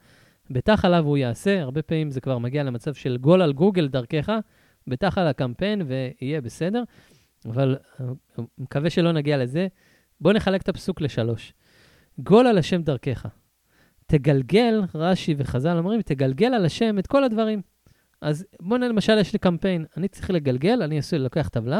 בטח 0.49 0.85
עליו 0.85 1.05
הוא 1.05 1.17
יעשה, 1.17 1.61
הרבה 1.61 1.81
פעמים 1.81 2.11
זה 2.11 2.21
כבר 2.21 2.37
מגיע 2.37 2.63
למצב 2.63 2.93
של 2.93 3.17
גול 3.17 3.41
על 3.41 3.53
גוגל 3.53 3.87
דרכך, 3.87 4.31
בטח 4.87 5.17
על 5.17 5.27
הקמפיין 5.27 5.81
ויהיה 5.87 6.41
בסדר, 6.41 6.83
אבל 7.45 7.77
אה, 8.01 8.05
מקווה 8.57 8.89
שלא 8.89 9.11
נגיע 9.11 9.37
לזה. 9.37 9.67
בואו 10.21 10.33
נחלק 10.33 10.61
את 10.61 10.69
הפסוק 10.69 11.01
לשלוש. 11.01 11.53
גול 12.19 12.47
על 12.47 12.57
השם 12.57 12.81
דרכך. 12.81 13.25
תגלגל, 14.05 14.81
רש"י 14.95 15.35
וחז"ל 15.37 15.77
אומרים, 15.77 16.01
תגלגל 16.01 16.53
על 16.53 16.65
השם 16.65 16.99
את 16.99 17.07
כל 17.07 17.23
הדברים. 17.23 17.61
אז 18.21 18.45
בואו 18.61 18.81
למשל, 18.81 19.17
יש 19.17 19.33
לי 19.33 19.39
קמפיין, 19.39 19.85
אני 19.97 20.07
צריך 20.07 20.29
לגלגל, 20.29 20.81
אני 20.81 20.97
עושה, 20.97 21.17
לוקח 21.17 21.47
טבלה. 21.47 21.79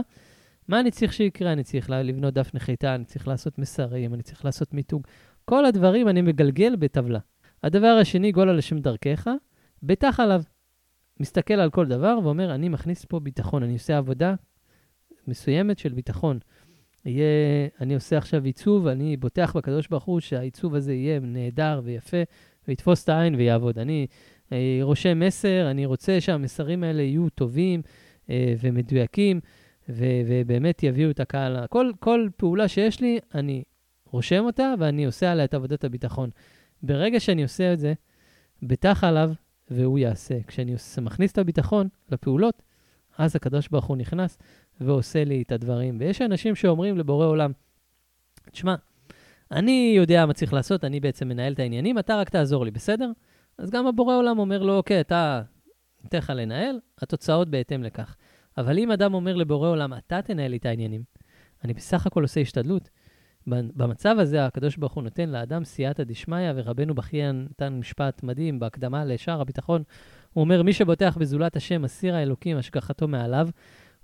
מה 0.67 0.79
אני 0.79 0.91
צריך 0.91 1.13
שיקרה? 1.13 1.53
אני 1.53 1.63
צריך 1.63 1.89
לבנות 1.89 2.33
דף 2.33 2.51
נחיתה, 2.53 2.95
אני 2.95 3.05
צריך 3.05 3.27
לעשות 3.27 3.59
מסרים, 3.59 4.13
אני 4.13 4.23
צריך 4.23 4.45
לעשות 4.45 4.73
מיתוג. 4.73 5.07
כל 5.45 5.65
הדברים 5.65 6.07
אני 6.07 6.21
מגלגל 6.21 6.75
בטבלה. 6.75 7.19
הדבר 7.63 7.97
השני, 8.01 8.31
גול 8.31 8.49
על 8.49 8.59
השם 8.59 8.79
דרכך, 8.79 9.27
בטח 9.83 10.19
עליו. 10.19 10.41
מסתכל 11.19 11.53
על 11.53 11.69
כל 11.69 11.85
דבר 11.85 12.19
ואומר, 12.23 12.55
אני 12.55 12.69
מכניס 12.69 13.05
פה 13.05 13.19
ביטחון, 13.19 13.63
אני 13.63 13.73
עושה 13.73 13.97
עבודה 13.97 14.35
מסוימת 15.27 15.79
של 15.79 15.93
ביטחון. 15.93 16.39
יהיה, 17.05 17.67
אני 17.81 17.95
עושה 17.95 18.17
עכשיו 18.17 18.43
עיצוב, 18.43 18.87
אני 18.87 19.17
בוטח 19.17 19.55
בקדוש 19.55 19.87
ברוך 19.87 20.03
הוא 20.03 20.19
שהעיצוב 20.19 20.75
הזה 20.75 20.93
יהיה 20.93 21.19
נהדר 21.19 21.81
ויפה, 21.83 22.17
ויתפוס 22.67 23.03
את 23.03 23.09
העין 23.09 23.35
ויעבוד. 23.35 23.79
אני 23.79 24.07
אה, 24.51 24.79
רושם 24.81 25.19
מסר, 25.19 25.71
אני 25.71 25.85
רוצה 25.85 26.21
שהמסרים 26.21 26.83
האלה 26.83 27.01
יהיו 27.01 27.29
טובים 27.29 27.81
אה, 28.29 28.53
ומדויקים, 28.61 29.39
ו- 29.89 30.21
ובאמת 30.27 30.83
יביאו 30.83 31.09
את 31.09 31.19
הקהל. 31.19 31.67
כל, 31.67 31.91
כל 31.99 32.27
פעולה 32.37 32.67
שיש 32.67 33.01
לי, 33.01 33.19
אני 33.35 33.63
רושם 34.05 34.43
אותה 34.45 34.73
ואני 34.79 35.05
עושה 35.05 35.31
עליה 35.31 35.45
את 35.45 35.53
עבודת 35.53 35.83
הביטחון. 35.83 36.29
ברגע 36.83 37.19
שאני 37.19 37.43
עושה 37.43 37.73
את 37.73 37.79
זה, 37.79 37.93
בטח 38.63 39.03
עליו 39.03 39.31
והוא 39.69 39.99
יעשה. 39.99 40.35
כשאני 40.47 40.75
מכניס 41.01 41.31
את 41.31 41.37
הביטחון 41.37 41.87
לפעולות, 42.11 42.61
אז 43.17 43.35
הקדוש 43.35 43.67
ברוך 43.67 43.85
הוא 43.85 43.97
נכנס 43.97 44.37
ועושה 44.81 45.23
לי 45.23 45.41
את 45.41 45.51
הדברים. 45.51 45.97
ויש 45.99 46.21
אנשים 46.21 46.55
שאומרים 46.55 46.97
לבורא 46.97 47.25
עולם, 47.25 47.51
תשמע, 48.51 48.75
אני 49.51 49.93
יודע 49.97 50.25
מה 50.25 50.33
צריך 50.33 50.53
לעשות, 50.53 50.83
אני 50.83 50.99
בעצם 50.99 51.27
מנהל 51.27 51.53
את 51.53 51.59
העניינים, 51.59 51.99
אתה 51.99 52.15
רק 52.15 52.29
תעזור 52.29 52.65
לי, 52.65 52.71
בסדר? 52.71 53.11
אז 53.57 53.69
גם 53.69 53.87
הבורא 53.87 54.15
עולם 54.15 54.39
אומר 54.39 54.63
לו, 54.63 54.77
אוקיי, 54.77 55.01
אתה, 55.01 55.41
ניתן 56.03 56.17
לך 56.17 56.33
לנהל, 56.35 56.79
התוצאות 57.01 57.49
בהתאם 57.49 57.83
לכך. 57.83 58.15
אבל 58.57 58.77
אם 58.77 58.91
אדם 58.91 59.13
אומר 59.13 59.35
לבורא 59.35 59.69
עולם, 59.69 59.93
אתה 59.93 60.21
תנהל 60.21 60.51
לי 60.51 60.57
את 60.57 60.65
העניינים, 60.65 61.03
אני 61.63 61.73
בסך 61.73 62.07
הכל 62.07 62.21
עושה 62.21 62.41
השתדלות. 62.41 62.89
במצב 63.47 64.15
הזה, 64.19 64.45
הקדוש 64.45 64.77
ברוך 64.77 64.93
הוא 64.93 65.03
נותן 65.03 65.29
לאדם 65.29 65.63
סייעתא 65.63 66.03
דשמיא, 66.03 66.51
ורבנו 66.55 66.95
בכיין 66.95 67.47
נתן 67.49 67.73
משפט 67.73 68.23
מדהים 68.23 68.59
בהקדמה 68.59 69.05
לשער 69.05 69.41
הביטחון. 69.41 69.83
הוא 70.33 70.41
אומר, 70.41 70.63
מי 70.63 70.73
שבוטח 70.73 71.17
בזולת 71.17 71.55
השם, 71.55 71.81
מסיר 71.81 72.15
האלוקים, 72.15 72.57
השגחתו 72.57 73.07
מעליו, 73.07 73.49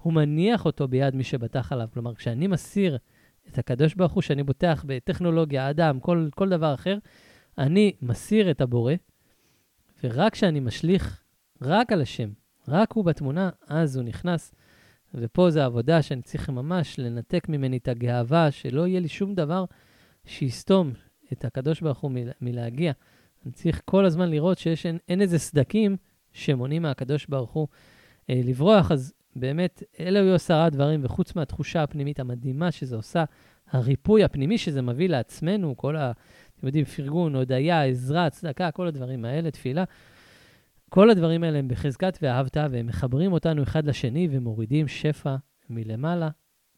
הוא 0.05 0.13
מניח 0.13 0.65
אותו 0.65 0.87
ביד 0.87 1.15
מי 1.15 1.23
שבטח 1.23 1.71
עליו. 1.71 1.87
כלומר, 1.93 2.15
כשאני 2.15 2.47
מסיר 2.47 2.97
את 3.47 3.57
הקדוש 3.57 3.95
ברוך 3.95 4.11
הוא, 4.13 4.21
שאני 4.21 4.43
בוטח 4.43 4.83
בטכנולוגיה, 4.87 5.69
אדם, 5.69 5.99
כל, 5.99 6.29
כל 6.35 6.49
דבר 6.49 6.73
אחר, 6.73 6.97
אני 7.57 7.93
מסיר 8.01 8.51
את 8.51 8.61
הבורא, 8.61 8.93
ורק 10.03 10.33
כשאני 10.33 10.59
משליך 10.59 11.23
רק 11.61 11.91
על 11.91 12.01
השם, 12.01 12.29
רק 12.67 12.91
הוא 12.91 13.05
בתמונה, 13.05 13.49
אז 13.67 13.95
הוא 13.95 14.03
נכנס. 14.03 14.55
ופה 15.13 15.49
זו 15.49 15.61
עבודה 15.61 16.01
שאני 16.01 16.21
צריך 16.21 16.49
ממש 16.49 16.99
לנתק 16.99 17.49
ממני 17.49 17.77
את 17.77 17.87
הגאווה, 17.87 18.51
שלא 18.51 18.87
יהיה 18.87 18.99
לי 18.99 19.07
שום 19.07 19.35
דבר 19.35 19.65
שיסתום 20.25 20.91
את 21.33 21.45
הקדוש 21.45 21.81
ברוך 21.81 21.99
הוא 21.99 22.11
מלהגיע. 22.41 22.91
אני 23.45 23.51
צריך 23.51 23.81
כל 23.85 24.05
הזמן 24.05 24.29
לראות 24.29 24.57
שיש, 24.57 24.85
אין, 24.85 24.97
אין 25.09 25.21
איזה 25.21 25.39
סדקים 25.39 25.97
שמונעים 26.33 26.81
מהקדוש 26.81 27.25
ברוך 27.25 27.51
הוא 27.51 27.67
אה, 28.29 28.41
לברוח. 28.43 28.91
אז 28.91 29.13
באמת, 29.35 29.83
אלה 29.99 30.19
היו 30.19 30.35
עשרה 30.35 30.69
דברים, 30.69 30.99
וחוץ 31.03 31.35
מהתחושה 31.35 31.83
הפנימית 31.83 32.19
המדהימה 32.19 32.71
שזה 32.71 32.95
עושה, 32.95 33.23
הריפוי 33.71 34.23
הפנימי 34.23 34.57
שזה 34.57 34.81
מביא 34.81 35.09
לעצמנו, 35.09 35.77
כל 35.77 35.95
ה... 35.95 36.11
אתם 36.57 36.67
יודעים, 36.67 36.85
פרגון, 36.85 37.35
הודיה, 37.35 37.83
עזרה, 37.83 38.29
צדקה, 38.29 38.71
כל 38.71 38.87
הדברים 38.87 39.25
האלה, 39.25 39.51
תפילה. 39.51 39.83
כל 40.89 41.09
הדברים 41.09 41.43
האלה 41.43 41.59
הם 41.59 41.67
בחזקת 41.67 42.17
ואהבת, 42.21 42.57
והם 42.69 42.87
מחברים 42.87 43.33
אותנו 43.33 43.63
אחד 43.63 43.85
לשני 43.85 44.27
ומורידים 44.31 44.87
שפע 44.87 45.35
מלמעלה. 45.69 46.29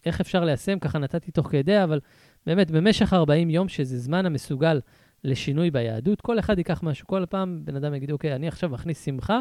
איך 0.05 0.21
אפשר 0.21 0.45
ליישם? 0.45 0.79
ככה 0.79 0.99
נתתי 0.99 1.31
תוך 1.31 1.47
כדי, 1.47 1.83
אבל 1.83 1.99
באמת, 2.45 2.71
במשך 2.71 3.13
40 3.13 3.49
יום, 3.49 3.67
שזה 3.67 3.99
זמן 3.99 4.25
המסוגל 4.25 4.79
לשינוי 5.23 5.71
ביהדות, 5.71 6.21
כל 6.21 6.39
אחד 6.39 6.57
ייקח 6.57 6.83
משהו. 6.83 7.07
כל 7.07 7.25
פעם 7.29 7.61
בן 7.63 7.75
אדם 7.75 7.93
יגיד, 7.93 8.11
אוקיי, 8.11 8.35
אני 8.35 8.47
עכשיו 8.47 8.69
מכניס 8.69 9.05
שמחה 9.05 9.39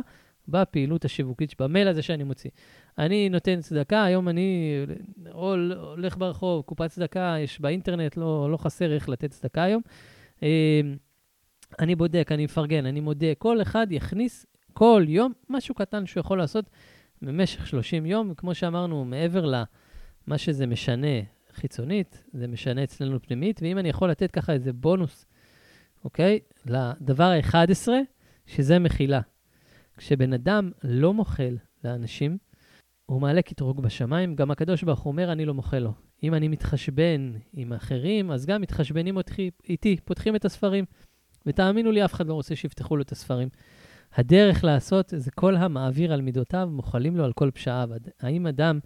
בפעילות 0.48 1.04
השיווקית, 1.04 1.60
במייל 1.60 1.88
הזה 1.88 2.02
שאני 2.02 2.24
מוציא. 2.24 2.50
אני 2.98 3.28
נותן 3.28 3.60
צדקה, 3.60 4.04
היום 4.04 4.28
אני 4.28 4.78
הולך 5.32 6.16
ברחוב, 6.18 6.62
קופת 6.62 6.90
צדקה, 6.90 7.36
יש 7.40 7.60
באינטרנט, 7.60 8.16
לא, 8.16 8.48
לא 8.50 8.56
חסר 8.56 8.92
איך 8.92 9.08
לתת 9.08 9.30
צדקה 9.30 9.62
היום. 9.62 9.82
אה, 10.42 10.80
אני 11.78 11.94
בודק, 11.94 12.28
אני 12.32 12.44
מפרגן, 12.44 12.86
אני 12.86 13.00
מודה, 13.00 13.34
כל 13.38 13.62
אחד 13.62 13.86
יכניס 13.90 14.46
כל 14.72 15.04
יום 15.08 15.32
משהו 15.48 15.74
קטן 15.74 16.06
שהוא 16.06 16.20
יכול 16.20 16.38
לעשות 16.38 16.70
במשך 17.22 17.66
30 17.66 18.06
יום, 18.06 18.34
כמו 18.34 18.54
שאמרנו, 18.54 19.04
מעבר 19.04 19.44
למה 19.46 20.38
שזה 20.38 20.66
משנה 20.66 21.20
חיצונית, 21.52 22.24
זה 22.32 22.48
משנה 22.48 22.84
אצלנו 22.84 23.22
פנימית, 23.22 23.60
ואם 23.62 23.78
אני 23.78 23.88
יכול 23.88 24.10
לתת 24.10 24.30
ככה 24.30 24.52
איזה 24.52 24.72
בונוס, 24.72 25.26
אוקיי? 26.04 26.38
לדבר 26.66 27.24
ה-11, 27.24 27.88
שזה 28.46 28.78
מחילה. 28.78 29.20
כשבן 29.96 30.32
אדם 30.32 30.70
לא 30.84 31.14
מוחל 31.14 31.56
לאנשים, 31.84 32.38
הוא 33.06 33.20
מעלה 33.20 33.42
קטרוג 33.42 33.82
בשמיים, 33.82 34.34
גם 34.34 34.50
הקדוש 34.50 34.82
ברוך 34.82 35.00
הוא 35.00 35.10
אומר, 35.10 35.32
אני 35.32 35.44
לא 35.44 35.54
מוחל 35.54 35.78
לו. 35.78 35.92
אם 36.22 36.34
אני 36.34 36.48
מתחשבן 36.48 37.32
עם 37.52 37.72
אחרים, 37.72 38.30
אז 38.30 38.46
גם 38.46 38.60
מתחשבנים 38.60 39.16
אותי, 39.16 39.50
איתי, 39.68 39.96
פותחים 40.04 40.36
את 40.36 40.44
הספרים. 40.44 40.84
ותאמינו 41.46 41.90
לי, 41.92 42.04
אף 42.04 42.14
אחד 42.14 42.26
לא 42.26 42.34
רוצה 42.34 42.56
שיפתחו 42.56 42.96
לו 42.96 43.02
את 43.02 43.12
הספרים. 43.12 43.48
הדרך 44.14 44.64
לעשות 44.64 45.12
זה 45.16 45.30
כל 45.30 45.56
המעביר 45.56 46.12
על 46.12 46.20
מידותיו, 46.20 46.68
מוחלים 46.72 47.16
לו 47.16 47.24
על 47.24 47.32
כל 47.32 47.50
פשעיו. 47.50 47.88
האם 48.20 48.46
אדם, 48.46 48.78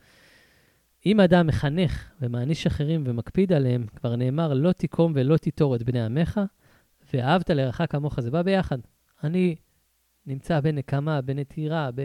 אם 1.07 1.21
אדם 1.21 1.47
מחנך 1.47 2.11
ומעניש 2.21 2.67
אחרים 2.67 3.05
ומקפיד 3.07 3.53
עליהם, 3.53 3.87
כבר 3.97 4.17
נאמר, 4.17 4.55
לא 4.55 4.73
תיקום 4.73 5.13
ולא 5.15 5.37
תיטור 5.37 5.77
את 5.77 5.83
בני 5.83 6.05
עמך, 6.05 6.41
ואהבת 7.15 7.51
לרעך 7.51 7.81
כמוך, 7.91 8.21
זה 8.21 8.31
בא 8.31 8.43
ביחד. 8.43 8.79
אני 9.25 9.57
נמצא 10.27 10.61
בנקמה, 10.61 11.21
בנטירה, 11.21 11.91
ב... 11.95 12.05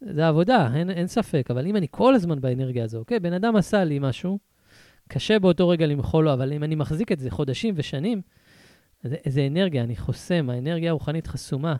זה 0.00 0.28
עבודה, 0.28 0.70
אין, 0.74 0.90
אין 0.90 1.06
ספק, 1.06 1.46
אבל 1.50 1.66
אם 1.66 1.76
אני 1.76 1.86
כל 1.90 2.14
הזמן 2.14 2.40
באנרגיה 2.40 2.84
הזו, 2.84 2.98
אוקיי, 2.98 3.20
בן 3.20 3.32
אדם 3.32 3.56
עשה 3.56 3.84
לי 3.84 3.98
משהו, 3.98 4.38
קשה 5.08 5.38
באותו 5.38 5.68
רגע 5.68 5.86
למחול 5.86 6.24
לו, 6.24 6.32
אבל 6.32 6.52
אם 6.52 6.64
אני 6.64 6.74
מחזיק 6.74 7.12
את 7.12 7.18
זה 7.18 7.30
חודשים 7.30 7.74
ושנים, 7.76 8.22
זה, 9.02 9.16
זה 9.28 9.46
אנרגיה, 9.46 9.82
אני 9.82 9.96
חוסם, 9.96 10.50
האנרגיה 10.50 10.90
הרוחנית 10.90 11.26
חסומה. 11.26 11.76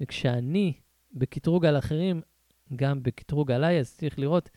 וכשאני 0.00 0.72
בקטרוג 1.12 1.66
על 1.66 1.78
אחרים, 1.78 2.20
גם 2.76 3.02
בקטרוג 3.02 3.50
עליי, 3.50 3.80
אז 3.80 3.94
צריך 3.96 4.18
לראות 4.18 4.50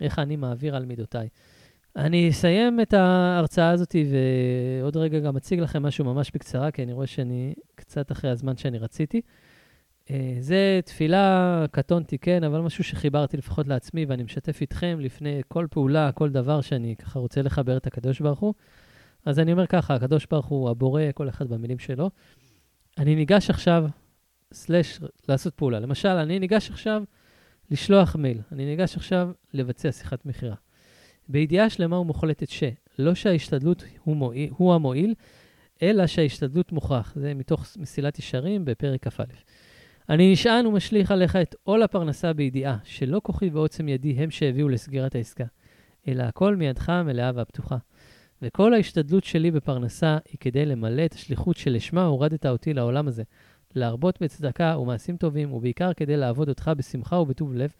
איך 0.00 0.18
אני 0.18 0.36
מעביר 0.36 0.76
על 0.76 0.84
מידותיי. 0.84 1.28
אני 1.96 2.30
אסיים 2.30 2.80
את 2.80 2.94
ההרצאה 2.94 3.70
הזאת, 3.70 3.96
ועוד 4.10 4.96
רגע 4.96 5.18
גם 5.18 5.36
אציג 5.36 5.60
לכם 5.60 5.82
משהו 5.82 6.04
ממש 6.04 6.30
בקצרה, 6.34 6.70
כי 6.70 6.82
אני 6.82 6.92
רואה 6.92 7.06
שאני 7.06 7.54
קצת 7.74 8.12
אחרי 8.12 8.30
הזמן 8.30 8.56
שאני 8.56 8.78
רציתי. 8.78 9.20
אה, 10.10 10.36
זה 10.40 10.80
תפילה, 10.84 11.64
קטונתי, 11.70 12.18
כן, 12.18 12.44
אבל 12.44 12.60
משהו 12.60 12.84
שחיברתי 12.84 13.36
לפחות 13.36 13.68
לעצמי, 13.68 14.04
ואני 14.04 14.22
משתף 14.22 14.60
איתכם 14.60 14.98
לפני 15.00 15.40
כל 15.48 15.66
פעולה, 15.70 16.12
כל 16.12 16.30
דבר 16.30 16.60
שאני 16.60 16.96
ככה 16.96 17.18
רוצה 17.18 17.42
לחבר 17.42 17.76
את 17.76 17.86
הקדוש 17.86 18.20
ברוך 18.20 18.38
הוא. 18.38 18.54
אז 19.24 19.38
אני 19.38 19.52
אומר 19.52 19.66
ככה, 19.66 19.94
הקדוש 19.94 20.26
ברוך 20.30 20.46
הוא 20.46 20.70
הבורא, 20.70 21.02
כל 21.14 21.28
אחד 21.28 21.48
במילים 21.48 21.78
שלו. 21.78 22.10
אני 22.98 23.14
ניגש 23.14 23.50
עכשיו 23.50 23.86
סלש 24.52 25.00
לעשות 25.28 25.54
פעולה. 25.54 25.80
למשל, 25.80 26.08
אני 26.08 26.38
ניגש 26.38 26.70
עכשיו 26.70 27.02
לשלוח 27.70 28.16
מייל, 28.16 28.40
אני 28.52 28.64
ניגש 28.64 28.96
עכשיו 28.96 29.30
לבצע 29.54 29.92
שיחת 29.92 30.26
מכירה. 30.26 30.56
בידיעה 31.28 31.70
שלמה 31.70 31.98
ומוחלטת 31.98 32.48
ש, 32.48 32.62
לא 32.98 33.14
שההשתדלות 33.14 33.84
הוא, 34.04 34.16
מועיל, 34.16 34.50
הוא 34.56 34.74
המועיל, 34.74 35.14
אלא 35.82 36.06
שההשתדלות 36.06 36.72
מוכרח. 36.72 37.12
זה 37.16 37.34
מתוך 37.34 37.66
מסילת 37.76 38.18
ישרים 38.18 38.64
בפרק 38.64 39.08
כ"א. 39.08 39.24
אני 40.08 40.32
נשען 40.32 40.66
ומשליך 40.66 41.10
עליך 41.10 41.36
את 41.36 41.54
עול 41.62 41.82
הפרנסה 41.82 42.32
בידיעה, 42.32 42.76
שלא 42.84 43.20
כוחי 43.24 43.48
ועוצם 43.48 43.88
ידי 43.88 44.12
הם 44.12 44.30
שהביאו 44.30 44.68
לסגירת 44.68 45.14
העסקה, 45.14 45.44
אלא 46.08 46.22
הכל 46.22 46.56
מידך 46.56 46.88
המלאה 46.88 47.30
והפתוחה. 47.34 47.76
וכל 48.42 48.74
ההשתדלות 48.74 49.24
שלי 49.24 49.50
בפרנסה 49.50 50.18
היא 50.30 50.36
כדי 50.40 50.66
למלא 50.66 51.04
את 51.04 51.12
השליחות 51.12 51.56
שלשמה 51.56 52.04
הורדת 52.04 52.46
אותי 52.46 52.74
לעולם 52.74 53.08
הזה, 53.08 53.22
להרבות 53.74 54.22
בצדקה 54.22 54.78
ומעשים 54.78 55.16
טובים, 55.16 55.52
ובעיקר 55.52 55.92
כדי 55.92 56.16
לעבוד 56.16 56.48
אותך 56.48 56.70
בשמחה 56.76 57.16
ובטוב 57.16 57.54
לב, 57.54 57.72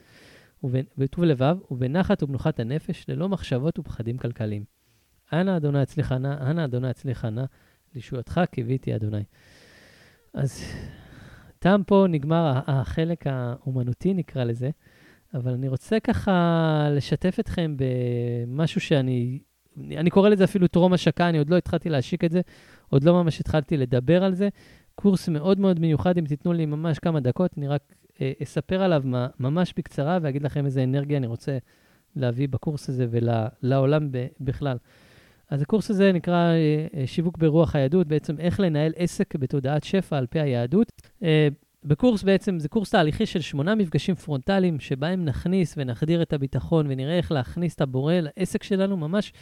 ובטוב 0.65 1.25
לבב, 1.25 1.57
ובנחת 1.71 2.23
ובנוחת 2.23 2.61
הנפש, 2.61 3.05
ללא 3.09 3.29
מחשבות 3.29 3.79
ופחדים 3.79 4.19
כלכליים. 4.19 4.65
אנא 5.33 5.57
אדוני 5.57 5.83
אצליח 5.83 6.13
נא, 6.13 6.51
אנא 6.51 6.65
אדוני 6.65 6.91
אצליח 6.91 7.25
נא, 7.25 7.45
לישועתך 7.95 8.41
קיוויתי 8.51 8.97
אדוני. 8.97 9.25
אז 10.35 10.65
תם 11.65 11.81
פה 11.87 12.07
נגמר 12.09 12.61
החלק 12.67 13.27
האומנותי, 13.27 14.15
נקרא 14.15 14.45
לזה, 14.45 14.71
אבל 15.35 15.53
אני 15.53 15.69
רוצה 15.69 16.01
ככה 16.01 16.89
לשתף 16.91 17.37
אתכם 17.41 17.77
במשהו 17.77 18.81
שאני, 18.81 19.39
אני 19.91 20.11
קורא 20.11 20.29
לזה 20.29 20.45
אפילו 20.45 20.67
טרום 20.67 20.93
השקה, 20.93 21.29
אני 21.29 21.39
עוד 21.39 21.51
לא 21.51 21.57
התחלתי 21.57 21.89
להשיק 21.89 22.25
את 22.25 22.31
זה, 22.31 22.41
עוד 22.89 23.05
לא 23.05 23.23
ממש 23.23 23.41
התחלתי 23.41 23.77
לדבר 23.77 24.25
על 24.25 24.35
זה, 24.35 24.49
קורס 24.95 25.29
מאוד 25.29 25.61
מאוד 25.61 25.81
מיוחד, 25.81 26.19
אם 26.19 26.25
תיתנו 26.25 26.53
לי 26.53 26.67
ממש 26.67 26.99
כמה 26.99 27.21
דקות, 27.21 27.51
אני 27.59 27.69
רק 27.69 27.83
אה, 28.21 28.33
אספר 28.43 28.83
עליו 28.83 29.03
ממש 29.41 29.75
בקצרה 29.77 30.19
ואגיד 30.23 30.43
לכם 30.43 30.67
איזה 30.67 30.85
אנרגיה 30.85 31.19
אני 31.19 31.27
רוצה 31.27 31.59
להביא 32.17 32.49
בקורס 32.49 32.89
הזה 32.89 33.07
ולעולם 33.11 34.09
בכלל. 34.41 34.77
אז 35.51 35.63
הקורס 35.63 35.91
הזה 35.91 36.13
נקרא 36.13 36.53
אה, 36.53 36.87
אה, 36.97 37.07
שיווק 37.07 37.39
ברוח 37.39 37.77
היהדות, 37.77 38.07
בעצם 38.07 38.39
איך 38.39 38.61
לנהל 38.61 38.93
עסק 38.97 39.37
בתודעת 39.37 39.85
שפע 39.85 40.19
על 40.19 40.27
פי 40.27 40.41
היהדות. 40.41 40.93
אה, 41.23 41.49
בקורס 41.85 42.23
בעצם, 42.23 42.59
זה 42.59 42.69
קורס 42.69 42.91
תהליכי 42.91 43.27
של 43.27 43.41
שמונה 43.41 43.75
מפגשים 43.75 44.15
פרונטליים, 44.15 44.81
שבהם 44.81 45.25
נכניס 45.25 45.75
ונחדיר 45.77 46.23
את 46.23 46.33
הביטחון 46.33 46.87
ונראה 46.89 47.17
איך 47.17 47.33
להכניס 47.33 47.75
את 47.75 47.81
הבורא 47.81 48.15
לעסק 48.15 48.63
שלנו, 48.63 48.97
ממש 48.97 49.33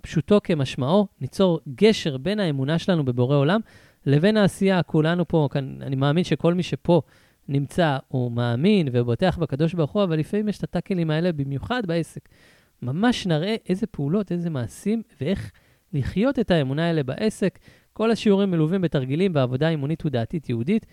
פשוטו 0.00 0.40
כמשמעו, 0.44 1.06
ניצור 1.20 1.60
גשר 1.74 2.16
בין 2.16 2.40
האמונה 2.40 2.78
שלנו 2.78 3.04
בבורא 3.04 3.36
עולם 3.36 3.60
לבין 4.06 4.36
העשייה. 4.36 4.82
כולנו 4.82 5.28
פה, 5.28 5.48
כאן, 5.50 5.78
אני 5.82 5.96
מאמין 5.96 6.24
שכל 6.24 6.54
מי 6.54 6.62
שפה 6.62 7.02
נמצא, 7.48 7.98
הוא 8.08 8.32
מאמין 8.32 8.88
ובוטח 8.92 9.38
בקדוש 9.38 9.74
ברוך 9.74 9.90
הוא, 9.90 10.02
אבל 10.02 10.18
לפעמים 10.18 10.48
יש 10.48 10.58
את 10.58 10.64
הטאקלים 10.64 11.10
האלה, 11.10 11.32
במיוחד 11.32 11.82
בעסק. 11.86 12.28
ממש 12.82 13.26
נראה 13.26 13.56
איזה 13.68 13.86
פעולות, 13.86 14.32
איזה 14.32 14.50
מעשים, 14.50 15.02
ואיך 15.20 15.52
לחיות 15.92 16.38
את 16.38 16.50
האמונה 16.50 16.86
האלה 16.86 17.02
בעסק. 17.02 17.58
כל 17.92 18.10
השיעורים 18.10 18.50
מלווים 18.50 18.80
בתרגילים 18.80 19.32
בעבודה 19.32 19.68
אימונית 19.68 20.06
ודעתית 20.06 20.48
יהודית. 20.48 20.86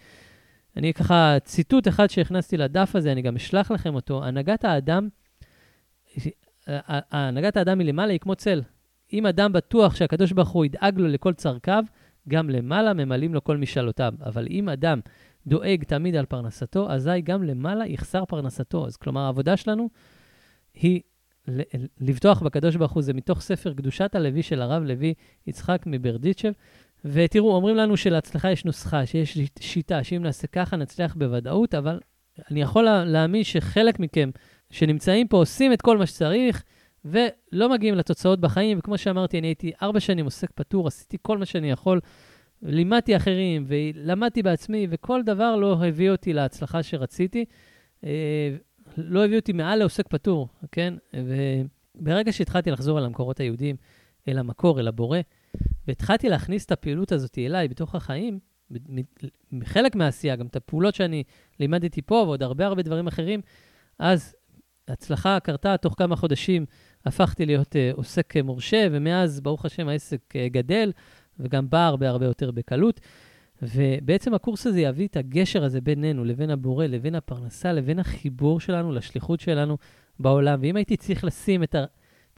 אני 0.77 0.93
ככה, 0.93 1.37
ציטוט 1.43 1.87
אחד 1.87 2.09
שהכנסתי 2.09 2.57
לדף 2.57 2.95
הזה, 2.95 3.11
אני 3.11 3.21
גם 3.21 3.35
אשלח 3.35 3.71
לכם 3.71 3.95
אותו. 3.95 4.23
הנהגת 4.23 4.65
האדם, 4.65 5.07
הנהגת 6.87 7.57
האדם 7.57 7.77
מלמעלה 7.77 8.11
היא 8.11 8.19
כמו 8.19 8.35
צל. 8.35 8.61
אם 9.13 9.25
אדם 9.25 9.53
בטוח 9.53 9.95
שהקדוש 9.95 10.31
ברוך 10.31 10.49
הוא 10.49 10.65
ידאג 10.65 10.99
לו 10.99 11.07
לכל 11.07 11.33
צרכיו, 11.33 11.83
גם 12.27 12.49
למעלה 12.49 12.93
ממלאים 12.93 13.33
לו 13.33 13.43
כל 13.43 13.57
משאלותיו. 13.57 14.13
אבל 14.25 14.47
אם 14.49 14.69
אדם 14.69 14.99
דואג 15.47 15.83
תמיד 15.83 16.15
על 16.15 16.25
פרנסתו, 16.25 16.91
אזי 16.91 17.21
גם 17.21 17.43
למעלה 17.43 17.87
יחסר 17.87 18.25
פרנסתו. 18.25 18.85
אז 18.85 18.97
כלומר, 18.97 19.21
העבודה 19.21 19.57
שלנו 19.57 19.89
היא 20.73 21.01
לבטוח 22.01 22.41
בקדוש 22.41 22.75
ברוך 22.75 22.91
הוא, 22.91 23.03
זה 23.03 23.13
מתוך 23.13 23.41
ספר 23.41 23.73
קדושת 23.73 24.15
הלוי 24.15 24.43
של 24.43 24.61
הרב 24.61 24.83
לוי 24.83 25.13
יצחק 25.47 25.83
מברדיצ'ב. 25.85 26.51
ותראו, 27.05 27.55
אומרים 27.55 27.75
לנו 27.75 27.97
שלהצלחה 27.97 28.51
יש 28.51 28.65
נוסחה, 28.65 29.05
שיש 29.05 29.37
שיטה, 29.59 30.03
שאם 30.03 30.23
נעשה 30.23 30.47
ככה 30.47 30.77
נצליח 30.77 31.15
בוודאות, 31.15 31.75
אבל 31.75 31.99
אני 32.51 32.61
יכול 32.61 32.83
להאמין 32.83 33.43
שחלק 33.43 33.99
מכם 33.99 34.29
שנמצאים 34.71 35.27
פה 35.27 35.37
עושים 35.37 35.73
את 35.73 35.81
כל 35.81 35.97
מה 35.97 36.05
שצריך, 36.05 36.63
ולא 37.05 37.69
מגיעים 37.69 37.95
לתוצאות 37.95 38.39
בחיים, 38.39 38.79
וכמו 38.79 38.97
שאמרתי, 38.97 39.39
אני 39.39 39.47
הייתי 39.47 39.71
ארבע 39.81 39.99
שנים 39.99 40.25
עוסק 40.25 40.51
פטור, 40.55 40.87
עשיתי 40.87 41.17
כל 41.21 41.37
מה 41.37 41.45
שאני 41.45 41.71
יכול, 41.71 41.99
לימדתי 42.61 43.15
אחרים 43.15 43.65
ולמדתי 43.67 44.43
בעצמי, 44.43 44.87
וכל 44.89 45.23
דבר 45.23 45.55
לא 45.55 45.85
הביא 45.85 46.11
אותי 46.11 46.33
להצלחה 46.33 46.83
שרציתי. 46.83 47.45
אה, 48.99 49.03
לא 49.07 49.25
הביא 49.25 49.39
אותי 49.39 49.53
מעל 49.53 49.79
לעוסק 49.79 50.07
פטור, 50.07 50.47
כן? 50.71 50.93
וברגע 51.95 52.31
שהתחלתי 52.31 52.71
לחזור 52.71 52.99
אל 52.99 53.05
המקורות 53.05 53.39
היהודיים, 53.39 53.75
אל 54.27 54.37
המקור, 54.37 54.79
אל 54.79 54.87
הבורא, 54.87 55.19
והתחלתי 55.87 56.29
להכניס 56.29 56.65
את 56.65 56.71
הפעילות 56.71 57.11
הזאת 57.11 57.37
אליי 57.37 57.67
בתוך 57.67 57.95
החיים, 57.95 58.39
חלק 59.63 59.95
מהעשייה, 59.95 60.35
גם 60.35 60.47
את 60.47 60.55
הפעולות 60.55 60.95
שאני 60.95 61.23
לימדתי 61.59 62.01
פה 62.01 62.15
ועוד 62.27 62.43
הרבה 62.43 62.65
הרבה 62.65 62.81
דברים 62.81 63.07
אחרים, 63.07 63.41
אז 63.99 64.35
הצלחה 64.87 65.39
קרתה 65.39 65.77
תוך 65.77 65.95
כמה 65.97 66.15
חודשים, 66.15 66.65
הפכתי 67.05 67.45
להיות 67.45 67.75
uh, 67.75 67.97
עוסק 67.97 68.33
מורשה, 68.37 68.87
ומאז, 68.91 69.41
ברוך 69.41 69.65
השם, 69.65 69.87
העסק 69.87 70.21
uh, 70.33 70.53
גדל, 70.53 70.91
וגם 71.39 71.69
בא 71.69 71.87
הרבה 71.87 72.09
הרבה 72.09 72.25
יותר 72.25 72.51
בקלות. 72.51 72.99
ובעצם 73.61 74.33
הקורס 74.33 74.67
הזה 74.67 74.81
יביא 74.81 75.07
את 75.07 75.17
הגשר 75.17 75.63
הזה 75.63 75.81
בינינו 75.81 76.25
לבין 76.25 76.49
הבורא, 76.49 76.85
לבין 76.85 77.15
הפרנסה, 77.15 77.73
לבין 77.73 77.99
החיבור 77.99 78.59
שלנו 78.59 78.91
לשליחות 78.91 79.39
שלנו 79.39 79.77
בעולם. 80.19 80.59
ואם 80.61 80.75
הייתי 80.75 80.97
צריך 80.97 81.23
לשים 81.23 81.63
את. 81.63 81.75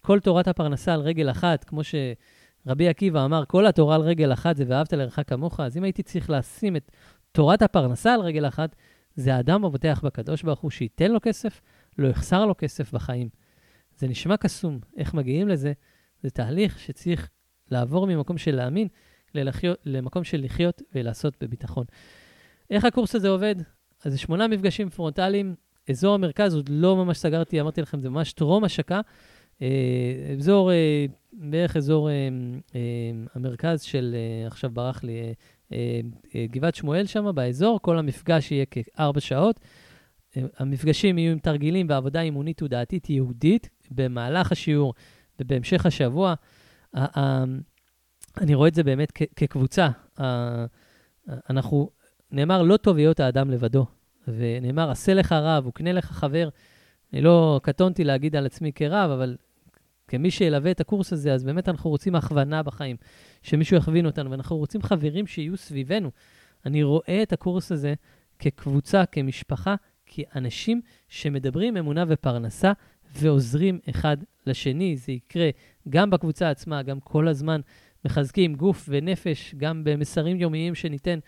כל 0.01 0.19
תורת 0.19 0.47
הפרנסה 0.47 0.93
על 0.93 1.01
רגל 1.01 1.29
אחת, 1.29 1.63
כמו 1.63 1.81
שרבי 1.83 2.87
עקיבא 2.87 3.25
אמר, 3.25 3.43
כל 3.45 3.65
התורה 3.65 3.95
על 3.95 4.01
רגל 4.01 4.33
אחת 4.33 4.55
זה 4.55 4.63
ואהבת 4.67 4.93
לרעך 4.93 5.19
כמוך, 5.27 5.59
אז 5.59 5.77
אם 5.77 5.83
הייתי 5.83 6.03
צריך 6.03 6.29
לשים 6.29 6.75
את 6.75 6.91
תורת 7.31 7.61
הפרנסה 7.61 8.13
על 8.13 8.21
רגל 8.21 8.47
אחת, 8.47 8.75
זה 9.15 9.35
האדם 9.35 9.65
הבוטח 9.65 10.01
בקדוש 10.03 10.43
ברוך 10.43 10.59
הוא, 10.59 10.71
שייתן 10.71 11.11
לו 11.11 11.19
כסף, 11.21 11.61
לא 11.97 12.07
יחסר 12.07 12.45
לו 12.45 12.57
כסף 12.57 12.93
בחיים. 12.93 13.29
זה 13.97 14.07
נשמע 14.07 14.37
קסום. 14.37 14.79
איך 14.97 15.13
מגיעים 15.13 15.47
לזה? 15.47 15.73
זה 16.23 16.29
תהליך 16.29 16.79
שצריך 16.79 17.29
לעבור 17.71 18.07
ממקום 18.07 18.37
של 18.37 18.55
להאמין 18.55 18.87
ללחיות, 19.35 19.77
למקום 19.85 20.23
של 20.23 20.43
לחיות 20.43 20.81
ולעשות 20.95 21.33
בביטחון. 21.41 21.85
איך 22.69 22.85
הקורס 22.85 23.15
הזה 23.15 23.29
עובד? 23.29 23.55
אז 24.05 24.11
זה 24.11 24.17
שמונה 24.17 24.47
מפגשים 24.47 24.89
פרונטליים. 24.89 25.55
אזור 25.89 26.13
המרכז 26.15 26.55
עוד 26.55 26.69
לא 26.69 26.95
ממש 26.95 27.17
סגרתי, 27.17 27.61
אמרתי 27.61 27.81
לכם, 27.81 27.99
זה 27.99 28.09
ממש 28.09 28.33
טרום 28.33 28.63
השקה. 28.63 29.01
אה, 29.61 30.35
אזור, 30.37 30.71
אה, 30.71 31.05
בערך 31.33 31.77
אזור 31.77 32.09
אה, 32.09 32.13
המרכז 33.35 33.81
של, 33.81 34.15
עכשיו 34.47 34.69
ברח 34.69 35.03
לי, 35.03 35.33
גבעת 36.35 36.75
שמואל 36.75 37.05
שם 37.05 37.35
באזור, 37.35 37.79
כל 37.81 37.97
המפגש 37.97 38.51
יהיה 38.51 38.65
כארבע 38.65 39.19
שעות. 39.19 39.59
המפגשים 40.35 41.17
יהיו 41.17 41.31
עם 41.31 41.39
תרגילים 41.39 41.85
ועבודה 41.89 42.21
אימונית 42.21 42.61
ודעתית 42.63 43.09
יהודית 43.09 43.69
במהלך 43.91 44.51
השיעור 44.51 44.93
ובהמשך 45.39 45.85
השבוע. 45.85 46.33
אני 48.37 48.55
רואה 48.55 48.67
את 48.67 48.73
זה 48.73 48.83
באמת 48.83 49.11
כקבוצה. 49.35 49.89
אנחנו, 51.49 51.89
נאמר, 52.31 52.63
לא 52.63 52.77
טוב 52.77 52.97
היות 52.97 53.19
האדם 53.19 53.51
לבדו, 53.51 53.85
ונאמר, 54.27 54.91
עשה 54.91 55.13
לך 55.13 55.31
רב 55.31 55.67
וקנה 55.67 55.91
לך 55.91 56.05
חבר. 56.05 56.49
אני 57.13 57.21
לא 57.21 57.59
קטונתי 57.63 58.03
להגיד 58.03 58.35
על 58.35 58.45
עצמי 58.45 58.71
כרב, 58.73 59.11
אבל 59.11 59.37
כמי 60.07 60.31
שילווה 60.31 60.71
את 60.71 60.79
הקורס 60.79 61.13
הזה, 61.13 61.33
אז 61.33 61.43
באמת 61.43 61.69
אנחנו 61.69 61.89
רוצים 61.89 62.15
הכוונה 62.15 62.63
בחיים, 62.63 62.95
שמישהו 63.41 63.77
יכווין 63.77 64.05
אותנו, 64.05 64.31
ואנחנו 64.31 64.57
רוצים 64.57 64.81
חברים 64.81 65.27
שיהיו 65.27 65.57
סביבנו. 65.57 66.11
אני 66.65 66.83
רואה 66.83 67.23
את 67.23 67.33
הקורס 67.33 67.71
הזה 67.71 67.93
כקבוצה, 68.39 69.05
כמשפחה, 69.05 69.75
כאנשים 70.05 70.81
שמדברים 71.09 71.77
אמונה 71.77 72.03
ופרנסה 72.07 72.71
ועוזרים 73.13 73.79
אחד 73.89 74.17
לשני. 74.47 74.97
זה 74.97 75.11
יקרה 75.11 75.49
גם 75.89 76.09
בקבוצה 76.09 76.49
עצמה, 76.49 76.81
גם 76.83 76.99
כל 76.99 77.27
הזמן 77.27 77.61
מחזקים 78.05 78.55
גוף 78.55 78.85
ונפש, 78.91 79.55
גם 79.57 79.83
במסרים 79.83 80.37
יומיים 80.37 80.75
שניתן. 80.75 81.19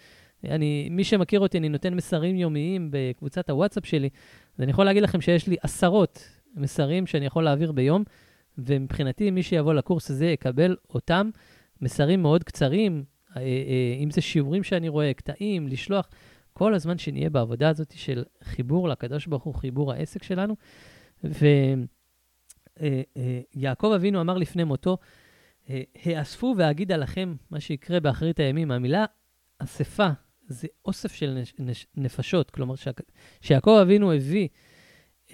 אני, 0.44 0.88
מי 0.92 1.04
שמכיר 1.04 1.40
אותי, 1.40 1.58
אני 1.58 1.70
נותן 1.70 1.94
מסרים 1.94 2.36
יומיים 2.36 2.90
בקבוצת 2.92 3.50
הוואטסאפ 3.50 3.86
שלי, 3.86 4.10
אז 4.56 4.62
אני 4.62 4.72
יכול 4.72 4.86
להגיד 4.86 5.04
לכם 5.04 5.22
שיש 5.22 5.48
לי 5.48 5.56
עשרות 5.62 6.30
מסרים 6.56 7.08
שאני 7.08 7.26
יכול 7.26 7.44
להעביר 7.44 7.72
ביום, 7.72 8.04
ומבחינתי, 8.58 9.32
מי 9.32 9.44
שיבוא 9.44 9.74
לקורס 9.74 10.12
הזה 10.12 10.26
יקבל 10.26 10.76
אותם 10.90 11.30
מסרים 11.82 12.22
מאוד 12.22 12.44
קצרים, 12.44 13.04
אה, 13.38 13.42
אה, 13.42 13.98
אם 14.04 14.12
זה 14.12 14.22
שיעורים 14.22 14.64
שאני 14.64 14.90
רואה, 14.90 15.14
קטעים, 15.14 15.68
לשלוח, 15.68 16.10
כל 16.54 16.74
הזמן 16.74 16.98
שנהיה 16.98 17.30
בעבודה 17.30 17.70
הזאת 17.70 17.94
של 17.96 18.24
חיבור 18.44 18.90
לקדוש 18.90 19.28
ברוך 19.28 19.44
הוא, 19.44 19.56
חיבור 19.56 19.94
העסק 19.94 20.24
שלנו. 20.24 20.56
ויעקב 23.56 23.88
אה, 23.88 23.96
אבינו 23.96 24.22
אמר 24.22 24.38
לפני 24.38 24.64
מותו, 24.64 24.98
האספו 26.06 26.56
ואגיד 26.58 26.92
עליכם 26.92 27.36
מה 27.52 27.60
שיקרה 27.60 28.00
באחרית 28.00 28.40
הימים. 28.40 28.72
המילה 28.72 29.06
אספה 29.60 30.10
זה 30.48 30.68
אוסף 30.86 31.14
של 31.14 31.32
נש, 31.42 31.54
נש, 31.60 31.88
נפשות, 31.96 32.52
כלומר 32.52 32.74
שיעקב 33.42 33.80
אבינו 33.82 34.12
הביא 34.12 34.48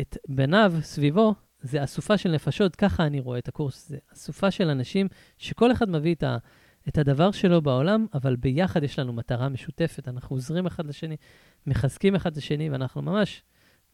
את 0.01 0.17
בניו 0.27 0.73
סביבו, 0.81 1.33
זה 1.61 1.83
אסופה 1.83 2.17
של 2.17 2.31
נפשות, 2.31 2.75
ככה 2.75 3.05
אני 3.05 3.19
רואה 3.19 3.39
את 3.39 3.47
הקורס, 3.47 3.89
זה 3.89 3.97
אסופה 4.13 4.51
של 4.51 4.69
אנשים 4.69 5.07
שכל 5.37 5.71
אחד 5.71 5.89
מביא 5.89 6.15
את, 6.15 6.23
ה, 6.23 6.37
את 6.87 6.97
הדבר 6.97 7.31
שלו 7.31 7.61
בעולם, 7.61 8.05
אבל 8.13 8.35
ביחד 8.35 8.83
יש 8.83 8.99
לנו 8.99 9.13
מטרה 9.13 9.49
משותפת, 9.49 10.07
אנחנו 10.07 10.35
עוזרים 10.35 10.65
אחד 10.65 10.85
לשני, 10.85 11.15
מחזקים 11.67 12.15
אחד 12.15 12.37
לשני, 12.37 12.69
ואנחנו 12.69 13.01
ממש 13.01 13.43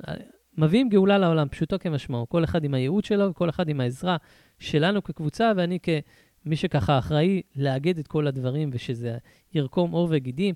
אה, 0.08 0.14
מביאים 0.58 0.90
גאולה 0.90 1.18
לעולם, 1.18 1.50
פשוטו 1.50 1.80
כמשמעו, 1.80 2.30
כל 2.30 2.44
אחד 2.44 2.64
עם 2.64 2.74
הייעוד 2.74 3.06
שלו, 3.06 3.34
כל 3.34 3.50
אחד 3.50 3.70
עם 3.70 3.82
העזרה 3.82 4.18
שלנו 4.60 5.04
כקבוצה, 5.04 5.52
ואני 5.56 5.80
כ... 5.84 5.90
מי 6.46 6.56
שככה 6.56 6.98
אחראי 6.98 7.42
לאגד 7.56 8.00
את 8.00 8.08
כל 8.08 8.28
הדברים 8.28 8.70
ושזה 8.74 9.18
ירקום 9.54 9.92
עור 9.92 10.08
וגידים, 10.12 10.56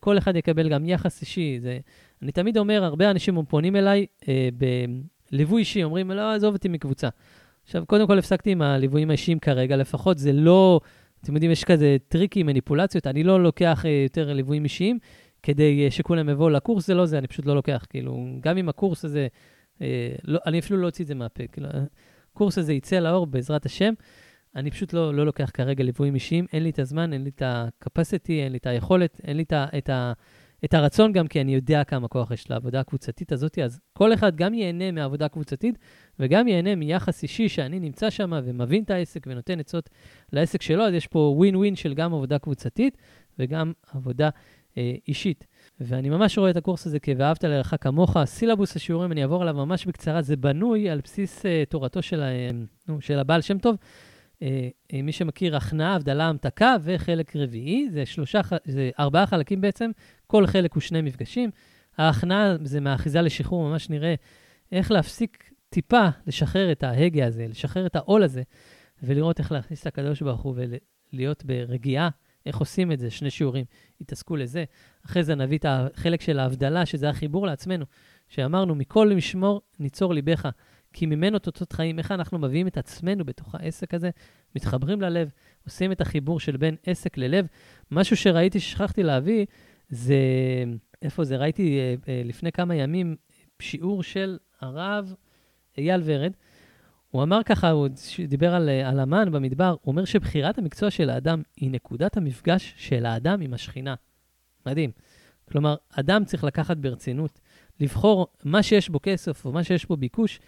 כל 0.00 0.18
אחד 0.18 0.36
יקבל 0.36 0.68
גם 0.68 0.88
יחס 0.88 1.20
אישי. 1.20 1.58
זה, 1.60 1.78
אני 2.22 2.32
תמיד 2.32 2.58
אומר, 2.58 2.84
הרבה 2.84 3.10
אנשים 3.10 3.44
פונים 3.48 3.76
אליי 3.76 4.06
אה, 4.28 4.48
בליווי 5.32 5.60
אישי, 5.60 5.84
אומרים, 5.84 6.10
לא, 6.10 6.34
עזוב 6.34 6.54
אותי 6.54 6.68
מקבוצה. 6.68 7.08
עכשיו, 7.64 7.86
קודם 7.86 8.06
כל 8.06 8.18
הפסקתי 8.18 8.50
עם 8.50 8.62
הליוויים 8.62 9.10
האישיים 9.10 9.38
כרגע, 9.38 9.76
לפחות 9.76 10.18
זה 10.18 10.32
לא, 10.32 10.80
אתם 11.22 11.34
יודעים, 11.34 11.52
יש 11.52 11.64
כזה 11.64 11.96
טריקים, 12.08 12.46
מניפולציות, 12.46 13.06
אני 13.06 13.24
לא 13.24 13.42
לוקח 13.42 13.86
אה, 13.86 13.90
יותר 13.90 14.32
ליוויים 14.32 14.64
אישיים 14.64 14.98
כדי 15.42 15.84
אה, 15.84 15.90
שכולם 15.90 16.28
יבואו 16.28 16.50
לקורס, 16.50 16.86
זה 16.86 16.94
לא 16.94 17.06
זה, 17.06 17.18
אני 17.18 17.26
פשוט 17.26 17.46
לא 17.46 17.54
לוקח. 17.54 17.86
כאילו, 17.90 18.26
גם 18.40 18.58
אם 18.58 18.68
הקורס 18.68 19.04
הזה, 19.04 19.26
אה, 19.82 20.14
לא, 20.24 20.40
אני 20.46 20.58
אפילו 20.58 20.80
לא 20.80 20.86
אוציא 20.86 21.04
את 21.04 21.08
זה 21.08 21.14
מהפה. 21.14 21.46
כאילו, 21.52 21.68
הקורס 22.32 22.58
הזה 22.58 22.72
יצא 22.72 22.98
לאור 22.98 23.26
בעזרת 23.26 23.66
השם. 23.66 23.94
אני 24.56 24.70
פשוט 24.70 24.92
לא, 24.92 25.14
לא 25.14 25.26
לוקח 25.26 25.50
כרגע 25.54 25.84
ליוויים 25.84 26.14
אישיים, 26.14 26.46
אין 26.52 26.62
לי 26.62 26.70
את 26.70 26.78
הזמן, 26.78 27.12
אין 27.12 27.24
לי 27.24 27.30
את 27.30 27.42
ה-capacity, 27.42 28.30
אין 28.30 28.52
לי 28.52 28.58
את 28.58 28.66
היכולת, 28.66 29.20
אין 29.24 29.36
לי 29.36 29.42
את, 29.42 29.52
ה, 29.52 29.66
את, 29.78 29.88
ה, 29.88 30.12
את 30.64 30.74
הרצון 30.74 31.12
גם, 31.12 31.28
כי 31.28 31.40
אני 31.40 31.54
יודע 31.54 31.84
כמה 31.84 32.08
כוח 32.08 32.30
יש 32.30 32.50
לעבודה 32.50 32.80
הקבוצתית 32.80 33.32
הזאת, 33.32 33.58
אז 33.58 33.80
כל 33.92 34.14
אחד 34.14 34.36
גם 34.36 34.54
ייהנה 34.54 34.90
מעבודה 34.90 35.28
קבוצתית, 35.28 35.78
וגם 36.18 36.48
ייהנה 36.48 36.74
מיחס 36.74 37.22
אישי 37.22 37.48
שאני 37.48 37.80
נמצא 37.80 38.10
שם 38.10 38.32
ומבין 38.44 38.82
את 38.82 38.90
העסק 38.90 39.26
ונותן 39.26 39.60
עצות 39.60 39.90
לעסק 40.32 40.62
שלו, 40.62 40.84
אז 40.84 40.94
יש 40.94 41.06
פה 41.06 41.18
ווין 41.36 41.56
ווין 41.56 41.76
של 41.76 41.94
גם 41.94 42.14
עבודה 42.14 42.38
קבוצתית 42.38 42.98
וגם 43.38 43.72
עבודה 43.92 44.28
אה, 44.78 44.94
אישית. 45.08 45.46
ואני 45.80 46.10
ממש 46.10 46.38
רואה 46.38 46.50
את 46.50 46.56
הקורס 46.56 46.86
הזה 46.86 47.00
כ"ואהבת 47.00 47.44
לרעך 47.44 47.74
כמוך". 47.80 48.16
סילבוס 48.24 48.76
השיעורים, 48.76 49.12
אני 49.12 49.22
אעבור 49.22 49.42
עליו 49.42 49.54
ממש 49.54 49.86
בקצרה, 49.86 50.22
זה 50.22 50.36
בנוי 50.36 50.90
על 50.90 51.00
בסיס 51.04 51.42
uh, 51.42 51.48
תורתו 51.68 52.02
של, 52.02 52.22
uh, 52.88 52.92
של 53.00 53.18
הבעל 53.18 53.40
שם 53.40 53.58
טוב. 53.58 53.76
אה, 54.44 54.68
אה, 54.92 55.02
מי 55.02 55.12
שמכיר, 55.12 55.56
הכנעה, 55.56 55.94
הבדלה, 55.94 56.28
המתקה, 56.28 56.76
וחלק 56.82 57.36
רביעי, 57.36 57.88
זה, 57.90 58.06
שלושה, 58.06 58.40
זה 58.64 58.90
ארבעה 58.98 59.26
חלקים 59.26 59.60
בעצם, 59.60 59.90
כל 60.26 60.46
חלק 60.46 60.72
הוא 60.72 60.80
שני 60.80 61.02
מפגשים. 61.02 61.50
ההכנעה 61.98 62.56
זה 62.64 62.80
מהאחיזה 62.80 63.20
לשחרור, 63.20 63.68
ממש 63.68 63.90
נראה 63.90 64.14
איך 64.72 64.90
להפסיק 64.90 65.50
טיפה 65.68 66.08
לשחרר 66.26 66.72
את 66.72 66.82
ההגה 66.82 67.26
הזה, 67.26 67.46
לשחרר 67.48 67.86
את 67.86 67.96
העול 67.96 68.22
הזה, 68.22 68.42
ולראות 69.02 69.38
איך 69.38 69.52
להכניס 69.52 69.82
את 69.82 69.86
הקדוש 69.86 70.22
ברוך 70.22 70.40
הוא 70.40 70.54
ולהיות 71.12 71.44
ברגיעה, 71.44 72.08
איך 72.46 72.58
עושים 72.58 72.92
את 72.92 72.98
זה, 72.98 73.10
שני 73.10 73.30
שיעורים, 73.30 73.64
התעסקו 74.00 74.36
לזה. 74.36 74.64
אחרי 75.06 75.24
זה 75.24 75.34
נביא 75.34 75.58
את 75.58 75.66
החלק 75.68 76.20
של 76.20 76.38
ההבדלה, 76.38 76.86
שזה 76.86 77.08
החיבור 77.08 77.46
לעצמנו, 77.46 77.84
שאמרנו, 78.28 78.74
מכל 78.74 79.14
משמור 79.14 79.60
ניצור 79.78 80.14
ליבך, 80.14 80.48
כי 80.94 81.06
ממנו 81.06 81.38
תוצאות 81.38 81.72
חיים, 81.72 81.98
איך 81.98 82.12
אנחנו 82.12 82.38
מביאים 82.38 82.66
את 82.66 82.78
עצמנו 82.78 83.24
בתוך 83.24 83.54
העסק 83.54 83.94
הזה, 83.94 84.10
מתחברים 84.56 85.00
ללב, 85.00 85.30
עושים 85.64 85.92
את 85.92 86.00
החיבור 86.00 86.40
של 86.40 86.56
בין 86.56 86.76
עסק 86.86 87.18
ללב. 87.18 87.46
משהו 87.90 88.16
שראיתי 88.16 88.60
ששכחתי 88.60 89.02
להביא, 89.02 89.46
זה, 89.88 90.16
איפה 91.02 91.24
זה? 91.24 91.36
ראיתי 91.36 91.78
אה, 91.78 91.94
אה, 92.08 92.22
לפני 92.24 92.52
כמה 92.52 92.74
ימים 92.74 93.16
שיעור 93.60 94.02
של 94.02 94.38
הרב 94.60 95.14
אייל 95.78 96.02
ורד. 96.04 96.32
הוא 97.10 97.22
אמר 97.22 97.42
ככה, 97.42 97.70
הוא 97.70 97.88
דיבר 98.28 98.54
על, 98.54 98.68
על 98.68 99.00
המן 99.00 99.32
במדבר, 99.32 99.76
הוא 99.82 99.92
אומר 99.92 100.04
שבחירת 100.04 100.58
המקצוע 100.58 100.90
של 100.90 101.10
האדם 101.10 101.42
היא 101.56 101.70
נקודת 101.70 102.16
המפגש 102.16 102.74
של 102.76 103.06
האדם 103.06 103.40
עם 103.40 103.54
השכינה. 103.54 103.94
מדהים. 104.66 104.90
כלומר, 105.50 105.74
אדם 105.90 106.24
צריך 106.24 106.44
לקחת 106.44 106.76
ברצינות, 106.76 107.40
לבחור 107.80 108.26
מה 108.44 108.62
שיש 108.62 108.88
בו 108.88 108.98
כסף 109.02 109.44
או 109.44 109.52
מה 109.52 109.64
שיש 109.64 109.86
בו 109.86 109.96
ביקוש, 109.96 110.40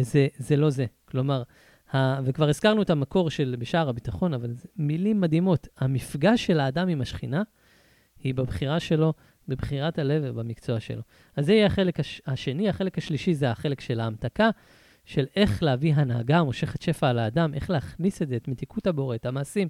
זה, 0.00 0.26
זה 0.38 0.56
לא 0.56 0.70
זה. 0.70 0.86
כלומר, 1.04 1.42
ה, 1.94 2.20
וכבר 2.24 2.48
הזכרנו 2.48 2.82
את 2.82 2.90
המקור 2.90 3.30
של 3.30 3.56
בשער 3.58 3.88
הביטחון, 3.88 4.34
אבל 4.34 4.52
זה 4.52 4.68
מילים 4.76 5.20
מדהימות. 5.20 5.68
המפגש 5.78 6.46
של 6.46 6.60
האדם 6.60 6.88
עם 6.88 7.00
השכינה 7.00 7.42
היא 8.22 8.34
בבחירה 8.34 8.80
שלו, 8.80 9.12
בבחירת 9.48 9.98
הלב 9.98 10.22
ובמקצוע 10.26 10.80
שלו. 10.80 11.02
אז 11.36 11.46
זה 11.46 11.52
יהיה 11.52 11.66
החלק 11.66 12.00
הש, 12.00 12.22
השני. 12.26 12.68
החלק 12.68 12.98
השלישי 12.98 13.34
זה 13.34 13.50
החלק 13.50 13.80
של 13.80 14.00
ההמתקה, 14.00 14.50
של 15.04 15.26
איך 15.36 15.62
להביא 15.62 15.94
הנהגה 15.94 16.42
מושכת 16.42 16.82
שפע 16.82 17.08
על 17.08 17.18
האדם, 17.18 17.54
איך 17.54 17.70
להכניס 17.70 18.22
את 18.22 18.28
זה, 18.28 18.36
את 18.36 18.48
מתיקות 18.48 18.86
הבורא, 18.86 19.14
את 19.14 19.26
המעשים, 19.26 19.68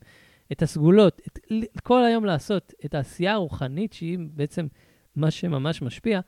את 0.53 0.62
הסגולות, 0.62 1.21
את, 1.27 1.39
כל 1.83 2.05
היום 2.05 2.25
לעשות 2.25 2.73
את 2.85 2.95
העשייה 2.95 3.33
הרוחנית, 3.33 3.93
שהיא 3.93 4.19
בעצם 4.21 4.66
מה 5.16 5.31
שממש 5.31 5.83
משפיע, 5.83 6.21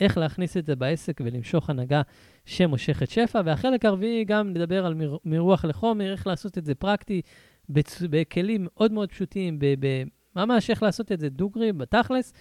איך 0.00 0.18
להכניס 0.18 0.56
את 0.56 0.66
זה 0.66 0.76
בעסק 0.76 1.20
ולמשוך 1.24 1.70
הנהגה 1.70 2.02
שמושכת 2.46 3.10
שפע. 3.10 3.40
והחלק 3.44 3.84
הרביעי 3.84 4.24
גם 4.24 4.50
נדבר 4.50 4.86
על 4.86 4.94
מ, 4.94 5.00
מרוח 5.24 5.64
לחומר, 5.64 6.12
איך 6.12 6.26
לעשות 6.26 6.58
את 6.58 6.64
זה 6.64 6.74
פרקטי, 6.74 7.22
בצ, 7.68 8.02
בכלים 8.10 8.60
מאוד 8.70 8.92
מאוד 8.92 9.08
פשוטים, 9.08 9.58
ב, 9.58 9.66
ב, 9.78 10.02
ממש 10.36 10.70
איך 10.70 10.82
לעשות 10.82 11.12
את 11.12 11.20
זה 11.20 11.28
דוגרי, 11.28 11.72
בתכלס, 11.72 12.32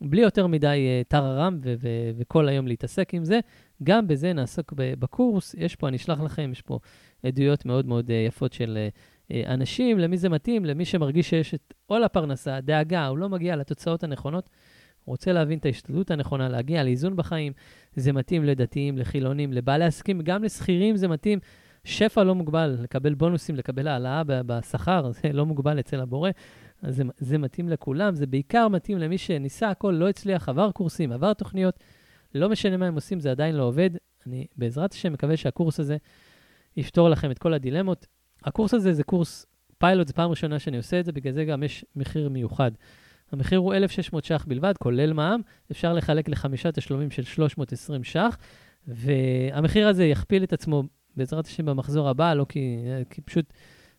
בלי 0.00 0.22
יותר 0.22 0.46
מדי 0.46 1.02
uh, 1.02 1.08
טררם 1.08 1.58
ו- 1.62 1.74
ו- 1.80 2.10
וכל 2.16 2.48
היום 2.48 2.66
להתעסק 2.66 3.14
עם 3.14 3.24
זה. 3.24 3.40
גם 3.82 4.08
בזה 4.08 4.32
נעסוק 4.32 4.72
בקורס. 4.76 5.54
יש 5.58 5.76
פה, 5.76 5.88
אני 5.88 5.96
אשלח 5.96 6.20
לכם, 6.20 6.50
יש 6.52 6.62
פה 6.62 6.78
עדויות 7.22 7.66
מאוד 7.66 7.86
מאוד 7.86 8.08
uh, 8.08 8.12
יפות 8.12 8.52
של 8.52 8.78
uh, 9.28 9.34
אנשים, 9.46 9.98
למי 9.98 10.16
זה 10.16 10.28
מתאים, 10.28 10.64
למי 10.64 10.84
שמרגיש 10.84 11.30
שיש 11.30 11.54
את 11.54 11.74
עול 11.86 12.04
הפרנסה, 12.04 12.60
דאגה, 12.60 13.06
הוא 13.06 13.18
לא 13.18 13.28
מגיע 13.28 13.56
לתוצאות 13.56 14.04
הנכונות. 14.04 14.50
רוצה 15.06 15.32
להבין 15.32 15.58
את 15.58 15.66
ההשתדלות 15.66 16.10
הנכונה, 16.10 16.48
להגיע 16.48 16.82
לאיזון 16.84 17.16
בחיים, 17.16 17.52
זה 17.96 18.12
מתאים 18.12 18.44
לדתיים, 18.44 18.98
לחילונים, 18.98 19.52
לבעלי 19.52 19.84
עסקים, 19.84 20.20
גם 20.20 20.44
לשכירים 20.44 20.96
זה 20.96 21.08
מתאים. 21.08 21.38
שפע 21.84 22.24
לא 22.24 22.34
מוגבל, 22.34 22.76
לקבל 22.82 23.14
בונוסים, 23.14 23.56
לקבל 23.56 23.88
העלאה 23.88 24.22
בשכר, 24.26 25.10
זה 25.10 25.32
לא 25.32 25.46
מוגבל 25.46 25.80
אצל 25.80 26.00
הבורא. 26.00 26.30
אז 26.82 26.96
זה, 26.96 27.02
זה 27.18 27.38
מתאים 27.38 27.68
לכולם, 27.68 28.14
זה 28.14 28.26
בעיקר 28.26 28.68
מתאים 28.68 28.98
למי 28.98 29.18
שניסה 29.18 29.70
הכל, 29.70 29.90
לא 29.90 30.08
הצליח, 30.08 30.48
עבר 30.48 30.70
קורסים, 30.72 31.12
עבר 31.12 31.32
תוכניות, 31.34 31.78
לא 32.34 32.48
משנה 32.48 32.76
מה 32.76 32.86
הם 32.86 32.94
עושים, 32.94 33.20
זה 33.20 33.30
עדיין 33.30 33.54
לא 33.54 33.62
עובד. 33.62 33.90
אני 34.26 34.46
בעזרת 34.56 34.92
השם 34.92 35.12
מקווה 35.12 35.36
שהקורס 35.36 35.80
הזה 35.80 35.96
יפתור 36.76 37.08
לכם 37.08 37.30
את 37.30 37.38
כל 37.38 37.54
הדילמות. 37.54 38.06
הקורס 38.44 38.74
הזה 38.74 38.92
זה 38.92 39.04
קורס 39.04 39.46
פיילוט, 39.78 40.08
זו 40.08 40.14
פעם 40.14 40.30
ראשונה 40.30 40.58
שאני 40.58 40.76
עושה 40.76 41.00
את 41.00 41.04
זה, 41.04 41.12
בגלל 41.12 41.32
זה 41.32 41.44
גם 41.44 41.62
יש 41.62 41.84
מחיר 41.96 42.28
מיוחד. 42.28 42.70
המחיר 43.32 43.58
הוא 43.58 43.74
1,600 43.74 44.24
ש"ח 44.24 44.44
בלבד, 44.48 44.74
כולל 44.78 45.12
מע"מ, 45.12 45.40
אפשר 45.70 45.92
לחלק 45.92 46.28
לחמישה 46.28 46.72
תשלומים 46.72 47.10
של 47.10 47.22
320 47.24 48.04
ש"ח, 48.04 48.38
והמחיר 48.86 49.88
הזה 49.88 50.04
יכפיל 50.04 50.44
את 50.44 50.52
עצמו 50.52 50.82
בעזרת 51.16 51.46
השם 51.46 51.66
במחזור 51.66 52.08
הבא, 52.08 52.34
לא 52.34 52.46
כי, 52.48 52.76
כי 53.10 53.20
פשוט 53.20 53.52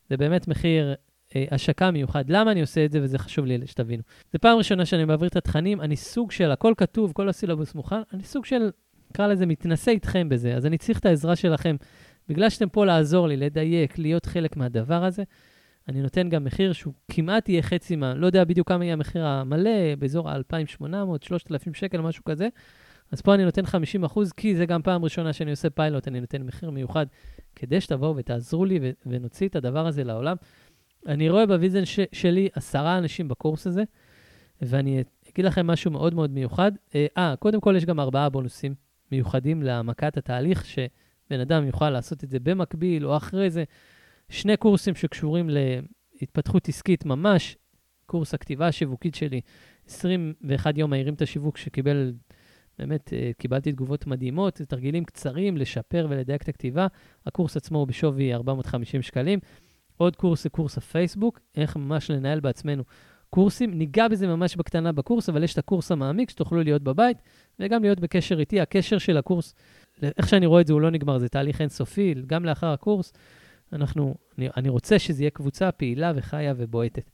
זה 0.09 0.17
באמת 0.17 0.47
מחיר 0.47 0.93
אה, 1.35 1.45
השקה 1.51 1.91
מיוחד. 1.91 2.29
למה 2.29 2.51
אני 2.51 2.61
עושה 2.61 2.85
את 2.85 2.91
זה, 2.91 2.99
וזה 3.03 3.17
חשוב 3.17 3.45
לי 3.45 3.67
שתבינו. 3.67 4.03
זו 4.33 4.39
פעם 4.39 4.57
ראשונה 4.57 4.85
שאני 4.85 5.05
מעביר 5.05 5.27
את 5.27 5.35
התכנים, 5.35 5.81
אני 5.81 5.95
סוג 5.95 6.31
של, 6.31 6.51
הכל 6.51 6.73
כתוב, 6.77 7.11
כל 7.11 7.29
הסילבוס 7.29 7.75
מוכן, 7.75 8.01
אני 8.13 8.23
סוג 8.23 8.45
של, 8.45 8.69
נקרא 9.11 9.27
לזה, 9.27 9.45
מתנסה 9.45 9.91
איתכם 9.91 10.29
בזה, 10.29 10.55
אז 10.55 10.65
אני 10.65 10.77
צריך 10.77 10.99
את 10.99 11.05
העזרה 11.05 11.35
שלכם. 11.35 11.75
בגלל 12.29 12.49
שאתם 12.49 12.69
פה 12.69 12.85
לעזור 12.85 13.27
לי, 13.27 13.37
לדייק, 13.37 13.99
להיות 13.99 14.25
חלק 14.25 14.57
מהדבר 14.57 15.03
הזה, 15.05 15.23
אני 15.87 16.01
נותן 16.01 16.29
גם 16.29 16.43
מחיר 16.43 16.73
שהוא 16.73 16.93
כמעט 17.11 17.49
יהיה 17.49 17.61
חצי 17.61 17.95
מה... 17.95 18.13
לא 18.13 18.25
יודע 18.25 18.43
בדיוק 18.43 18.67
כמה 18.67 18.85
יהיה 18.85 18.93
המחיר 18.93 19.25
המלא, 19.25 19.95
באזור 19.99 20.29
ה-2,800, 20.29 20.85
3,000 21.21 21.73
שקל, 21.73 22.01
משהו 22.01 22.23
כזה. 22.23 22.47
אז 23.11 23.21
פה 23.21 23.35
אני 23.35 23.45
נותן 23.45 23.65
50 23.65 24.03
אחוז, 24.03 24.31
כי 24.31 24.55
זה 24.55 24.65
גם 24.65 24.81
פעם 24.81 25.03
ראשונה 25.03 25.33
שאני 25.33 25.51
עושה 25.51 25.69
פיילוט, 25.69 26.07
אני 26.07 26.19
נותן 26.19 26.41
מחיר 26.41 26.69
מיוחד, 26.69 27.05
כדי 27.55 27.81
שתבואו 27.81 28.15
ותעזרו 28.15 28.65
לי 28.65 28.79
ו- 28.81 28.91
ונוציא 29.05 29.47
את 29.47 29.55
הדבר 29.55 29.87
הזה 29.87 30.03
לעולם. 30.03 30.35
אני 31.07 31.29
רואה 31.29 31.45
בוויזן 31.45 31.85
ש- 31.85 31.99
שלי 32.11 32.49
עשרה 32.53 32.97
אנשים 32.97 33.27
בקורס 33.27 33.67
הזה, 33.67 33.83
ואני 34.61 35.03
אגיד 35.31 35.45
לכם 35.45 35.67
משהו 35.67 35.91
מאוד 35.91 36.13
מאוד 36.13 36.31
מיוחד. 36.31 36.71
אה, 36.95 37.05
אה, 37.17 37.35
קודם 37.39 37.61
כל 37.61 37.73
יש 37.77 37.85
גם 37.85 37.99
ארבעה 37.99 38.29
בונוסים 38.29 38.75
מיוחדים 39.11 39.63
להעמקת 39.63 40.17
התהליך, 40.17 40.65
שבן 40.65 41.39
אדם 41.39 41.65
יוכל 41.65 41.89
לעשות 41.89 42.23
את 42.23 42.29
זה 42.29 42.39
במקביל 42.39 43.05
או 43.05 43.17
אחרי 43.17 43.49
זה. 43.49 43.63
שני 44.33 44.57
קורסים 44.57 44.95
שקשורים 44.95 45.49
להתפתחות 46.21 46.69
עסקית 46.69 47.05
ממש, 47.05 47.57
קורס 48.05 48.33
הכתיבה 48.33 48.67
השיווקית 48.67 49.15
שלי, 49.15 49.41
21 49.87 50.77
יום 50.77 50.89
מהירים 50.89 51.13
את 51.13 51.21
השיווק, 51.21 51.57
שקיבל, 51.57 52.13
באמת, 52.79 53.13
אה, 53.13 53.31
קיבלתי 53.37 53.71
תגובות 53.71 54.07
מדהימות, 54.07 54.53
תרגילים 54.53 55.05
קצרים 55.05 55.57
לשפר 55.57 56.07
ולדייק 56.09 56.41
את 56.41 56.49
הכתיבה. 56.49 56.87
הקורס 57.25 57.57
עצמו 57.57 57.77
הוא 57.77 57.87
בשווי 57.87 58.33
450 58.33 59.01
שקלים. 59.01 59.39
עוד 59.97 60.15
קורס 60.15 60.43
זה 60.43 60.49
קורס 60.49 60.77
הפייסבוק, 60.77 61.39
איך 61.55 61.75
ממש 61.75 62.11
לנהל 62.11 62.39
בעצמנו 62.39 62.83
קורסים. 63.29 63.73
ניגע 63.77 64.07
בזה 64.07 64.27
ממש 64.27 64.55
בקטנה 64.55 64.91
בקורס, 64.91 65.29
אבל 65.29 65.43
יש 65.43 65.53
את 65.53 65.57
הקורס 65.57 65.91
המעמיק 65.91 66.29
שתוכלו 66.29 66.63
להיות 66.63 66.83
בבית 66.83 67.17
וגם 67.59 67.81
להיות 67.83 67.99
בקשר 67.99 68.39
איתי. 68.39 68.61
הקשר 68.61 68.97
של 68.97 69.17
הקורס, 69.17 69.55
איך 70.17 70.29
שאני 70.29 70.45
רואה 70.45 70.61
את 70.61 70.67
זה, 70.67 70.73
הוא 70.73 70.81
לא 70.81 70.91
נגמר, 70.91 71.17
זה 71.17 71.29
תהליך 71.29 71.61
אינסופי, 71.61 72.13
גם 72.27 72.45
לאחר 72.45 72.67
הקורס. 72.67 73.13
אנחנו, 73.73 74.15
אני, 74.37 74.49
אני 74.57 74.69
רוצה 74.69 74.99
שזה 74.99 75.23
יהיה 75.23 75.31
קבוצה 75.31 75.71
פעילה 75.71 76.11
וחיה 76.15 76.53
ובועטת. 76.57 77.09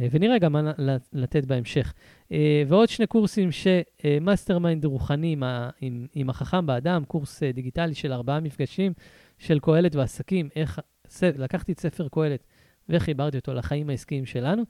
אה, 0.00 0.06
ונראה 0.10 0.38
גם 0.38 0.52
מה 0.52 0.72
לתת 1.12 1.44
בהמשך. 1.44 1.94
אה, 2.32 2.62
ועוד 2.68 2.88
שני 2.88 3.06
קורסים 3.06 3.48
ש 3.52 4.58
mastermind 4.58 4.84
רוחני 4.84 5.32
עם, 5.32 5.42
עם, 5.80 6.06
עם 6.14 6.30
החכם 6.30 6.66
באדם, 6.66 7.04
קורס 7.04 7.42
אה, 7.42 7.52
דיגיטלי 7.52 7.94
של 7.94 8.12
ארבעה 8.12 8.40
מפגשים 8.40 8.92
של 9.38 9.58
קהלת 9.58 9.96
ועסקים, 9.96 10.48
איך 10.56 10.80
לקחתי 11.22 11.72
את 11.72 11.80
ספר 11.80 12.08
קהלת 12.08 12.44
וחיברתי 12.88 13.38
אותו 13.38 13.54
לחיים 13.54 13.90
העסקיים 13.90 14.26
שלנו, 14.26 14.62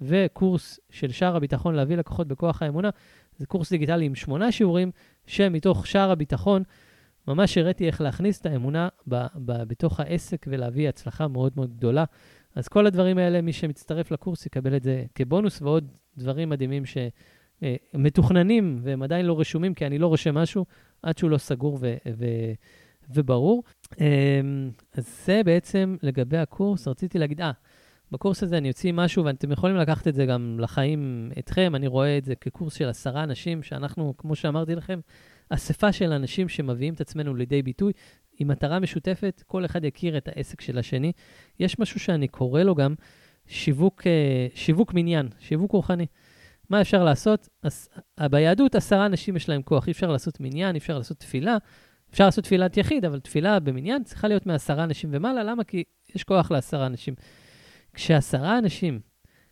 וקורס 0.00 0.80
של 0.90 1.12
שער 1.12 1.36
הביטחון 1.36 1.74
להביא 1.74 1.96
לקוחות 1.96 2.28
בכוח 2.28 2.62
האמונה, 2.62 2.90
זה 3.38 3.46
קורס 3.46 3.70
דיגיטלי 3.70 4.04
עם 4.04 4.14
שמונה 4.14 4.52
שיעורים, 4.52 4.90
שמתוך 5.26 5.86
שער 5.86 6.10
הביטחון 6.10 6.62
ממש 7.28 7.58
הראיתי 7.58 7.86
איך 7.86 8.00
להכניס 8.00 8.40
את 8.40 8.46
האמונה 8.46 8.88
ב, 9.08 9.14
ב, 9.34 9.62
בתוך 9.62 10.00
העסק 10.00 10.46
ולהביא 10.48 10.88
הצלחה 10.88 11.28
מאוד 11.28 11.52
מאוד 11.56 11.76
גדולה. 11.76 12.04
אז 12.54 12.68
כל 12.68 12.86
הדברים 12.86 13.18
האלה, 13.18 13.40
מי 13.40 13.52
שמצטרף 13.52 14.10
לקורס 14.10 14.46
יקבל 14.46 14.76
את 14.76 14.82
זה 14.82 15.04
כבונוס, 15.14 15.62
ועוד 15.62 15.88
דברים 16.18 16.48
מדהימים 16.48 16.82
שמתוכננים 16.86 18.78
והם 18.82 19.02
עדיין 19.02 19.26
לא 19.26 19.40
רשומים, 19.40 19.74
כי 19.74 19.86
אני 19.86 19.98
לא 19.98 20.06
רושם 20.06 20.34
משהו 20.34 20.64
עד 21.02 21.18
שהוא 21.18 21.30
לא 21.30 21.38
סגור 21.38 21.78
ו, 21.80 21.94
ו, 22.18 22.24
וברור. 23.14 23.62
אמ, 24.00 24.70
אז 24.94 25.24
זה 25.26 25.40
בעצם 25.44 25.96
לגבי 26.02 26.38
הקורס. 26.38 26.88
רציתי 26.88 27.18
להגיד, 27.18 27.40
אה, 27.40 27.50
בקורס 28.12 28.42
הזה 28.42 28.58
אני 28.58 28.68
אוציא 28.68 28.92
משהו, 28.92 29.24
ואתם 29.24 29.52
יכולים 29.52 29.76
לקחת 29.76 30.08
את 30.08 30.14
זה 30.14 30.26
גם 30.26 30.56
לחיים 30.60 31.30
אתכם. 31.38 31.72
אני 31.74 31.86
רואה 31.86 32.18
את 32.18 32.24
זה 32.24 32.34
כקורס 32.34 32.74
של 32.74 32.88
עשרה 32.88 33.22
אנשים, 33.22 33.62
שאנחנו, 33.62 34.14
כמו 34.16 34.36
שאמרתי 34.36 34.74
לכם, 34.74 35.00
אספה 35.50 35.92
של 35.92 36.12
אנשים 36.12 36.48
שמביאים 36.48 36.94
את 36.94 37.00
עצמנו 37.00 37.34
לידי 37.34 37.62
ביטוי, 37.62 37.92
עם 38.38 38.48
מטרה 38.48 38.78
משותפת, 38.78 39.42
כל 39.46 39.64
אחד 39.64 39.84
יכיר 39.84 40.16
את 40.16 40.28
העסק 40.28 40.60
של 40.60 40.78
השני. 40.78 41.12
יש 41.60 41.78
משהו 41.78 42.00
שאני 42.00 42.28
קורא 42.28 42.62
לו 42.62 42.74
גם 42.74 42.94
שיווק, 43.46 44.06
אה, 44.06 44.46
שיווק 44.54 44.94
מניין, 44.94 45.28
שיווק 45.38 45.72
רוחני. 45.72 46.06
מה 46.70 46.80
אפשר 46.80 47.04
לעשות? 47.04 47.48
אז, 47.62 47.88
ביהדות 48.30 48.74
עשרה 48.74 49.06
אנשים 49.06 49.36
יש 49.36 49.48
להם 49.48 49.62
כוח, 49.62 49.86
אי 49.86 49.92
אפשר 49.92 50.10
לעשות 50.10 50.40
מניין, 50.40 50.74
אי 50.74 50.78
אפשר 50.78 50.98
לעשות 50.98 51.18
תפילה, 51.18 51.56
אפשר 52.10 52.24
לעשות 52.24 52.44
תפילת 52.44 52.76
יחיד, 52.76 53.04
אבל 53.04 53.20
תפילה 53.20 53.60
במניין 53.60 54.04
צריכה 54.04 54.28
להיות 54.28 54.46
מעשרה 54.46 54.84
אנשים 54.84 55.10
ומעלה. 55.12 55.42
למה? 55.42 55.64
כי 55.64 55.84
יש 56.14 56.24
כוח 56.24 56.50
לעשרה 56.50 56.86
אנשים. 56.86 57.14
כשעשרה 57.94 58.58
אנשים, 58.58 59.00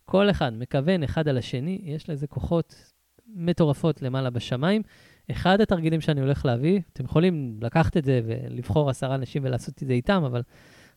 כל 0.04 0.30
אחד 0.30 0.52
מכוון 0.54 1.02
אחד 1.02 1.28
על 1.28 1.38
השני, 1.38 1.80
יש 1.82 2.10
לזה 2.10 2.26
כוחות 2.26 2.92
מטורפות 3.26 4.02
למעלה 4.02 4.30
בשמיים. 4.30 4.82
אחד 5.30 5.60
התרגילים 5.60 6.00
שאני 6.00 6.20
הולך 6.20 6.46
להביא, 6.46 6.80
אתם 6.92 7.04
יכולים 7.04 7.58
לקחת 7.62 7.96
את 7.96 8.04
זה 8.04 8.20
ולבחור 8.24 8.90
עשרה 8.90 9.14
אנשים 9.14 9.44
ולעשות 9.44 9.82
את 9.82 9.88
זה 9.88 9.92
איתם, 9.92 10.22
אבל 10.26 10.42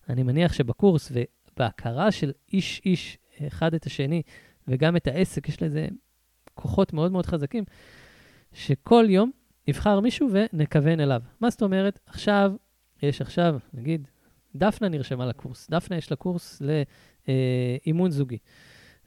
אני 0.10 0.24
מניח 0.24 0.54
שבקורס 0.54 1.12
ובהכרה 1.12 2.12
של 2.12 2.32
איש-איש 2.54 3.18
אחד 3.48 3.74
את 3.74 3.86
השני, 3.86 4.22
וגם 4.68 4.96
את 4.96 5.08
העסק, 5.08 5.50
יש 5.50 5.64
לזה 5.64 5.88
כוחות 6.54 6.94
מאוד 6.94 7.12
מאוד 7.12 7.26
חזקים, 7.26 7.64
שכל 8.54 9.06
יום 9.10 9.32
נבחר 9.68 10.00
מישהו 10.00 10.30
ונכוון 10.32 11.00
אליו. 11.00 11.22
מה 11.42 11.50
זאת 11.50 11.62
אומרת? 11.62 12.00
עכשיו, 12.06 12.54
יש 13.04 13.22
עכשיו, 13.22 13.60
נגיד, 13.74 14.08
דפנה 14.56 14.90
נרשמה 14.90 15.26
לקורס. 15.26 15.70
דפנה 15.70 15.98
יש 15.98 16.12
לה 16.12 16.18
קורס 16.18 16.62
לאימון 17.28 18.12
זוגי. 18.12 18.38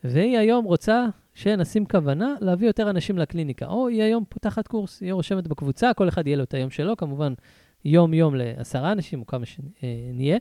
והיא 0.05 0.39
היום 0.39 0.65
רוצה 0.65 1.07
שנשים 1.35 1.87
כוונה 1.87 2.35
להביא 2.41 2.67
יותר 2.67 2.91
אנשים 2.91 3.19
לקליניקה. 3.19 3.67
או 3.67 3.89
היא 3.89 4.03
היום 4.03 4.25
פותחת 4.29 4.69
קורס, 4.69 5.01
היא 5.01 5.13
רושמת 5.13 5.49
בקבוצה, 5.49 5.95
כל 5.95 6.09
אחד 6.09 6.27
יהיה 6.27 6.37
לו 6.37 6.43
את 6.43 6.55
היום 6.55 6.71
שלו, 6.71 6.97
כמובן 6.97 7.33
יום-יום 7.85 8.35
לעשרה 8.35 8.93
אנשים, 8.93 9.21
או 9.21 9.27
כמה 9.27 9.47
שנהיה, 9.47 10.39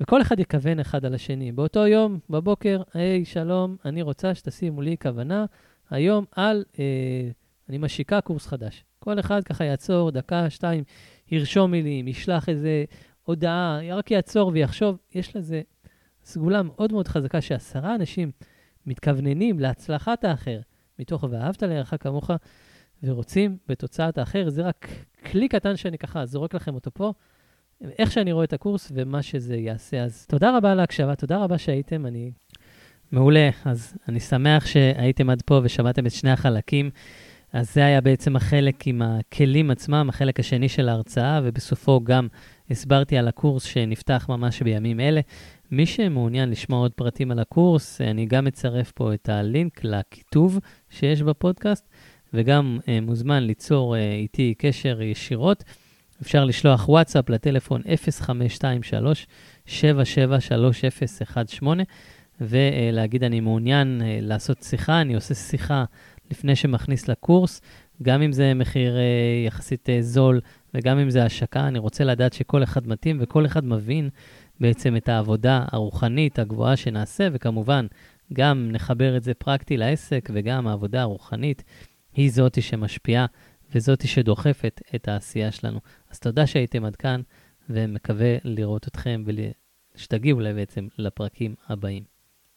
וכל 0.00 0.22
אחד 0.22 0.40
יכוון 0.40 0.80
אחד 0.80 1.04
על 1.04 1.14
השני. 1.14 1.52
באותו 1.52 1.86
יום, 1.86 2.18
בבוקר, 2.30 2.82
היי, 2.94 3.24
שלום, 3.24 3.76
אני 3.84 4.02
רוצה 4.02 4.34
שתשימו 4.34 4.82
לי 4.82 4.96
כוונה 5.02 5.44
היום 5.90 6.24
על, 6.32 6.64
אה, 6.78 6.84
אני 7.68 7.78
משיקה 7.78 8.20
קורס 8.20 8.46
חדש. 8.46 8.84
כל 8.98 9.20
אחד 9.20 9.44
ככה 9.44 9.64
יעצור 9.64 10.10
דקה, 10.10 10.50
שתיים, 10.50 10.84
ירשום 11.30 11.70
מילים, 11.70 12.08
ישלח 12.08 12.48
איזה 12.48 12.84
הודעה, 13.22 13.80
רק 13.92 14.10
יעצור 14.10 14.50
ויחשוב. 14.54 14.96
יש 15.14 15.36
לזה 15.36 15.62
סגולה 16.24 16.62
מאוד 16.62 16.92
מאוד 16.92 17.08
חזקה 17.08 17.40
שעשרה 17.40 17.94
אנשים 17.94 18.30
מתכווננים 18.86 19.58
להצלחת 19.58 20.24
האחר, 20.24 20.60
מתוך 20.98 21.24
ואהבת 21.30 21.62
לרעך 21.62 21.94
כמוך, 22.00 22.30
ורוצים 23.02 23.56
בתוצאת 23.68 24.18
האחר. 24.18 24.48
זה 24.50 24.62
רק 24.62 24.88
כלי 25.30 25.48
קטן 25.48 25.76
שאני 25.76 25.98
ככה 25.98 26.26
זורק 26.26 26.54
לכם 26.54 26.74
אותו 26.74 26.90
פה, 26.94 27.12
איך 27.98 28.12
שאני 28.12 28.32
רואה 28.32 28.44
את 28.44 28.52
הקורס 28.52 28.92
ומה 28.94 29.22
שזה 29.22 29.56
יעשה. 29.56 30.02
אז 30.04 30.26
תודה 30.26 30.56
רבה 30.56 30.72
על 30.72 30.80
ההקשבה, 30.80 31.14
תודה 31.14 31.38
רבה 31.38 31.58
שהייתם, 31.58 32.06
אני... 32.06 32.30
מעולה, 33.12 33.50
אז 33.64 33.94
אני 34.08 34.20
שמח 34.20 34.66
שהייתם 34.66 35.30
עד 35.30 35.42
פה 35.42 35.60
ושמעתם 35.62 36.06
את 36.06 36.12
שני 36.12 36.30
החלקים. 36.30 36.90
אז 37.52 37.74
זה 37.74 37.84
היה 37.84 38.00
בעצם 38.00 38.36
החלק 38.36 38.86
עם 38.86 39.02
הכלים 39.02 39.70
עצמם, 39.70 40.06
החלק 40.08 40.40
השני 40.40 40.68
של 40.68 40.88
ההרצאה, 40.88 41.40
ובסופו 41.44 42.00
גם 42.04 42.28
הסברתי 42.70 43.18
על 43.18 43.28
הקורס 43.28 43.64
שנפתח 43.64 44.26
ממש 44.28 44.62
בימים 44.62 45.00
אלה. 45.00 45.20
מי 45.70 45.86
שמעוניין 45.86 46.50
לשמוע 46.50 46.80
עוד 46.80 46.92
פרטים 46.92 47.30
על 47.30 47.38
הקורס, 47.38 48.00
אני 48.00 48.26
גם 48.26 48.46
אצרף 48.46 48.92
פה 48.92 49.14
את 49.14 49.28
הלינק 49.28 49.84
לכיתוב 49.84 50.58
שיש 50.90 51.22
בפודקאסט, 51.22 51.88
וגם 52.34 52.78
uh, 52.80 52.84
מוזמן 53.02 53.42
ליצור 53.42 53.94
uh, 53.94 53.98
איתי 53.98 54.54
קשר 54.58 55.02
ישירות. 55.02 55.64
אפשר 56.22 56.44
לשלוח 56.44 56.88
וואטסאפ 56.88 57.30
לטלפון 57.30 57.82
0523-773018 57.82 57.88
ולהגיד 62.40 63.24
אני 63.24 63.40
מעוניין 63.40 64.00
uh, 64.00 64.04
לעשות 64.22 64.62
שיחה, 64.62 65.00
אני 65.00 65.14
עושה 65.14 65.34
שיחה 65.34 65.84
לפני 66.30 66.56
שמכניס 66.56 67.08
לקורס, 67.08 67.60
גם 68.02 68.22
אם 68.22 68.32
זה 68.32 68.54
מחיר 68.54 68.96
uh, 68.96 69.46
יחסית 69.46 69.88
uh, 69.88 69.92
זול 70.00 70.40
וגם 70.74 70.98
אם 70.98 71.10
זה 71.10 71.24
השקה, 71.24 71.68
אני 71.68 71.78
רוצה 71.78 72.04
לדעת 72.04 72.32
שכל 72.32 72.62
אחד 72.62 72.88
מתאים 72.88 73.18
וכל 73.20 73.46
אחד 73.46 73.64
מבין 73.64 74.10
בעצם 74.60 74.96
את 74.96 75.08
העבודה 75.08 75.64
הרוחנית 75.72 76.38
הגבוהה 76.38 76.76
שנעשה, 76.76 77.28
וכמובן, 77.32 77.86
גם 78.32 78.68
נחבר 78.72 79.16
את 79.16 79.22
זה 79.22 79.34
פרקטי 79.34 79.76
לעסק, 79.76 80.30
וגם 80.32 80.66
העבודה 80.66 81.02
הרוחנית 81.02 81.64
היא 82.12 82.30
זאתי 82.30 82.62
שמשפיעה 82.62 83.26
וזאתי 83.74 84.08
שדוחפת 84.08 84.80
את 84.94 85.08
העשייה 85.08 85.52
שלנו. 85.52 85.80
אז 86.10 86.18
תודה 86.18 86.46
שהייתם 86.46 86.84
עד 86.84 86.96
כאן, 86.96 87.20
ומקווה 87.70 88.36
לראות 88.44 88.88
אתכם 88.88 89.24
ושתגיעו 89.94 90.38
בעצם 90.38 90.88
לפרקים 90.98 91.54
הבאים. 91.68 92.09